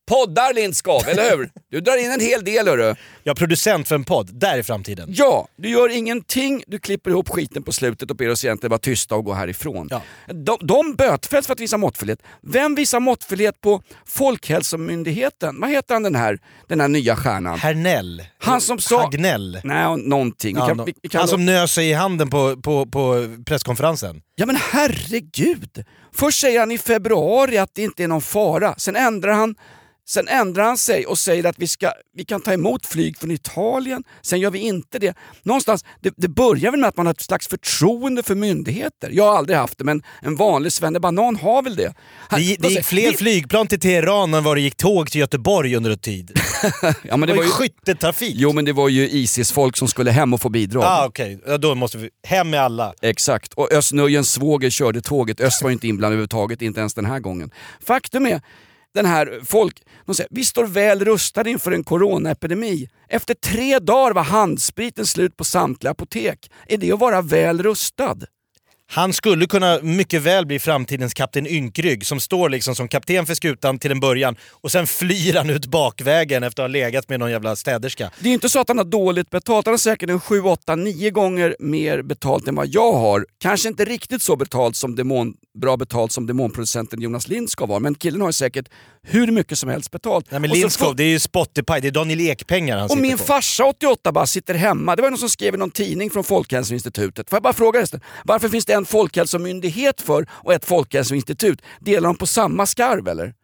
poddar 0.09 0.55
Lindskov, 0.55 1.03
eller 1.09 1.37
hur? 1.37 1.51
Du 1.71 1.81
drar 1.81 2.05
in 2.05 2.11
en 2.13 2.21
hel 2.21 2.45
del 2.45 2.69
hörru. 2.69 2.95
Jag 3.23 3.33
är 3.33 3.39
producent 3.39 3.89
för 3.89 3.95
en 3.95 4.05
podd, 4.05 4.31
där 4.41 4.59
är 4.59 4.63
framtiden. 4.63 5.09
Ja, 5.13 5.49
du 5.57 5.69
gör 5.69 5.89
ingenting, 5.97 6.65
du 6.67 6.79
klipper 6.79 7.11
ihop 7.11 7.29
skiten 7.29 7.63
på 7.63 7.73
slutet 7.73 8.11
och 8.11 8.17
ber 8.17 8.31
oss 8.31 8.45
egentligen 8.45 8.71
vara 8.71 8.79
tysta 8.79 9.15
och 9.15 9.25
gå 9.25 9.33
härifrån. 9.33 9.89
Ja. 9.91 10.03
De, 10.27 10.59
de 10.61 10.95
bötfälls 10.95 11.47
för 11.47 11.53
att 11.53 11.61
visa 11.61 11.77
måttfullhet. 11.77 12.19
Vem 12.43 12.75
visar 12.75 13.01
måttfullhet 13.01 13.61
på 13.61 13.83
Folkhälsomyndigheten? 14.07 15.61
Vad 15.61 15.71
heter 15.71 15.95
han 15.95 16.03
den 16.03 16.15
här, 16.15 16.39
den 16.69 16.81
här 16.81 16.89
nya 16.89 17.17
stjärnan? 17.17 17.59
Hernell. 17.59 18.23
Han 18.39 18.61
som 18.61 18.79
sa... 18.79 19.01
Hagnell. 19.03 19.61
Nej, 19.65 19.97
någonting. 19.97 20.55
Vi 20.55 20.61
Ja, 20.61 20.67
kan, 20.69 20.81
no- 20.81 20.85
vi, 20.87 20.95
vi 21.03 21.09
kan 21.09 21.19
han 21.19 21.29
som 21.29 21.47
nös 21.47 21.73
sig 21.73 21.91
i 21.91 21.93
handen 21.93 22.31
på, 22.31 22.57
på, 22.57 22.87
på 22.87 23.37
presskonferensen. 23.47 24.23
Ja 24.35 24.47
men 24.47 24.57
herregud! 24.57 25.85
Först 26.15 26.41
säger 26.41 26.61
han 26.61 26.71
i 26.73 26.79
februari 26.79 27.59
att 27.59 27.71
det 27.75 27.83
inte 27.83 28.05
är 28.05 28.09
någon 28.09 28.21
fara, 28.23 28.75
sen 28.77 28.97
ändrar 28.97 29.33
han 29.33 29.55
Sen 30.07 30.29
ändrar 30.29 30.65
han 30.65 30.79
sig 30.79 31.07
och 31.07 31.19
säger 31.19 31.45
att 31.47 31.59
vi, 31.59 31.69
ska, 31.69 31.93
vi 32.17 32.25
kan 32.25 32.41
ta 32.41 32.53
emot 32.53 32.87
flyg 32.87 33.19
från 33.19 33.31
Italien, 33.31 34.03
sen 34.23 34.41
gör 34.41 34.51
vi 34.51 34.59
inte 34.59 34.99
det. 34.99 35.17
Någonstans, 35.43 35.85
det, 36.03 36.15
det 36.17 36.29
börjar 36.29 36.71
väl 36.71 36.81
med 36.81 36.89
att 36.89 36.97
man 36.97 37.07
har 37.07 37.11
ett 37.15 37.21
slags 37.21 37.49
förtroende 37.49 38.23
för 38.23 38.35
myndigheter. 38.35 39.11
Jag 39.13 39.25
har 39.25 39.39
aldrig 39.39 39.59
haft 39.59 39.79
det, 39.79 39.85
men 39.85 40.03
en 40.23 40.37
vanlig 40.37 40.73
svennebanan 40.73 41.37
har 41.37 41.63
väl 41.63 41.77
det. 41.77 41.95
Han- 42.29 42.41
Det, 42.41 42.57
det 42.57 42.63
säger, 42.63 42.77
gick 42.77 42.85
fler 42.87 43.11
vi- 43.11 43.17
flygplan 43.17 43.67
till 43.67 43.81
Teheran 43.81 44.35
än 44.35 44.45
vad 44.45 44.57
det 44.57 44.61
gick 44.61 44.77
tåg 44.77 45.11
till 45.11 45.21
Göteborg 45.21 45.77
under 45.77 45.91
en 45.91 45.99
tid. 45.99 46.33
Ja, 47.03 47.17
men 47.17 47.21
det 47.21 47.27
det 47.27 47.33
var 47.33 47.37
var 47.37 47.43
ju 47.43 47.49
ju, 47.49 47.53
skyttetrafik. 47.53 48.35
jo 48.39 48.53
men 48.53 48.65
det 48.65 48.73
var 48.73 48.89
ju 48.89 49.09
Isis-folk 49.11 49.77
som 49.77 49.89
skulle 49.89 50.11
hem 50.11 50.35
och 50.35 50.41
få 50.41 50.49
bidrag. 50.49 50.85
Ah, 50.87 51.07
Okej, 51.07 51.41
ja, 51.47 51.59
då 51.59 51.75
måste 51.75 51.99
vi... 51.99 52.11
Hem 52.27 52.51
med 52.51 52.61
alla. 52.61 52.95
Exakt, 53.03 53.55
och 53.55 53.73
Özz 53.73 53.93
svåger 54.29 54.71
körde 54.71 55.01
tåget. 55.01 55.41
Öst 55.41 55.63
var 55.63 55.71
inte 55.71 55.89
inblandad 55.89 56.13
överhuvudtaget, 56.13 56.63
inte 56.63 56.81
ens 56.81 56.95
den 56.95 57.05
här 57.05 57.19
gången. 57.21 57.51
Faktum 57.87 58.27
är, 58.27 58.41
den 58.95 59.07
här 59.07 59.33
eh, 59.33 59.43
folk, 59.45 59.83
de 60.07 60.15
säger 60.15 60.29
vi 60.31 60.45
står 60.45 60.67
väl 60.67 61.05
rustade 61.05 61.51
inför 61.51 61.73
en 61.73 61.85
coronaepidemi. 61.85 62.89
Efter 63.09 63.35
tre 63.35 63.79
dagar 63.79 64.13
var 64.13 64.23
handspriten 64.23 65.07
slut 65.07 65.37
på 65.37 65.45
samtliga 65.45 65.91
apotek. 65.91 66.51
Är 66.67 66.79
det 66.79 66.93
att 66.93 67.01
vara 67.01 67.23
väl 67.23 67.63
rustad? 67.63 68.17
Han 68.87 69.13
skulle 69.13 69.47
kunna 69.47 69.79
mycket 69.83 70.23
väl 70.23 70.47
bli 70.47 70.59
framtidens 70.59 71.15
kapten 71.15 71.47
Ynkrygg 71.47 72.07
som 72.07 72.21
står 72.21 72.49
liksom 72.49 72.75
som 72.75 72.89
kapten 72.89 73.27
för 73.27 73.35
skutan 73.35 73.79
till 73.79 73.91
en 73.91 74.01
början 74.01 74.37
och 74.51 74.73
sen 74.73 74.87
flyr 74.87 75.35
han 75.35 75.51
ut 75.51 75.67
bakvägen 75.67 76.43
efter 76.43 76.63
att 76.63 76.69
ha 76.69 76.73
legat 76.73 77.09
med 77.09 77.21
någon 77.21 77.31
jävla 77.31 77.57
städerska. 77.57 78.11
Det 78.21 78.29
är 78.29 78.33
inte 78.33 78.49
så 78.49 78.61
att 78.61 78.69
han 78.69 78.79
har 78.79 78.85
dåligt 78.85 79.31
betalt, 79.31 79.67
han 79.67 79.73
har 79.73 79.79
säkert 79.79 80.11
en 80.11 80.21
7, 80.21 80.41
8, 80.41 80.77
9 80.77 81.11
gånger 81.11 81.57
mer 81.59 82.03
betalt 82.03 82.49
än 82.49 82.55
vad 82.55 82.67
jag 82.69 82.93
har. 82.93 83.27
Kanske 83.41 83.69
inte 83.69 83.85
riktigt 83.85 84.23
så 84.23 84.37
betalt 84.37 84.77
som 84.77 84.97
demon, 84.97 85.35
bra 85.61 85.77
betalt 85.77 86.13
som 86.13 86.27
demonproducenten 86.27 87.01
Jonas 87.01 87.29
Lindskov 87.29 87.69
har, 87.71 87.81
men 87.81 87.95
killen 87.95 88.21
har 88.21 88.33
säkert 88.33 88.69
hur 89.03 89.33
mycket 89.33 89.59
som 89.59 89.69
helst 89.69 89.91
betalt. 89.91 90.27
Nej 90.31 90.41
men 90.41 90.51
Lindskov, 90.51 90.87
får- 90.87 90.95
det 90.95 91.05
är 91.05 91.09
ju 91.09 91.19
Spotify, 91.19 91.81
det 91.83 91.89
är 91.89 91.91
Daniel 91.91 92.21
Ek-pengar 92.21 92.79
han 92.79 92.91
Och 92.91 92.99
min 92.99 93.19
på. 93.19 93.25
farsa 93.25 93.65
88 93.65 94.13
bara 94.13 94.27
sitter 94.27 94.55
hemma. 94.55 94.97
Det 94.97 95.03
var 95.03 95.11
någon 95.11 95.19
som 95.19 95.29
skrev 95.31 95.55
i 95.55 95.59
någon 95.59 95.71
tidning 95.71 96.11
från 96.11 96.25
Folkhälsoinstitutet. 96.25 97.31
Får 97.31 97.37
jag 97.37 97.43
bara 97.43 97.53
fråga 97.53 97.81
resten, 97.81 98.01
varför 98.25 98.49
finns 98.49 98.65
det 98.67 98.74
en 98.75 98.85
folkhälsomyndighet 98.87 100.01
för 100.01 100.27
och 100.33 100.53
ett 100.55 100.65
folkhälsoinstitut? 100.65 101.63
Delar 101.81 102.07
de 102.09 102.17
på 102.17 102.27
samma 102.27 102.67
skarv 102.67 103.09
eller? 103.09 103.35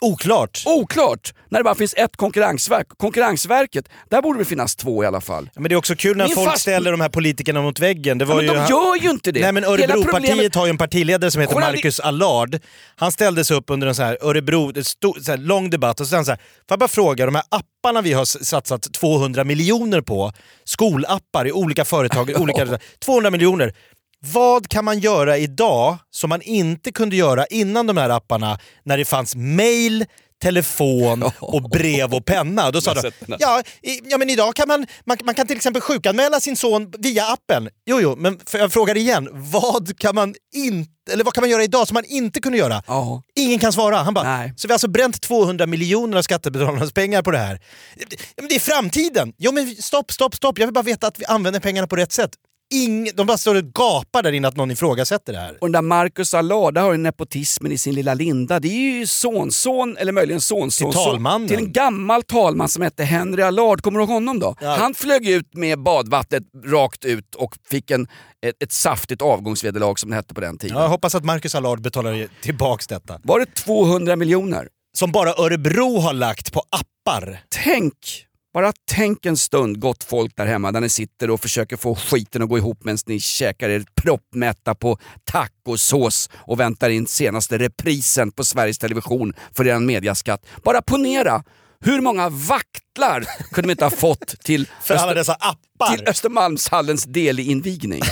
Oklart. 0.00 0.62
Oklart! 0.66 1.34
När 1.48 1.58
det 1.60 1.64
bara 1.64 1.74
finns 1.74 1.94
ett 1.96 2.16
konkurrensverk. 2.16 2.86
Konkurrensverket, 2.96 3.88
där 4.10 4.22
borde 4.22 4.38
det 4.38 4.44
finnas 4.44 4.76
två 4.76 5.04
i 5.04 5.06
alla 5.06 5.20
fall. 5.20 5.50
Men 5.54 5.62
det 5.64 5.74
är 5.74 5.76
också 5.76 5.94
kul 5.96 6.16
när 6.16 6.24
Min 6.26 6.34
folk 6.34 6.50
fast- 6.50 6.62
ställer 6.62 6.90
de 6.90 7.00
här 7.00 7.08
politikerna 7.08 7.62
mot 7.62 7.80
väggen. 7.80 8.18
Det 8.18 8.24
var 8.24 8.42
Ja, 8.42 8.52
men 8.52 8.62
ju 8.62 8.68
de 8.68 8.70
gör 8.70 8.96
ju 9.02 9.10
inte 9.10 9.32
det! 9.32 9.40
Nej 9.40 9.52
men 9.52 9.64
Örebropartiet 9.64 10.12
problemet- 10.30 10.54
har 10.54 10.66
ju 10.66 10.70
en 10.70 10.78
partiledare 10.78 11.30
som 11.30 11.40
heter 11.40 11.54
Journali- 11.54 11.76
Marcus 11.76 12.00
Allard. 12.00 12.58
Han 12.96 13.12
ställde 13.12 13.44
sig 13.44 13.56
upp 13.56 13.70
under 13.70 13.86
en 13.86 13.94
så 13.94 14.02
här 14.02 14.18
Örebro, 14.20 14.84
stor, 14.84 15.20
så 15.20 15.30
här 15.30 15.38
lång 15.38 15.70
debatt 15.70 16.00
och 16.00 16.06
så 16.06 16.10
sa 16.10 16.16
han 16.16 16.24
så 16.24 16.30
här, 16.32 16.36
får 16.38 16.44
jag 16.68 16.78
bara 16.78 16.88
fråga, 16.88 17.26
de 17.26 17.34
här 17.34 17.44
apparna 17.48 18.02
vi 18.02 18.12
har 18.12 18.24
satsat 18.24 18.92
200 18.92 19.44
miljoner 19.44 20.00
på, 20.00 20.32
skolappar 20.64 21.46
i 21.46 21.52
olika 21.52 21.84
företag, 21.84 22.30
olika, 22.40 22.78
200 23.04 23.30
miljoner. 23.30 23.72
Vad 24.20 24.68
kan 24.68 24.84
man 24.84 24.98
göra 24.98 25.38
idag 25.38 25.98
som 26.10 26.28
man 26.28 26.42
inte 26.42 26.92
kunde 26.92 27.16
göra 27.16 27.46
innan 27.46 27.86
de 27.86 27.96
här 27.96 28.10
apparna 28.10 28.58
när 28.84 28.98
det 28.98 29.04
fanns 29.04 29.36
mail, 29.36 30.04
telefon 30.42 31.22
och 31.40 31.62
brev 31.62 32.14
och 32.14 32.24
penna? 32.24 32.70
Då 32.70 32.80
sa 32.80 32.94
de, 32.94 33.10
ja, 33.38 33.62
i, 33.82 34.00
ja 34.04 34.18
men 34.18 34.30
idag 34.30 34.54
kan 34.54 34.68
man, 34.68 34.86
man, 35.04 35.16
man 35.24 35.34
kan 35.34 35.46
till 35.46 35.56
exempel 35.56 35.82
sjukanmäla 35.82 36.40
sin 36.40 36.56
son 36.56 36.92
via 36.98 37.26
appen. 37.26 37.68
Jo, 37.86 38.00
jo, 38.00 38.16
men 38.16 38.40
jag 38.52 38.72
frågar 38.72 38.96
igen, 38.96 39.28
vad 39.32 39.98
kan 39.98 40.14
man 40.14 40.34
inte 40.54 40.92
eller 41.10 41.24
vad 41.24 41.34
kan 41.34 41.42
man 41.42 41.50
göra 41.50 41.64
idag 41.64 41.88
som 41.88 41.94
man 41.94 42.04
inte 42.04 42.40
kunde 42.40 42.58
göra? 42.58 42.82
Ja. 42.86 43.22
Ingen 43.34 43.58
kan 43.58 43.72
svara. 43.72 43.96
Han 43.96 44.14
bara, 44.14 44.36
Nej. 44.36 44.54
så 44.56 44.68
vi 44.68 44.72
har 44.72 44.74
alltså 44.74 44.88
bränt 44.88 45.20
200 45.20 45.66
miljoner 45.66 46.18
av 46.18 46.22
skattebetalarnas 46.22 46.92
pengar 46.92 47.22
på 47.22 47.30
det 47.30 47.38
här. 47.38 47.60
Det 48.48 48.54
är 48.54 48.60
framtiden! 48.60 49.32
Jo 49.38 49.52
men 49.52 49.76
stopp, 49.76 50.12
stopp, 50.12 50.34
stopp. 50.34 50.58
Jag 50.58 50.66
vill 50.66 50.74
bara 50.74 50.84
veta 50.84 51.06
att 51.06 51.20
vi 51.20 51.24
använder 51.24 51.60
pengarna 51.60 51.86
på 51.86 51.96
rätt 51.96 52.12
sätt. 52.12 52.30
Ing, 52.74 53.10
de 53.14 53.26
bara 53.26 53.38
står 53.38 53.54
och 53.54 53.64
gapar 53.64 54.22
där 54.22 54.32
inne 54.32 54.48
att 54.48 54.56
någon 54.56 54.70
ifrågasätter 54.70 55.32
det 55.32 55.38
här. 55.38 55.52
Och 55.60 55.66
den 55.66 55.72
där 55.72 55.82
Marcus 55.82 56.34
Allard, 56.34 56.74
där 56.74 56.82
har 56.82 56.92
ju 56.92 56.98
nepotismen 56.98 57.72
i 57.72 57.78
sin 57.78 57.94
lilla 57.94 58.14
linda. 58.14 58.60
Det 58.60 58.68
är 58.68 58.98
ju 58.98 59.06
sonson, 59.06 59.96
eller 59.96 60.12
möjligen 60.12 60.40
sonson, 60.40 60.90
Till 60.90 61.00
talmannen. 61.00 61.48
till 61.48 61.56
en 61.58 61.72
gammal 61.72 62.22
talman 62.22 62.68
som 62.68 62.82
hette 62.82 63.04
Henry 63.04 63.42
Allard. 63.42 63.82
Kommer 63.82 63.98
du 63.98 64.02
ihåg 64.02 64.10
honom 64.10 64.38
då? 64.38 64.54
Ja. 64.60 64.76
Han 64.80 64.94
flög 64.94 65.28
ut 65.28 65.54
med 65.54 65.82
badvattnet 65.82 66.42
rakt 66.66 67.04
ut 67.04 67.34
och 67.34 67.54
fick 67.70 67.90
en, 67.90 68.02
ett, 68.46 68.62
ett 68.62 68.72
saftigt 68.72 69.22
avgångsvederlag 69.22 69.98
som 69.98 70.10
det 70.10 70.16
hette 70.16 70.34
på 70.34 70.40
den 70.40 70.58
tiden. 70.58 70.76
Ja, 70.76 70.82
jag 70.82 70.90
hoppas 70.90 71.14
att 71.14 71.24
Marcus 71.24 71.54
Allard 71.54 71.80
betalar 71.82 72.28
tillbaks 72.42 72.86
detta. 72.86 73.20
Var 73.24 73.40
det 73.40 73.54
200 73.54 74.16
miljoner? 74.16 74.68
Som 74.98 75.12
bara 75.12 75.30
Örebro 75.30 75.98
har 75.98 76.12
lagt 76.12 76.52
på 76.52 76.62
appar. 76.70 77.40
Tänk, 77.64 77.94
bara 78.54 78.72
tänk 78.90 79.26
en 79.26 79.36
stund 79.36 79.80
gott 79.80 80.04
folk 80.04 80.36
där 80.36 80.46
hemma 80.46 80.72
där 80.72 80.80
ni 80.80 80.88
sitter 80.88 81.30
och 81.30 81.40
försöker 81.40 81.76
få 81.76 81.94
skiten 81.94 82.42
att 82.42 82.48
gå 82.48 82.58
ihop 82.58 82.84
medan 82.84 82.98
ni 83.06 83.20
käkar 83.20 83.68
er 83.68 83.84
proppmätta 83.94 84.74
på 84.74 84.98
tacosås 85.24 86.30
och 86.34 86.60
väntar 86.60 86.90
in 86.90 87.06
senaste 87.06 87.58
reprisen 87.58 88.32
på 88.32 88.44
Sveriges 88.44 88.78
Television 88.78 89.32
för 89.52 89.66
er 89.66 89.78
mediaskatt. 89.78 90.46
Bara 90.64 90.82
ponera, 90.82 91.42
hur 91.80 92.00
många 92.00 92.28
vaktlar 92.28 93.24
kunde 93.52 93.68
de 93.68 93.70
inte 93.70 93.84
ha 93.84 93.90
fått 93.90 94.34
till, 94.44 94.68
Öster- 94.88 95.14
dessa 95.14 95.34
appar. 95.34 95.96
till 95.96 96.08
Östermalmshallens 96.08 97.04
del-invigning? 97.04 98.02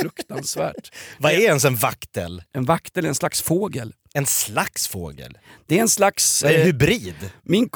Fruktansvärt. 0.00 0.92
Vad 1.18 1.32
är 1.32 1.38
ens 1.38 1.64
en 1.64 1.76
vaktel? 1.76 2.42
En 2.52 2.64
vaktel 2.64 3.04
är 3.04 3.08
en 3.08 3.14
slags 3.14 3.42
fågel. 3.42 3.94
En 4.14 4.26
slags 4.26 4.88
fågel? 4.88 5.38
Det 5.66 5.78
är 5.78 5.82
en 5.82 5.88
slags... 5.88 6.42
Vad 6.42 6.52
är 6.52 6.56
det, 6.56 6.60
eh, 6.60 6.66
hybrid? 6.66 7.14
Min 7.42 7.68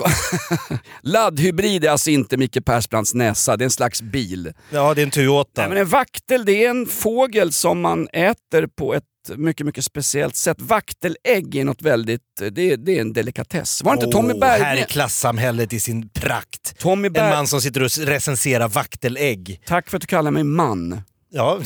Laddhybrid 1.03 1.85
är 1.85 1.91
alltså 1.91 2.11
inte 2.11 2.37
Micke 2.37 2.65
Persbrandts 2.65 3.15
näsa, 3.15 3.57
det 3.57 3.63
är 3.63 3.67
en 3.67 3.71
slags 3.71 4.03
bil. 4.03 4.53
Ja, 4.71 4.95
det 4.95 5.01
är 5.01 5.03
en 5.03 5.11
Toyota. 5.11 5.61
Nej, 5.61 5.69
men 5.69 5.79
en 5.79 5.89
vaktel 5.89 6.45
det 6.45 6.65
är 6.65 6.71
en 6.71 6.87
fågel 6.87 7.53
som 7.53 7.81
man 7.81 8.09
äter 8.13 8.67
på 8.67 8.95
ett 8.95 9.05
mycket, 9.37 9.67
mycket 9.67 9.85
speciellt 9.85 10.37
sätt. 10.37 10.57
Vaktelägg 10.61 11.57
är 11.57 11.65
något 11.65 11.83
väldigt, 11.83 12.23
det 12.53 12.73
är, 12.73 12.77
det 12.77 12.97
är 12.97 13.01
en 13.01 13.13
delikatess. 13.13 13.83
Var 13.83 13.97
det 13.97 14.05
inte 14.05 14.17
Tommy 14.17 14.33
Åh, 14.33 14.41
Berggren? 14.41 14.67
Här 14.67 14.77
är 14.77 14.85
klassamhället 14.85 15.73
i 15.73 15.81
sin 15.81 16.09
prakt. 16.09 16.79
Tommy 16.79 17.07
En 17.07 17.13
Berg... 17.13 17.31
man 17.31 17.47
som 17.47 17.61
sitter 17.61 17.83
och 17.83 17.91
recenserar 17.99 18.69
vaktelägg. 18.69 19.61
Tack 19.67 19.91
för 19.91 19.97
att 19.97 20.01
du 20.01 20.07
kallar 20.07 20.31
mig 20.31 20.45
man. 20.45 21.03
Ja, 21.35 21.61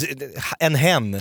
en 0.59 0.75
hen. 0.75 1.21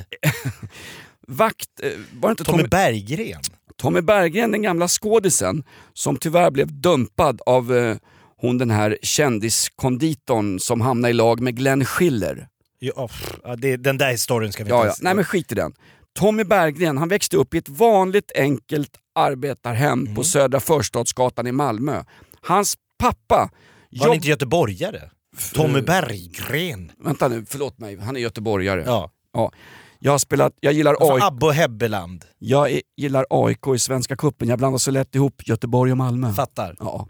Vakt... 1.27 1.67
eh, 1.83 1.91
Var 2.19 2.29
det 2.29 2.31
inte 2.31 2.43
Tommy 2.43 2.57
Tommy, 2.57 2.67
Berggren. 2.69 3.41
Tommy 3.77 4.01
Berggren, 4.01 4.51
den 4.51 4.61
gamla 4.61 4.87
skådisen, 4.87 5.63
som 5.93 6.17
tyvärr 6.17 6.51
blev 6.51 6.81
dumpad 6.81 7.41
av 7.45 7.75
eh, 7.77 7.97
hon 8.37 8.57
den 8.57 8.71
här 8.71 8.97
kändiskonditorn 9.01 10.59
som 10.59 10.81
hamnade 10.81 11.09
i 11.09 11.13
lag 11.13 11.39
med 11.39 11.55
Glenn 11.57 11.85
Schiller. 11.85 12.47
Ja, 12.79 13.09
ja, 13.43 13.55
det, 13.55 13.77
den 13.77 13.97
där 13.97 14.11
historien 14.11 14.53
ska 14.53 14.63
vi 14.63 14.69
Ja, 14.69 14.77
inte 14.77 14.87
ja. 14.87 14.95
Nej 15.03 15.15
men 15.15 15.25
skit 15.25 15.51
i 15.51 15.55
den. 15.55 15.73
Tommy 16.19 16.43
Berggren, 16.43 16.97
han 16.97 17.09
växte 17.09 17.37
upp 17.37 17.53
i 17.53 17.57
ett 17.57 17.69
vanligt 17.69 18.31
enkelt 18.35 18.91
arbetarhem 19.15 19.99
Mm. 20.01 20.15
på 20.15 20.23
Södra 20.23 20.59
Förstadsgatan 20.59 21.47
i 21.47 21.51
Malmö. 21.51 22.03
Hans 22.41 22.75
pappa... 22.99 23.49
Var 23.91 23.99
han 23.99 24.07
jobb- 24.07 24.15
inte 24.15 24.27
göteborgare? 24.27 25.09
Tommy 25.53 25.81
Berggren. 25.81 26.91
Vänta 26.99 27.27
nu, 27.27 27.45
förlåt 27.49 27.79
mig. 27.79 27.97
Han 27.99 28.15
är 28.15 28.19
göteborgare. 28.19 28.83
Ja. 28.85 29.11
Ja. 29.33 29.51
Jag 29.99 30.11
har 30.11 30.19
spelat, 30.19 30.53
jag 30.59 30.73
gillar 30.73 30.95
AIK, 30.99 31.23
Abbe 31.23 31.45
och 31.45 31.53
Hebbeland. 31.53 32.25
jag 32.39 32.71
är, 32.71 32.81
gillar 32.97 33.25
AIK 33.29 33.67
i 33.75 33.79
Svenska 33.79 34.15
Cupen. 34.15 34.47
Jag 34.47 34.57
blandar 34.57 34.77
så 34.77 34.91
lätt 34.91 35.15
ihop 35.15 35.41
Göteborg 35.47 35.91
och 35.91 35.97
Malmö. 35.97 36.33
Fattar. 36.33 36.75
Ja. 36.79 37.07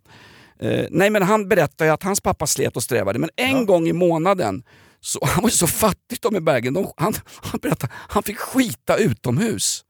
Eh, 0.60 0.86
nej 0.92 1.10
men 1.10 1.24
han 1.24 1.48
berättar 1.50 1.86
ju 1.86 1.92
att 1.92 2.04
hans 2.04 2.22
pappa 2.22 2.48
slet 2.48 2.76
och 2.76 2.84
strävade, 2.84 3.20
men 3.20 3.30
en 3.36 3.58
Ja. 3.58 3.63
gång 3.63 3.88
i 3.88 3.94
månaden, 3.94 4.63
så, 5.02 5.20
han 5.26 5.42
var 5.42 5.50
ju 5.50 5.56
så 5.56 5.68
fattig 5.68 6.22
Tommy 6.22 6.40
Bergen, 6.40 6.74
de, 6.74 6.92
han, 6.98 7.13
han 7.42 7.60
berättar 7.62 7.90
han 7.94 8.24
fick 8.24 8.38
skita 8.38 8.98
utomhus. 8.98 9.82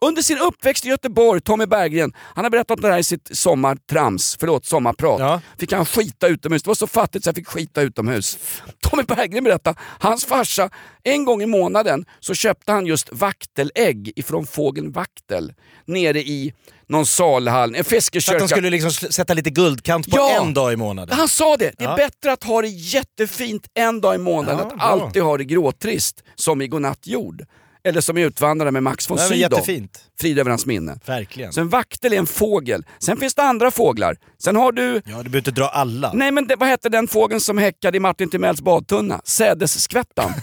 Under 0.00 0.22
sin 0.22 0.38
uppväxt 0.38 0.84
i 0.84 0.88
Göteborg, 0.88 1.40
Tommy 1.40 1.66
Berggren, 1.66 2.12
han 2.34 2.44
har 2.44 2.50
berättat 2.50 2.78
om 2.78 2.82
det 2.82 2.88
här 2.92 2.98
i 2.98 3.04
sitt 3.04 3.30
sommartrams, 3.32 4.36
förlåt 4.40 4.66
sommarprat. 4.66 5.20
Ja. 5.20 5.40
Fick 5.58 5.72
han 5.72 5.86
skita 5.86 6.28
utomhus, 6.28 6.62
det 6.62 6.68
var 6.70 6.74
så 6.74 6.86
fattigt 6.86 7.24
så 7.24 7.28
jag 7.28 7.34
fick 7.36 7.48
skita 7.48 7.82
utomhus. 7.82 8.38
Tommy 8.82 9.02
Berggren 9.02 9.44
berättar, 9.44 9.74
hans 9.80 10.24
farsa, 10.24 10.70
en 11.02 11.24
gång 11.24 11.42
i 11.42 11.46
månaden 11.46 12.04
så 12.20 12.34
köpte 12.34 12.72
han 12.72 12.86
just 12.86 13.08
vaktelägg 13.12 14.12
ifrån 14.16 14.46
fågeln 14.46 14.92
vaktel 14.92 15.52
nere 15.86 16.20
i 16.20 16.52
någon 16.88 17.06
salhall, 17.06 17.68
en 17.68 17.74
Så 17.74 17.80
att 17.80 17.86
fiskekörka. 17.86 18.38
de 18.38 18.48
skulle 18.48 18.70
liksom 18.70 18.90
sätta 19.12 19.34
lite 19.34 19.50
guldkant 19.50 20.10
på 20.10 20.16
Ja. 20.16 20.42
en 20.42 20.54
dag 20.54 20.72
i 20.72 20.76
månaden. 20.76 21.16
Han 21.18 21.28
sa 21.28 21.56
det, 21.56 21.72
det 21.78 21.84
är 21.84 21.88
Ja. 21.88 21.96
bättre 21.96 22.32
att 22.32 22.44
ha 22.44 22.62
det 22.62 22.68
jättefint 22.68 23.66
en 23.74 24.00
dag 24.00 24.14
i 24.14 24.18
månaden 24.18 24.58
Ja, 24.70 24.76
att 24.76 24.82
alltid 24.82 25.22
ha 25.22 25.36
det 25.38 25.44
gråtrist, 25.44 26.22
som 26.34 26.62
i 26.62 26.68
Godnatt 26.68 27.06
jord. 27.06 27.44
Eller 27.84 28.00
som 28.00 28.18
i 28.18 28.22
Utvandrarare 28.22 28.72
med 28.72 28.82
Max 28.82 29.10
von 29.10 29.18
Sydow. 29.18 29.38
jättefint. 29.38 30.04
Frid 30.20 30.38
över 30.38 30.50
hans 30.50 30.66
minne. 30.66 30.98
Verkligen. 31.06 31.52
Så 31.52 31.60
en 31.60 31.68
vaktel 31.68 32.12
är 32.12 32.18
en 32.18 32.26
fågel. 32.26 32.84
Sen 32.98 33.16
finns 33.16 33.34
det 33.34 33.42
andra 33.42 33.70
fåglar. 33.70 34.16
Sen 34.38 34.56
har 34.56 34.72
du... 34.72 34.94
Ja, 34.94 35.00
du 35.04 35.06
behöver 35.06 35.38
inte 35.38 35.50
dra 35.50 35.66
alla. 35.68 36.12
Nej 36.12 36.30
men 36.30 36.46
det, 36.46 36.56
vad 36.56 36.68
hette 36.68 36.88
den 36.88 37.08
fågeln 37.08 37.40
som 37.40 37.58
häckade 37.58 37.96
i 37.96 38.00
Martin 38.00 38.30
Timells 38.30 38.60
badtunna? 38.60 39.20
Sädesskvättan. 39.24 40.32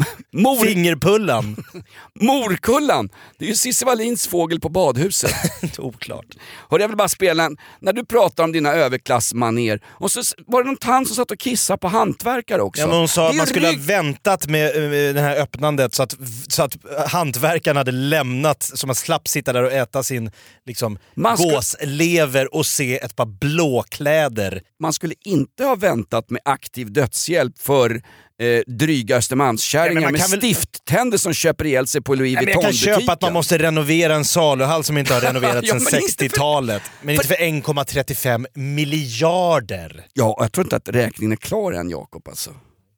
Mor, 0.32 0.64
Fingerpullan. 0.64 1.64
morkullan, 2.20 3.08
det 3.38 3.44
är 3.44 3.48
ju 3.48 3.54
Cissi 3.54 3.84
Wallins 3.84 4.26
fågel 4.26 4.60
på 4.60 4.68
badhuset. 4.68 5.34
Oklart. 5.78 6.26
Hörru, 6.70 6.80
jag 6.82 6.88
vill 6.88 6.96
bara 6.96 7.08
spela 7.08 7.44
en, 7.44 7.56
när 7.80 7.92
du 7.92 8.04
pratar 8.04 8.44
om 8.44 8.52
dina 8.52 8.72
överklassmaner 8.72 9.80
och 9.86 10.12
så 10.12 10.20
var 10.46 10.62
det 10.62 10.66
någon 10.66 10.76
tant 10.76 11.06
som 11.08 11.16
satt 11.16 11.30
och 11.30 11.38
kissade 11.38 11.78
på 11.78 11.88
hantverkare 11.88 12.62
också. 12.62 12.82
Ja, 12.82 12.86
men 12.86 12.96
hon 12.96 13.08
sa 13.08 13.28
att 13.30 13.36
man 13.36 13.46
skulle 13.46 13.66
ha 13.66 13.72
rygg- 13.72 13.80
väntat 13.86 14.46
med 14.48 14.66
eh, 14.76 15.14
det 15.14 15.20
här 15.20 15.36
öppnandet 15.36 15.94
så 15.94 16.02
att, 16.02 16.16
så 16.48 16.62
att 16.62 16.76
hantverkarna 17.08 17.80
hade 17.80 17.92
lämnat, 17.92 18.62
så 18.74 18.86
man 18.86 18.96
slapp 18.96 19.28
sitta 19.28 19.52
där 19.52 19.62
och 19.62 19.72
äta 19.72 20.02
sin 20.02 20.30
liksom, 20.66 20.98
Man 21.14 21.38
ska- 21.38 21.46
gåslever 21.50 22.54
och 22.54 22.66
se 22.66 22.98
ett 22.98 23.16
par 23.16 23.26
blåkläder. 23.26 24.62
Man 24.80 24.92
skulle 24.92 25.14
inte 25.24 25.64
ha 25.64 25.74
väntat 25.74 26.30
med 26.30 26.40
aktiv 26.44 26.92
dödshjälp 26.92 27.58
för 27.58 28.02
eh, 28.40 28.60
dryga 28.66 29.14
Ja, 29.14 29.18
Östermalmskärringar 29.18 30.10
med 30.10 30.19
kan 30.20 30.30
väl- 30.30 30.40
stifttänder 30.40 31.18
som 31.18 31.32
köper 31.34 31.64
ihjäl 31.66 31.86
sig 31.86 32.00
på 32.02 32.14
Louis 32.14 32.34
men 32.34 32.44
jag 32.44 32.52
kan 32.52 32.62
Vuitton-butiken. 32.62 33.00
köpa 33.00 33.12
att 33.12 33.22
man 33.22 33.32
måste 33.32 33.58
renovera 33.58 34.14
en 34.14 34.24
saluhall 34.24 34.84
som 34.84 34.98
inte 34.98 35.14
har 35.14 35.20
renoverats 35.28 35.68
Ja, 35.68 35.74
sedan 35.74 35.86
men 35.92 36.00
inte 36.02 36.18
för- 36.18 36.24
60-talet. 36.26 36.82
Men 37.02 37.14
inte 37.14 37.26
för 37.26 37.34
1,35 37.34 38.46
miljarder. 38.54 40.06
Ja, 40.12 40.36
jag 40.40 40.52
tror 40.52 40.66
inte 40.66 40.76
att 40.76 40.88
räkningen 40.88 41.32
är 41.32 41.36
klar 41.36 41.72
än 41.72 41.90
Jakob 41.90 42.28
alltså. 42.28 42.50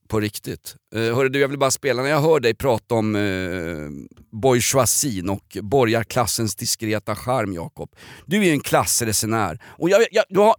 På 0.09 0.21
riktigt. 0.21 0.75
Uh, 0.97 1.15
hörru 1.15 1.29
du, 1.29 1.41
jag 1.41 1.49
vill 1.49 1.59
bara 1.59 1.71
spela, 1.71 2.03
när 2.03 2.11
jag 2.11 2.21
hör 2.21 2.41
dig 2.41 2.55
prata 2.55 2.95
om 2.95 3.15
uh, 3.17 3.91
bourgeoisien 4.33 5.31
och 5.31 5.57
borgarklassens 5.63 6.57
diskreta 6.57 7.15
charm 7.17 7.53
Jakob. 7.53 7.91
Du 8.27 8.37
är 8.37 8.45
ju 8.45 8.51
en 8.51 8.61
klassresenär. 8.61 9.59
Och 9.65 9.91
jag, 9.91 10.03
jag, 10.11 10.25
du, 10.29 10.41
har, 10.41 10.55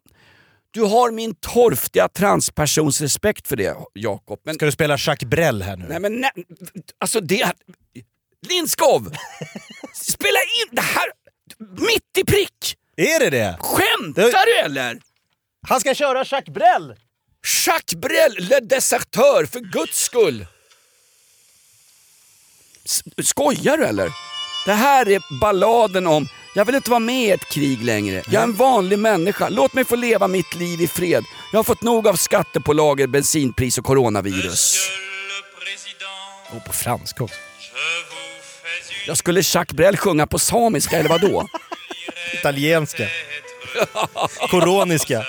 du 0.74 0.82
har 0.82 1.11
min 1.11 1.36
torftiga 1.36 2.07
transpersons 2.09 3.01
respekt 3.01 3.47
för 3.47 3.55
det 3.55 3.76
Jakob. 3.93 4.39
Men, 4.45 4.55
Ska 4.55 4.65
du 4.65 4.71
spela 4.71 4.97
Jacques 4.99 5.30
Brel 5.30 5.61
här 5.61 5.78
nu? 5.78 5.86
nej 5.89 5.99
men 5.99 6.21
nej, 6.21 6.32
alltså 6.99 7.19
det... 7.21 7.51
Lindskov! 8.49 9.01
Spela 9.93 10.39
in 10.39 10.76
det 10.76 10.82
här 10.82 11.05
mitt 11.59 12.17
i 12.17 12.24
prick! 12.24 12.78
Är 12.97 13.19
det 13.19 13.30
det? 13.30 13.57
Skämtar 13.59 14.45
du 14.45 14.57
eller? 14.65 14.99
Han 15.67 15.80
ska 15.80 15.93
köra 15.93 16.24
Jacques 16.26 16.53
Brel! 16.53 16.95
Jacques 17.65 17.95
Brel, 17.95 18.36
le 18.39 18.59
desertör, 18.59 19.45
för 19.45 19.59
guds 19.59 19.97
skull! 20.03 20.45
S- 22.86 23.01
Skojar 23.24 23.78
du 23.78 23.86
eller? 23.86 24.11
Det 24.65 24.74
här 24.74 25.09
är 25.09 25.39
balladen 25.41 26.07
om, 26.07 26.28
jag 26.55 26.65
vill 26.65 26.75
inte 26.75 26.89
vara 26.89 26.99
med 26.99 27.27
i 27.27 27.31
ett 27.31 27.49
krig 27.49 27.83
längre. 27.83 28.23
Jag 28.25 28.39
är 28.39 28.43
en 28.43 28.53
vanlig 28.53 28.99
människa, 28.99 29.49
låt 29.49 29.73
mig 29.73 29.85
få 29.85 29.95
leva 29.95 30.27
mitt 30.27 30.55
liv 30.55 30.81
i 30.81 30.87
fred. 30.87 31.25
Jag 31.51 31.59
har 31.59 31.63
fått 31.63 31.81
nog 31.81 32.07
av 32.07 32.15
skattepålagor, 32.15 33.07
bensinpris 33.07 33.77
och 33.77 33.85
coronavirus. 33.85 34.75
Och 36.49 36.65
på 36.65 36.73
franska 36.73 37.23
också. 37.23 37.37
Jag 39.07 39.17
skulle 39.17 39.41
Jacques 39.43 39.73
Brel 39.77 39.97
sjunga 39.97 40.27
på 40.27 40.39
samiska 40.39 40.97
eller 40.97 41.09
vadå? 41.09 41.47
Italienska. 42.33 43.07
Koroniska. 44.49 45.25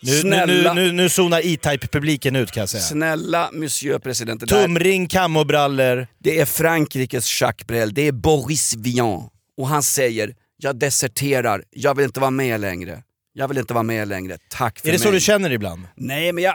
Nu, 0.00 0.10
nu, 0.12 0.20
Snälla. 0.20 0.74
nu, 0.74 0.82
nu, 0.86 0.92
nu 0.92 1.08
zonar 1.08 1.38
E-Type-publiken 1.44 2.36
ut 2.36 2.50
kan 2.50 2.60
jag 2.60 2.68
säga. 2.68 2.82
Snälla 2.82 3.50
monsieur 3.52 3.98
president. 3.98 4.40
det 4.40 4.46
där- 4.46 4.62
Tumring, 4.62 5.06
kammobrallor. 5.06 6.06
Det 6.18 6.40
är 6.40 6.44
Frankrikes 6.44 7.40
Jacques 7.40 7.66
Brel, 7.66 7.94
det 7.94 8.02
är 8.02 8.12
Boris 8.12 8.74
Vian. 8.76 9.22
Och 9.56 9.68
han 9.68 9.82
säger, 9.82 10.34
jag 10.56 10.76
deserterar, 10.78 11.62
jag 11.70 11.94
vill 11.96 12.04
inte 12.04 12.20
vara 12.20 12.30
med 12.30 12.60
längre. 12.60 13.02
Jag 13.32 13.48
vill 13.48 13.58
inte 13.58 13.74
vara 13.74 13.82
med 13.82 14.08
längre, 14.08 14.38
tack 14.50 14.78
för 14.80 14.88
Är 14.88 14.92
det 14.92 14.98
mig. 14.98 15.06
så 15.06 15.10
du 15.10 15.20
känner 15.20 15.50
ibland? 15.50 15.82
Nej 15.96 16.32
men 16.32 16.44
jag... 16.44 16.54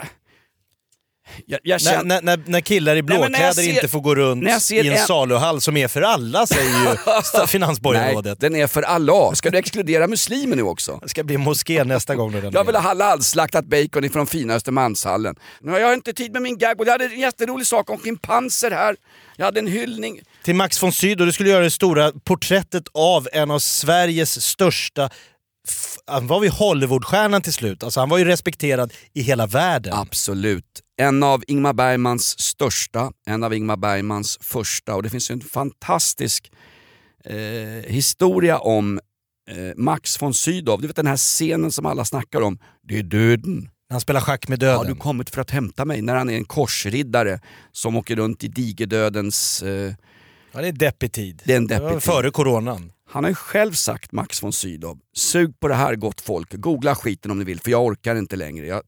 Jag, 1.45 1.59
jag 1.63 1.81
När, 1.83 1.91
känner... 1.91 2.03
när, 2.03 2.21
när, 2.37 2.39
när 2.45 2.61
killar 2.61 2.95
i 2.95 3.01
blåkläder 3.03 3.51
ser- 3.51 3.69
inte 3.75 3.87
får 3.87 3.99
gå 4.01 4.15
runt 4.15 4.71
i 4.71 4.79
en 4.79 4.91
en- 4.93 4.97
saluhall 4.97 5.61
som 5.61 5.77
är 5.77 5.87
för 5.87 6.01
alla, 6.01 6.47
säger 6.47 6.69
ju 6.69 6.85
sta- 7.05 7.37
Nej, 7.37 7.47
Finansborgarrådet. 7.47 8.39
den 8.39 8.55
är 8.55 8.67
för 8.67 8.81
Allah. 8.81 9.31
Ska 9.33 9.49
du 9.49 9.57
exkludera 9.57 10.07
muslimer 10.07 10.55
nu 10.55 10.61
också? 10.63 10.99
Det 11.03 11.09
ska 11.09 11.23
bli 11.23 11.37
moské 11.37 11.83
nästa 11.83 12.15
gång. 12.15 12.31
Den 12.31 12.51
Jag 12.53 12.63
vill 12.63 12.75
ha 12.75 12.81
halalslaktat 12.81 13.65
bacon 13.65 14.03
ifrån 14.03 14.27
fina 14.27 14.53
Östermalmshallen. 14.53 15.35
Nu 15.61 15.71
har 15.71 15.79
jag 15.79 15.93
inte 15.93 16.13
tid 16.13 16.31
med 16.33 16.41
min 16.41 16.57
gag 16.57 16.75
jag 16.79 16.91
hade 16.91 17.05
en 17.05 17.19
jätterolig 17.19 17.67
sak 17.67 17.89
om 17.89 17.97
schimpanser 17.97 18.71
här. 18.71 18.95
Jag 19.37 19.45
hade 19.45 19.59
en 19.59 19.67
hyllning. 19.67 20.19
Till 20.43 20.55
Max 20.55 20.83
von 20.83 20.91
Sydow, 20.91 21.25
du 21.25 21.31
skulle 21.33 21.49
göra 21.49 21.63
det 21.63 21.71
stora 21.71 22.11
porträttet 22.11 22.83
av 22.93 23.27
en 23.33 23.51
av 23.51 23.59
Sveriges 23.59 24.41
största 24.45 25.09
han 26.05 26.27
var 26.27 26.43
ju 26.43 26.49
Hollywoodstjärnan 26.49 27.41
till 27.41 27.53
slut, 27.53 27.83
alltså 27.83 27.99
han 27.99 28.09
var 28.09 28.17
ju 28.17 28.25
respekterad 28.25 28.93
i 29.13 29.21
hela 29.21 29.47
världen. 29.47 29.93
Absolut. 29.93 30.81
En 30.97 31.23
av 31.23 31.43
Ingmar 31.47 31.73
Bergmans 31.73 32.39
största, 32.39 33.11
en 33.25 33.43
av 33.43 33.53
Ingmar 33.53 33.77
Bergmans 33.77 34.37
första 34.41 34.95
och 34.95 35.03
det 35.03 35.09
finns 35.09 35.31
en 35.31 35.41
fantastisk 35.41 36.51
eh, 37.25 37.35
historia 37.91 38.57
om 38.57 38.99
eh, 39.49 39.55
Max 39.75 40.21
von 40.21 40.33
Sydow. 40.33 40.81
Du 40.81 40.87
vet 40.87 40.95
den 40.95 41.07
här 41.07 41.17
scenen 41.17 41.71
som 41.71 41.85
alla 41.85 42.05
snackar 42.05 42.41
om. 42.41 42.59
Det 42.87 42.99
är 42.99 43.03
döden. 43.03 43.69
Han 43.89 44.01
spelar 44.01 44.21
schack 44.21 44.47
med 44.47 44.59
döden. 44.59 44.77
Har 44.77 44.85
du 44.85 44.95
kommit 44.95 45.29
för 45.29 45.41
att 45.41 45.51
hämta 45.51 45.85
mig? 45.85 46.01
När 46.01 46.15
han 46.15 46.29
är 46.29 46.33
en 46.33 46.45
korsriddare 46.45 47.39
som 47.71 47.95
åker 47.95 48.15
runt 48.15 48.43
i 48.43 48.47
digerdödens... 48.47 49.63
Eh, 49.63 49.93
Ja, 50.55 50.61
det 50.61 50.67
är 50.67 50.71
deppig 50.71 51.11
tid. 51.11 51.41
det 51.45 51.53
är 51.53 51.57
en 51.57 51.67
deppig 51.67 51.89
tid. 51.89 52.03
före 52.03 52.31
coronan. 52.31 52.91
Han 53.09 53.23
har 53.23 53.31
ju 53.31 53.35
själv 53.35 53.73
sagt, 53.73 54.11
Max 54.11 54.43
von 54.43 54.53
Sydow, 54.53 54.99
sug 55.15 55.59
på 55.59 55.67
det 55.67 55.75
här 55.75 55.95
gott 55.95 56.21
folk, 56.21 56.53
googla 56.53 56.95
skiten 56.95 57.31
om 57.31 57.39
ni 57.39 57.45
vill 57.45 57.59
för 57.59 57.71
jag 57.71 57.85
orkar 57.85 58.15
inte 58.15 58.35
längre. 58.35 58.67
Jag, 58.67 58.81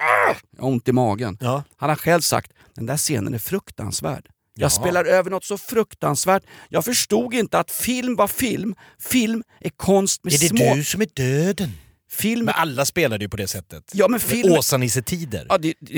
Ah! 0.00 0.34
jag 0.56 0.62
har 0.62 0.70
ont 0.70 0.88
i 0.88 0.92
magen. 0.92 1.38
Ja. 1.40 1.62
Han 1.76 1.88
har 1.88 1.96
själv 1.96 2.20
sagt, 2.20 2.52
den 2.74 2.86
där 2.86 2.96
scenen 2.96 3.34
är 3.34 3.38
fruktansvärd. 3.38 4.26
Jag 4.54 4.66
Ja. 4.66 4.70
spelar 4.70 5.04
över 5.04 5.30
något 5.30 5.44
så 5.44 5.58
fruktansvärt. 5.58 6.42
Jag 6.68 6.84
förstod 6.84 7.34
inte 7.34 7.58
att 7.58 7.70
film 7.70 8.16
var 8.16 8.26
film. 8.26 8.74
Film 9.00 9.42
är 9.60 9.70
konst 9.70 10.24
med 10.24 10.32
Är 10.34 10.38
det 10.38 10.48
små... 10.48 10.74
du 10.74 10.84
som 10.84 11.00
är 11.02 11.06
döden? 11.14 11.70
Film... 12.10 12.44
Men 12.44 12.54
alla 12.54 12.84
spelade 12.84 13.24
ju 13.24 13.28
på 13.28 13.36
det 13.36 13.48
sättet. 13.48 13.90
Ja, 13.92 14.08
men 14.08 14.20
film... 14.20 14.52
Åsa-Nisse-tider. 14.52 15.46
Ja, 15.48 15.58
det, 15.58 15.74
det, 15.80 15.92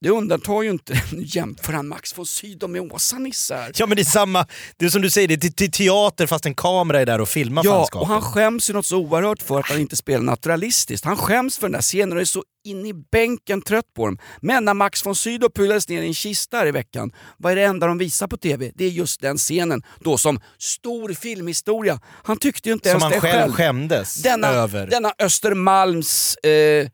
det 0.00 0.10
undantar 0.10 0.62
ju 0.62 0.70
inte... 0.70 1.02
Nu 1.12 1.22
jämför 1.26 1.72
han 1.72 1.88
Max 1.88 2.18
von 2.18 2.26
Sydow 2.26 2.70
med 2.70 2.92
Åsa-Nisse 2.92 3.54
här. 3.56 3.72
Ja 3.76 3.86
men 3.86 3.96
det 3.96 4.02
är 4.02 4.04
samma, 4.04 4.46
det 4.76 4.84
är 4.86 4.88
som 4.90 5.02
du 5.02 5.10
säger, 5.10 5.28
det 5.28 5.44
är 5.62 5.68
teater 5.68 6.26
fast 6.26 6.46
en 6.46 6.54
kamera 6.54 7.00
är 7.00 7.06
där 7.06 7.20
och 7.20 7.28
filmar 7.28 7.62
Ja, 7.64 7.72
fanskapet. 7.78 8.02
och 8.02 8.08
han 8.14 8.22
skäms 8.22 8.70
ju 8.70 8.74
något 8.74 8.86
så 8.86 8.96
oerhört 8.98 9.42
för 9.42 9.58
att 9.60 9.66
han 9.68 9.80
inte 9.80 9.96
spelar 9.96 10.22
naturalistiskt. 10.24 11.04
Han 11.06 11.16
skäms 11.16 11.58
för 11.58 11.66
den 11.66 11.72
där 11.72 11.80
scenen 11.82 12.12
och 12.12 12.20
är 12.20 12.24
så 12.24 12.42
in 12.64 12.86
i 12.86 12.92
bänken 13.12 13.62
trött 13.62 13.94
på 13.96 14.06
dem. 14.06 14.18
Men 14.40 14.64
när 14.64 14.74
Max 14.74 15.06
von 15.06 15.16
Sydow 15.16 15.48
pulades 15.54 15.88
ner 15.88 16.02
i 16.02 16.06
en 16.06 16.14
kista 16.14 16.56
här 16.56 16.66
i 16.66 16.70
veckan, 16.70 17.12
vad 17.38 17.52
är 17.52 17.56
det 17.56 17.62
enda 17.64 17.86
de 17.86 17.98
visar 17.98 18.26
på 18.26 18.36
TV? 18.36 18.72
Det 18.74 18.84
är 18.84 18.88
just 18.90 19.20
den 19.20 19.36
scenen, 19.36 19.82
då 20.00 20.18
som 20.18 20.40
stor 20.58 21.12
filmhistoria. 21.14 22.00
Han 22.24 22.36
tyckte 22.36 22.68
ju 22.68 22.72
inte 22.72 22.90
Som 22.90 23.02
ens 23.02 23.02
han 23.02 23.12
det 23.12 23.20
själv 23.20 23.40
själv. 23.42 23.52
skämdes 23.52 24.22
denna, 24.22 24.48
över. 24.48 24.86
Denna 24.86 25.12
Östermalms 25.18 26.36
eh, 26.36 26.88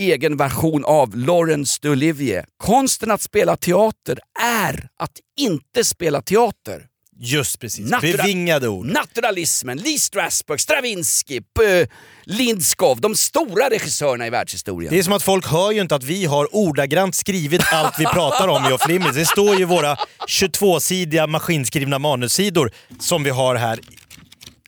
egen 0.00 0.36
version 0.36 0.84
av 0.84 1.16
Laurence 1.16 1.78
d'Olivier. 1.82 2.44
Konsten 2.56 3.10
att 3.10 3.22
spela 3.22 3.56
teater 3.56 4.18
är 4.42 4.88
att 4.98 5.12
inte 5.40 5.84
spela 5.84 6.22
teater. 6.22 6.86
Just 7.24 7.58
precis, 7.60 7.90
Natura- 7.90 8.16
bevingade 8.16 8.68
ord. 8.68 8.86
Naturalismen, 8.86 9.78
Lee 9.78 9.98
Strasberg, 9.98 10.58
Stravinsky, 10.58 11.40
P- 11.40 11.86
Lindskov, 12.24 13.00
de 13.00 13.14
stora 13.16 13.70
regissörerna 13.70 14.26
i 14.26 14.30
världshistorien. 14.30 14.92
Det 14.92 14.98
är 14.98 15.02
som 15.02 15.12
att 15.12 15.22
folk 15.22 15.46
hör 15.46 15.70
ju 15.72 15.80
inte 15.80 15.94
att 15.94 16.04
vi 16.04 16.24
har 16.24 16.56
ordagrant 16.56 17.14
skrivit 17.14 17.62
allt 17.72 17.94
vi 17.98 18.04
pratar 18.04 18.48
om 18.48 18.64
i 18.70 18.72
Off 18.72 18.88
Limits. 18.88 19.14
Det 19.14 19.26
står 19.26 19.54
ju 19.56 19.60
i 19.62 19.64
våra 19.64 19.96
22-sidiga 20.28 21.26
maskinskrivna 21.26 21.98
manussidor 21.98 22.70
som 23.00 23.22
vi 23.24 23.30
har 23.30 23.54
här. 23.54 23.78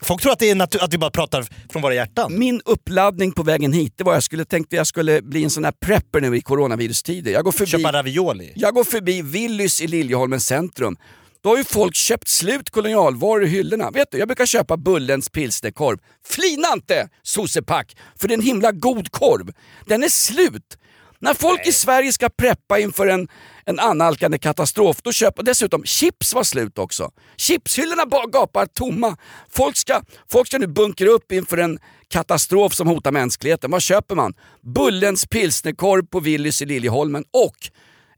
Folk 0.05 0.23
tror 0.23 0.33
att, 0.33 0.39
det 0.39 0.51
är 0.51 0.85
att 0.85 0.93
vi 0.95 0.99
bara 0.99 1.11
pratar 1.11 1.47
från 1.73 1.83
våra 1.83 1.95
hjärtan. 1.95 2.39
Min 2.39 2.61
uppladdning 2.65 3.33
på 3.33 3.43
vägen 3.43 3.73
hit, 3.73 3.93
det 3.97 4.05
var 4.05 4.15
jag 4.15 4.23
skulle 4.23 4.45
tänkte 4.45 4.77
jag 4.77 4.87
skulle 4.87 5.23
bli 5.23 5.45
en 5.45 5.51
sån 5.51 5.65
här 5.65 5.73
prepper 5.73 6.21
nu 6.21 6.37
i 6.37 6.41
coronavirustider. 6.41 7.33
Jag 7.33 7.45
går 7.45 7.53
förbi, 7.53 7.71
Köpa 7.71 7.93
ravioli. 7.93 8.53
jag 8.57 8.75
går 8.75 8.85
förbi 8.85 9.23
Willys 9.23 9.81
i 9.81 9.87
Liljeholmens 9.87 10.47
centrum. 10.47 10.97
Då 11.43 11.49
har 11.51 11.57
ju 11.57 11.65
folk 11.65 11.95
köpt 11.95 12.29
slut 12.29 12.71
kolonialvaror 12.71 13.45
i 13.45 13.47
hyllorna. 13.47 13.91
Vet 13.91 14.11
du, 14.11 14.19
jag 14.19 14.29
brukar 14.29 14.47
köpa 14.47 14.77
Bullens 14.77 15.31
pilsnerkorv. 15.31 15.99
Flina 16.27 16.69
inte 16.75 17.09
sossepack, 17.23 17.97
för 18.21 18.29
det 18.29 18.35
är 18.35 18.39
en 18.39 18.45
himla 18.45 18.73
god 18.73 19.11
korv. 19.11 19.53
Den 19.87 20.03
är 20.03 20.09
slut. 20.09 20.79
När 21.25 21.35
folk 21.35 21.67
i 21.67 21.73
Sverige 21.73 22.13
ska 22.13 22.29
preppa 22.29 22.79
inför 22.79 23.07
en, 23.07 23.29
en 23.65 23.81
annalkande 23.81 24.39
katastrof, 24.39 24.97
då 25.03 25.13
köper... 25.13 25.43
Dessutom, 25.43 25.85
chips 25.85 26.35
var 26.35 26.45
slut 26.45 26.79
också. 26.79 27.11
Chipshyllorna 27.37 28.05
gapar 28.33 28.67
tomma. 28.67 29.17
Folk 29.51 29.77
ska, 29.77 30.03
folk 30.31 30.47
ska 30.47 30.59
nu 30.59 30.67
bunkra 30.67 31.09
upp 31.09 31.33
inför 31.33 31.57
en 31.57 31.79
katastrof 32.09 32.75
som 32.75 32.89
hotar 32.89 33.13
mänskligheten. 33.13 33.71
Vad 33.71 33.83
köper 33.83 34.15
man? 34.15 34.35
Bullens 34.75 35.27
pilsnerkorv 35.27 36.07
på 36.07 36.21
Willys 36.21 36.63
i 36.63 36.67
Liljeholmen 36.67 37.25
och 37.33 37.57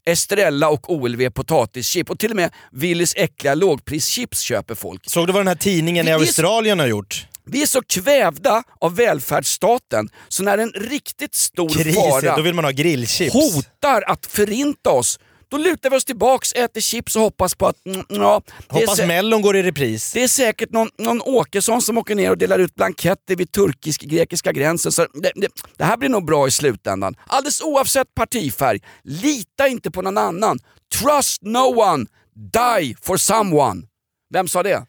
Estrella 0.05 0.69
och 0.69 0.93
OLV 0.93 1.29
potatischip 1.29 2.09
och 2.09 2.19
till 2.19 2.29
och 2.31 2.35
med 2.35 2.53
Willys 2.71 3.13
äckliga 3.15 3.55
lågprischips 3.55 4.39
köper 4.39 4.75
folk. 4.75 5.01
Såg 5.09 5.27
du 5.27 5.33
vad 5.33 5.39
den 5.39 5.47
här 5.47 5.55
tidningen 5.55 6.07
i 6.07 6.11
Australien 6.11 6.79
har 6.79 6.87
gjort? 6.87 7.27
Vi 7.47 7.61
är 7.61 7.65
så 7.65 7.81
kvävda 7.81 8.63
av 8.81 8.95
välfärdsstaten 8.95 10.09
så 10.27 10.43
när 10.43 10.57
en 10.57 10.71
riktigt 10.71 11.35
stor 11.35 11.69
Kris, 11.69 11.95
fara 11.95 12.35
hotar 13.29 14.03
att 14.07 14.25
förinta 14.25 14.89
oss, 14.89 15.19
då 15.49 15.57
lutar 15.57 15.89
vi 15.89 15.97
oss 15.97 16.05
tillbaks, 16.05 16.51
äter 16.51 16.81
chips 16.81 17.15
och 17.15 17.21
hoppas 17.21 17.55
på 17.55 17.67
att... 17.67 17.85
Mm, 17.85 18.05
ja, 18.09 18.41
Hoppas 18.67 18.99
Mellon 18.99 19.41
går 19.41 19.57
i 19.57 19.63
repris. 19.63 20.11
det 20.13 20.23
är 20.23 20.27
säkert 20.27 20.71
någon, 20.71 20.89
någon 20.97 21.21
Åkesson 21.21 21.81
som 21.81 21.97
åker 21.97 22.15
ner 22.15 22.31
och 22.31 22.37
delar 22.37 22.59
ut 22.59 22.75
blanketter 22.75 23.35
vid 23.35 23.51
turkisk-grekiska 23.51 24.51
gränsen. 24.51 24.91
Så 24.91 25.07
det, 25.13 25.31
det, 25.35 25.47
det 25.77 25.83
här 25.83 25.97
blir 25.97 26.09
nog 26.09 26.25
bra 26.25 26.47
i 26.47 26.51
slutändan. 26.51 27.15
Alldeles 27.27 27.61
oavsett 27.61 28.15
partifärg, 28.15 28.81
lita 29.03 29.67
inte 29.67 29.91
på 29.91 30.01
någon 30.01 30.17
annan. 30.17 30.59
Trust 31.01 31.41
no 31.41 31.81
one, 31.81 32.05
die 32.35 32.95
for 33.01 33.17
someone. 33.17 33.81
Vem 34.33 34.47
sa 34.47 34.63
det? 34.63 34.85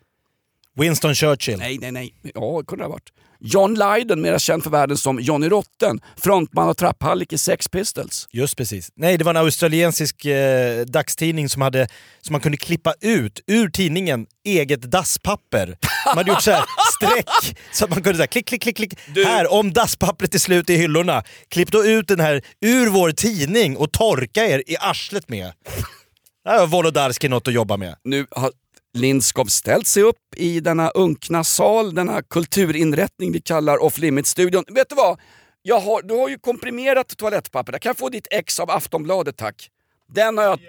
Winston 0.78 1.14
Churchill. 1.14 1.58
Nej, 1.58 1.78
nej, 1.78 1.92
nej. 1.92 2.14
Ja, 2.22 2.58
det 2.60 2.66
kunde 2.66 2.84
det 2.84 2.86
ha 2.86 2.92
varit. 2.92 3.12
John 3.40 3.74
Lydon, 3.74 4.20
mera 4.20 4.38
känd 4.38 4.62
för 4.62 4.70
världen 4.70 4.96
som 4.96 5.20
Johnny 5.20 5.48
Rotten, 5.48 6.00
frontman 6.16 6.68
och 6.68 6.76
trapphallik 6.76 7.32
i 7.32 7.38
Sex 7.38 7.68
Pistols. 7.68 8.28
Just 8.32 8.56
precis. 8.56 8.90
Nej, 8.96 9.18
det 9.18 9.24
var 9.24 9.30
en 9.34 9.36
australiensisk 9.36 10.24
eh, 10.24 10.84
dagstidning 10.86 11.48
som, 11.48 11.62
hade, 11.62 11.88
som 12.20 12.32
man 12.32 12.40
kunde 12.40 12.58
klippa 12.58 12.94
ut 13.00 13.40
ur 13.46 13.68
tidningen 13.68 14.26
eget 14.44 14.82
dasspapper. 14.82 15.78
Man 16.06 16.16
hade 16.16 16.30
gjort 16.30 16.42
så 16.42 16.50
här 16.50 16.64
streck 16.96 17.58
så 17.72 17.84
att 17.84 17.90
man 17.90 18.02
kunde 18.02 18.16
säga 18.16 18.26
klick, 18.26 18.46
klick, 18.46 18.62
klick, 18.62 18.76
klick. 18.76 18.92
Här, 19.26 19.52
om 19.52 19.72
dasspappret 19.72 20.34
är 20.34 20.38
slut 20.38 20.70
i 20.70 20.76
hyllorna, 20.76 21.22
klipp 21.48 21.72
då 21.72 21.84
ut 21.84 22.08
den 22.08 22.20
här 22.20 22.42
ur 22.60 22.86
vår 22.88 23.10
tidning 23.10 23.76
och 23.76 23.92
torka 23.92 24.46
er 24.46 24.62
i 24.66 24.76
arslet 24.80 25.28
med. 25.28 25.52
Där 26.44 26.58
har 26.58 26.66
Wolodarski 26.66 27.28
något 27.28 27.48
att 27.48 27.54
jobba 27.54 27.76
med. 27.76 27.94
Nu 28.04 28.26
har 28.30 28.52
Lindskov 28.94 29.44
ställt 29.44 29.86
sig 29.86 30.02
upp 30.02 30.16
i 30.36 30.60
denna 30.60 30.90
unkna 30.90 31.44
sal, 31.44 31.94
denna 31.94 32.22
kulturinrättning 32.22 33.32
vi 33.32 33.40
kallar 33.40 33.82
Off 33.82 33.98
Limits-studion. 33.98 34.64
Vet 34.68 34.88
du 34.88 34.94
vad? 34.94 35.18
Jag 35.62 35.80
har, 35.80 36.02
du 36.02 36.14
har 36.14 36.28
ju 36.28 36.38
komprimerat 36.38 37.16
toalettpapper. 37.16 37.72
Jag 37.72 37.82
kan 37.82 37.94
få 37.94 38.08
ditt 38.08 38.26
ex 38.30 38.60
av 38.60 38.70
Aftonbladet 38.70 39.36
tack? 39.36 39.68
Den 40.14 40.38
har 40.38 40.44
jag... 40.44 40.60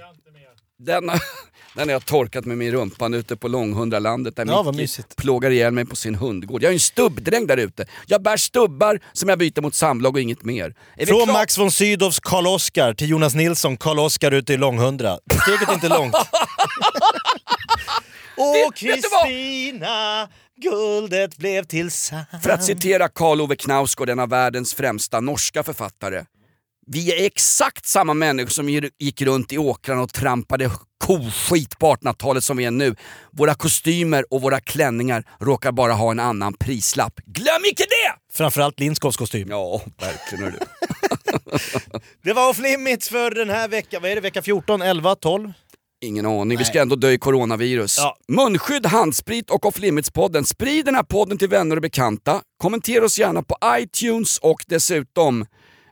Den 0.80 1.10
har, 1.10 1.22
den 1.76 1.88
har 1.88 1.94
jag 1.94 2.06
torkat 2.06 2.46
med 2.46 2.58
min 2.58 2.72
rumpan 2.72 3.14
ute 3.14 3.36
på 3.36 3.48
Långhundralandet 3.48 4.36
där 4.36 4.46
Ja, 4.46 4.72
Micke 4.72 5.16
plågar 5.16 5.52
ihjäl 5.52 5.74
mig 5.74 5.86
på 5.86 5.96
sin 5.96 6.16
hundgård. 6.16 6.64
Jag 6.64 6.68
är 6.68 6.72
ju 6.72 6.76
en 6.76 6.80
stubbdräng 6.80 7.48
där 7.48 7.58
ute. 7.58 7.86
Jag 8.08 8.22
bär 8.22 8.38
stubbar 8.38 9.00
som 9.14 9.30
jag 9.30 9.40
byter 9.40 9.62
mot 9.62 9.76
samlag 9.76 10.16
och 10.16 10.22
inget 10.22 10.44
mer. 10.44 10.76
Är 10.96 11.06
Från? 11.06 11.28
Max 11.28 11.58
von 11.58 11.72
Sydows 11.72 12.20
Karl-Oskar 12.20 12.94
till 12.94 13.10
Jonas 13.10 13.36
Nilsson 13.36 13.78
Karl-Oskar 13.78 14.32
ute 14.32 14.54
i 14.54 14.58
Långhundra. 14.58 15.20
Steget 15.44 15.70
är 15.70 15.74
inte 15.74 15.90
långt. 15.90 16.16
Åh? 18.40 18.72
Kristina, 18.72 20.30
guldet 20.62 21.38
blev 21.38 21.64
till 21.64 21.92
sand. 21.92 22.26
För 22.44 22.50
att 22.50 22.64
citera 22.64 23.10
Karl 23.10 23.42
Ove 23.42 23.56
Knausgård, 23.56 24.10
en 24.10 24.20
av 24.20 24.30
världens 24.30 24.74
främsta 24.74 25.20
norska 25.20 25.64
författare. 25.64 26.26
Vi 26.88 27.14
är 27.14 27.26
exakt 27.26 27.86
samma 27.86 28.14
människor 28.14 28.50
som 28.50 28.70
gick 29.00 29.22
runt 29.22 29.54
i 29.54 29.58
åkrarna 29.58 30.02
och 30.02 30.14
trampade 30.14 30.72
koskit 31.06 31.80
på 31.80 31.96
1800-talet 31.96 32.44
som 32.44 32.58
vi 32.58 32.66
är 32.66 32.72
nu. 32.72 32.96
Våra 33.32 33.56
kostymer 33.56 34.34
och 34.34 34.42
våra 34.42 34.60
klänningar 34.60 35.24
råkar 35.40 35.72
bara 35.72 35.94
ha 35.94 36.12
en 36.12 36.20
annan 36.20 36.54
prislapp. 36.54 37.20
Glöm 37.26 37.66
icke 37.66 37.84
det! 37.84 38.34
Framförallt 38.34 38.80
Lindskovs 38.80 39.18
kostym. 39.18 39.48
Ja, 39.50 39.82
verkligen 40.00 40.54
du. 40.54 40.60
Det 42.24 42.34
var 42.34 42.50
off 42.50 42.60
limits 42.60 43.10
för 43.10 43.32
den 43.32 43.50
här 43.50 43.68
veckan. 43.68 44.02
Vad 44.02 44.12
är 44.12 44.16
det? 44.16 44.22
Vecka 44.22 44.42
14, 44.42 44.82
11, 44.82 45.16
12? 45.16 45.54
Ingen 46.02 46.26
aning, 46.26 46.58
vi 46.58 46.66
ska 46.66 46.82
ändå 46.82 46.96
dö 46.96 47.10
i 47.12 47.18
coronavirus. 47.18 47.98
Ja. 47.98 48.16
Munskydd, 48.28 48.86
handsprit 48.86 49.50
och 49.50 49.66
Off 49.66 49.80
Limits-podden. 49.80 50.44
Sprid 50.44 50.86
den 50.86 50.96
här 50.96 51.04
podden 51.04 51.38
till 51.38 51.50
vänner 51.50 51.76
och 51.76 51.82
bekanta. 51.82 52.42
Kommentera 52.62 53.06
oss 53.06 53.20
gärna 53.20 53.44
på 53.44 53.58
iTunes 53.80 54.38
och 54.38 54.64
dessutom 54.68 55.42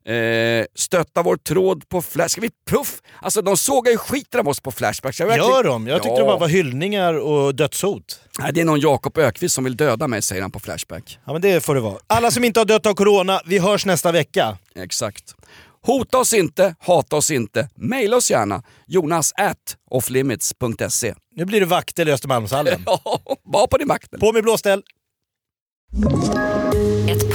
eh, 0.05 0.65
stötta 0.75 1.23
vår 1.23 1.37
tråd 1.37 1.89
på 1.89 2.01
Flash. 2.01 2.27
Ska 2.29 2.41
vi 2.41 2.49
puff? 2.69 3.01
Alltså 3.21 3.41
de 3.41 3.57
sågar 3.57 3.91
ju 3.91 3.97
skiten 3.97 4.39
av 4.39 4.47
oss 4.47 4.59
på 4.59 4.71
Flashback. 4.71 5.15
Ska 5.15 5.25
verkligen- 5.25 5.51
Gör 5.51 5.63
de? 5.63 5.87
Jag 5.87 6.03
tyckte 6.03 6.13
Ja. 6.13 6.19
det 6.19 6.25
bara 6.25 6.37
var 6.39 6.47
hyllningar 6.47 7.13
och 7.13 7.55
dödshot. 7.55 8.19
Nej, 8.39 8.53
det 8.53 8.61
är 8.61 8.65
någon 8.65 8.79
Jakob 8.79 9.17
Ökvist 9.17 9.55
som 9.55 9.63
vill 9.63 9.77
döda 9.77 10.07
mig 10.07 10.21
säger 10.21 10.41
han 10.41 10.51
på 10.51 10.59
Flashback. 10.59 11.19
Ja 11.25 11.33
men 11.33 11.41
det 11.41 11.63
får 11.63 11.75
det 11.75 11.81
vara. 11.81 11.97
Alla 12.07 12.31
som 12.31 12.43
inte 12.43 12.59
har 12.59 12.65
dött 12.65 12.85
av 12.85 12.93
corona, 12.93 13.41
vi 13.45 13.59
hörs 13.59 13.85
nästa 13.85 14.11
vecka. 14.11 14.57
Exakt. 14.75 15.35
Hota 15.87 16.17
oss 16.17 16.33
inte, 16.33 16.75
hata 16.79 17.15
oss 17.15 17.31
inte. 17.31 17.69
Maila 17.75 18.17
oss 18.17 18.31
gärna. 18.31 18.63
Jonas 18.87 19.33
at 19.35 19.77
offlimits.se. 19.91 21.13
Nu 21.35 21.45
blir 21.45 21.59
det 21.59 21.65
vaktel 21.65 22.09
i 22.09 22.11
Östermalmshallen. 22.11 22.83
Ja, 22.85 23.19
var 23.43 23.67
på 23.67 23.77
din 23.77 23.87
vakt. 23.87 24.11
På 24.19 24.33
med 24.33 24.43
blåställ! 24.43 24.83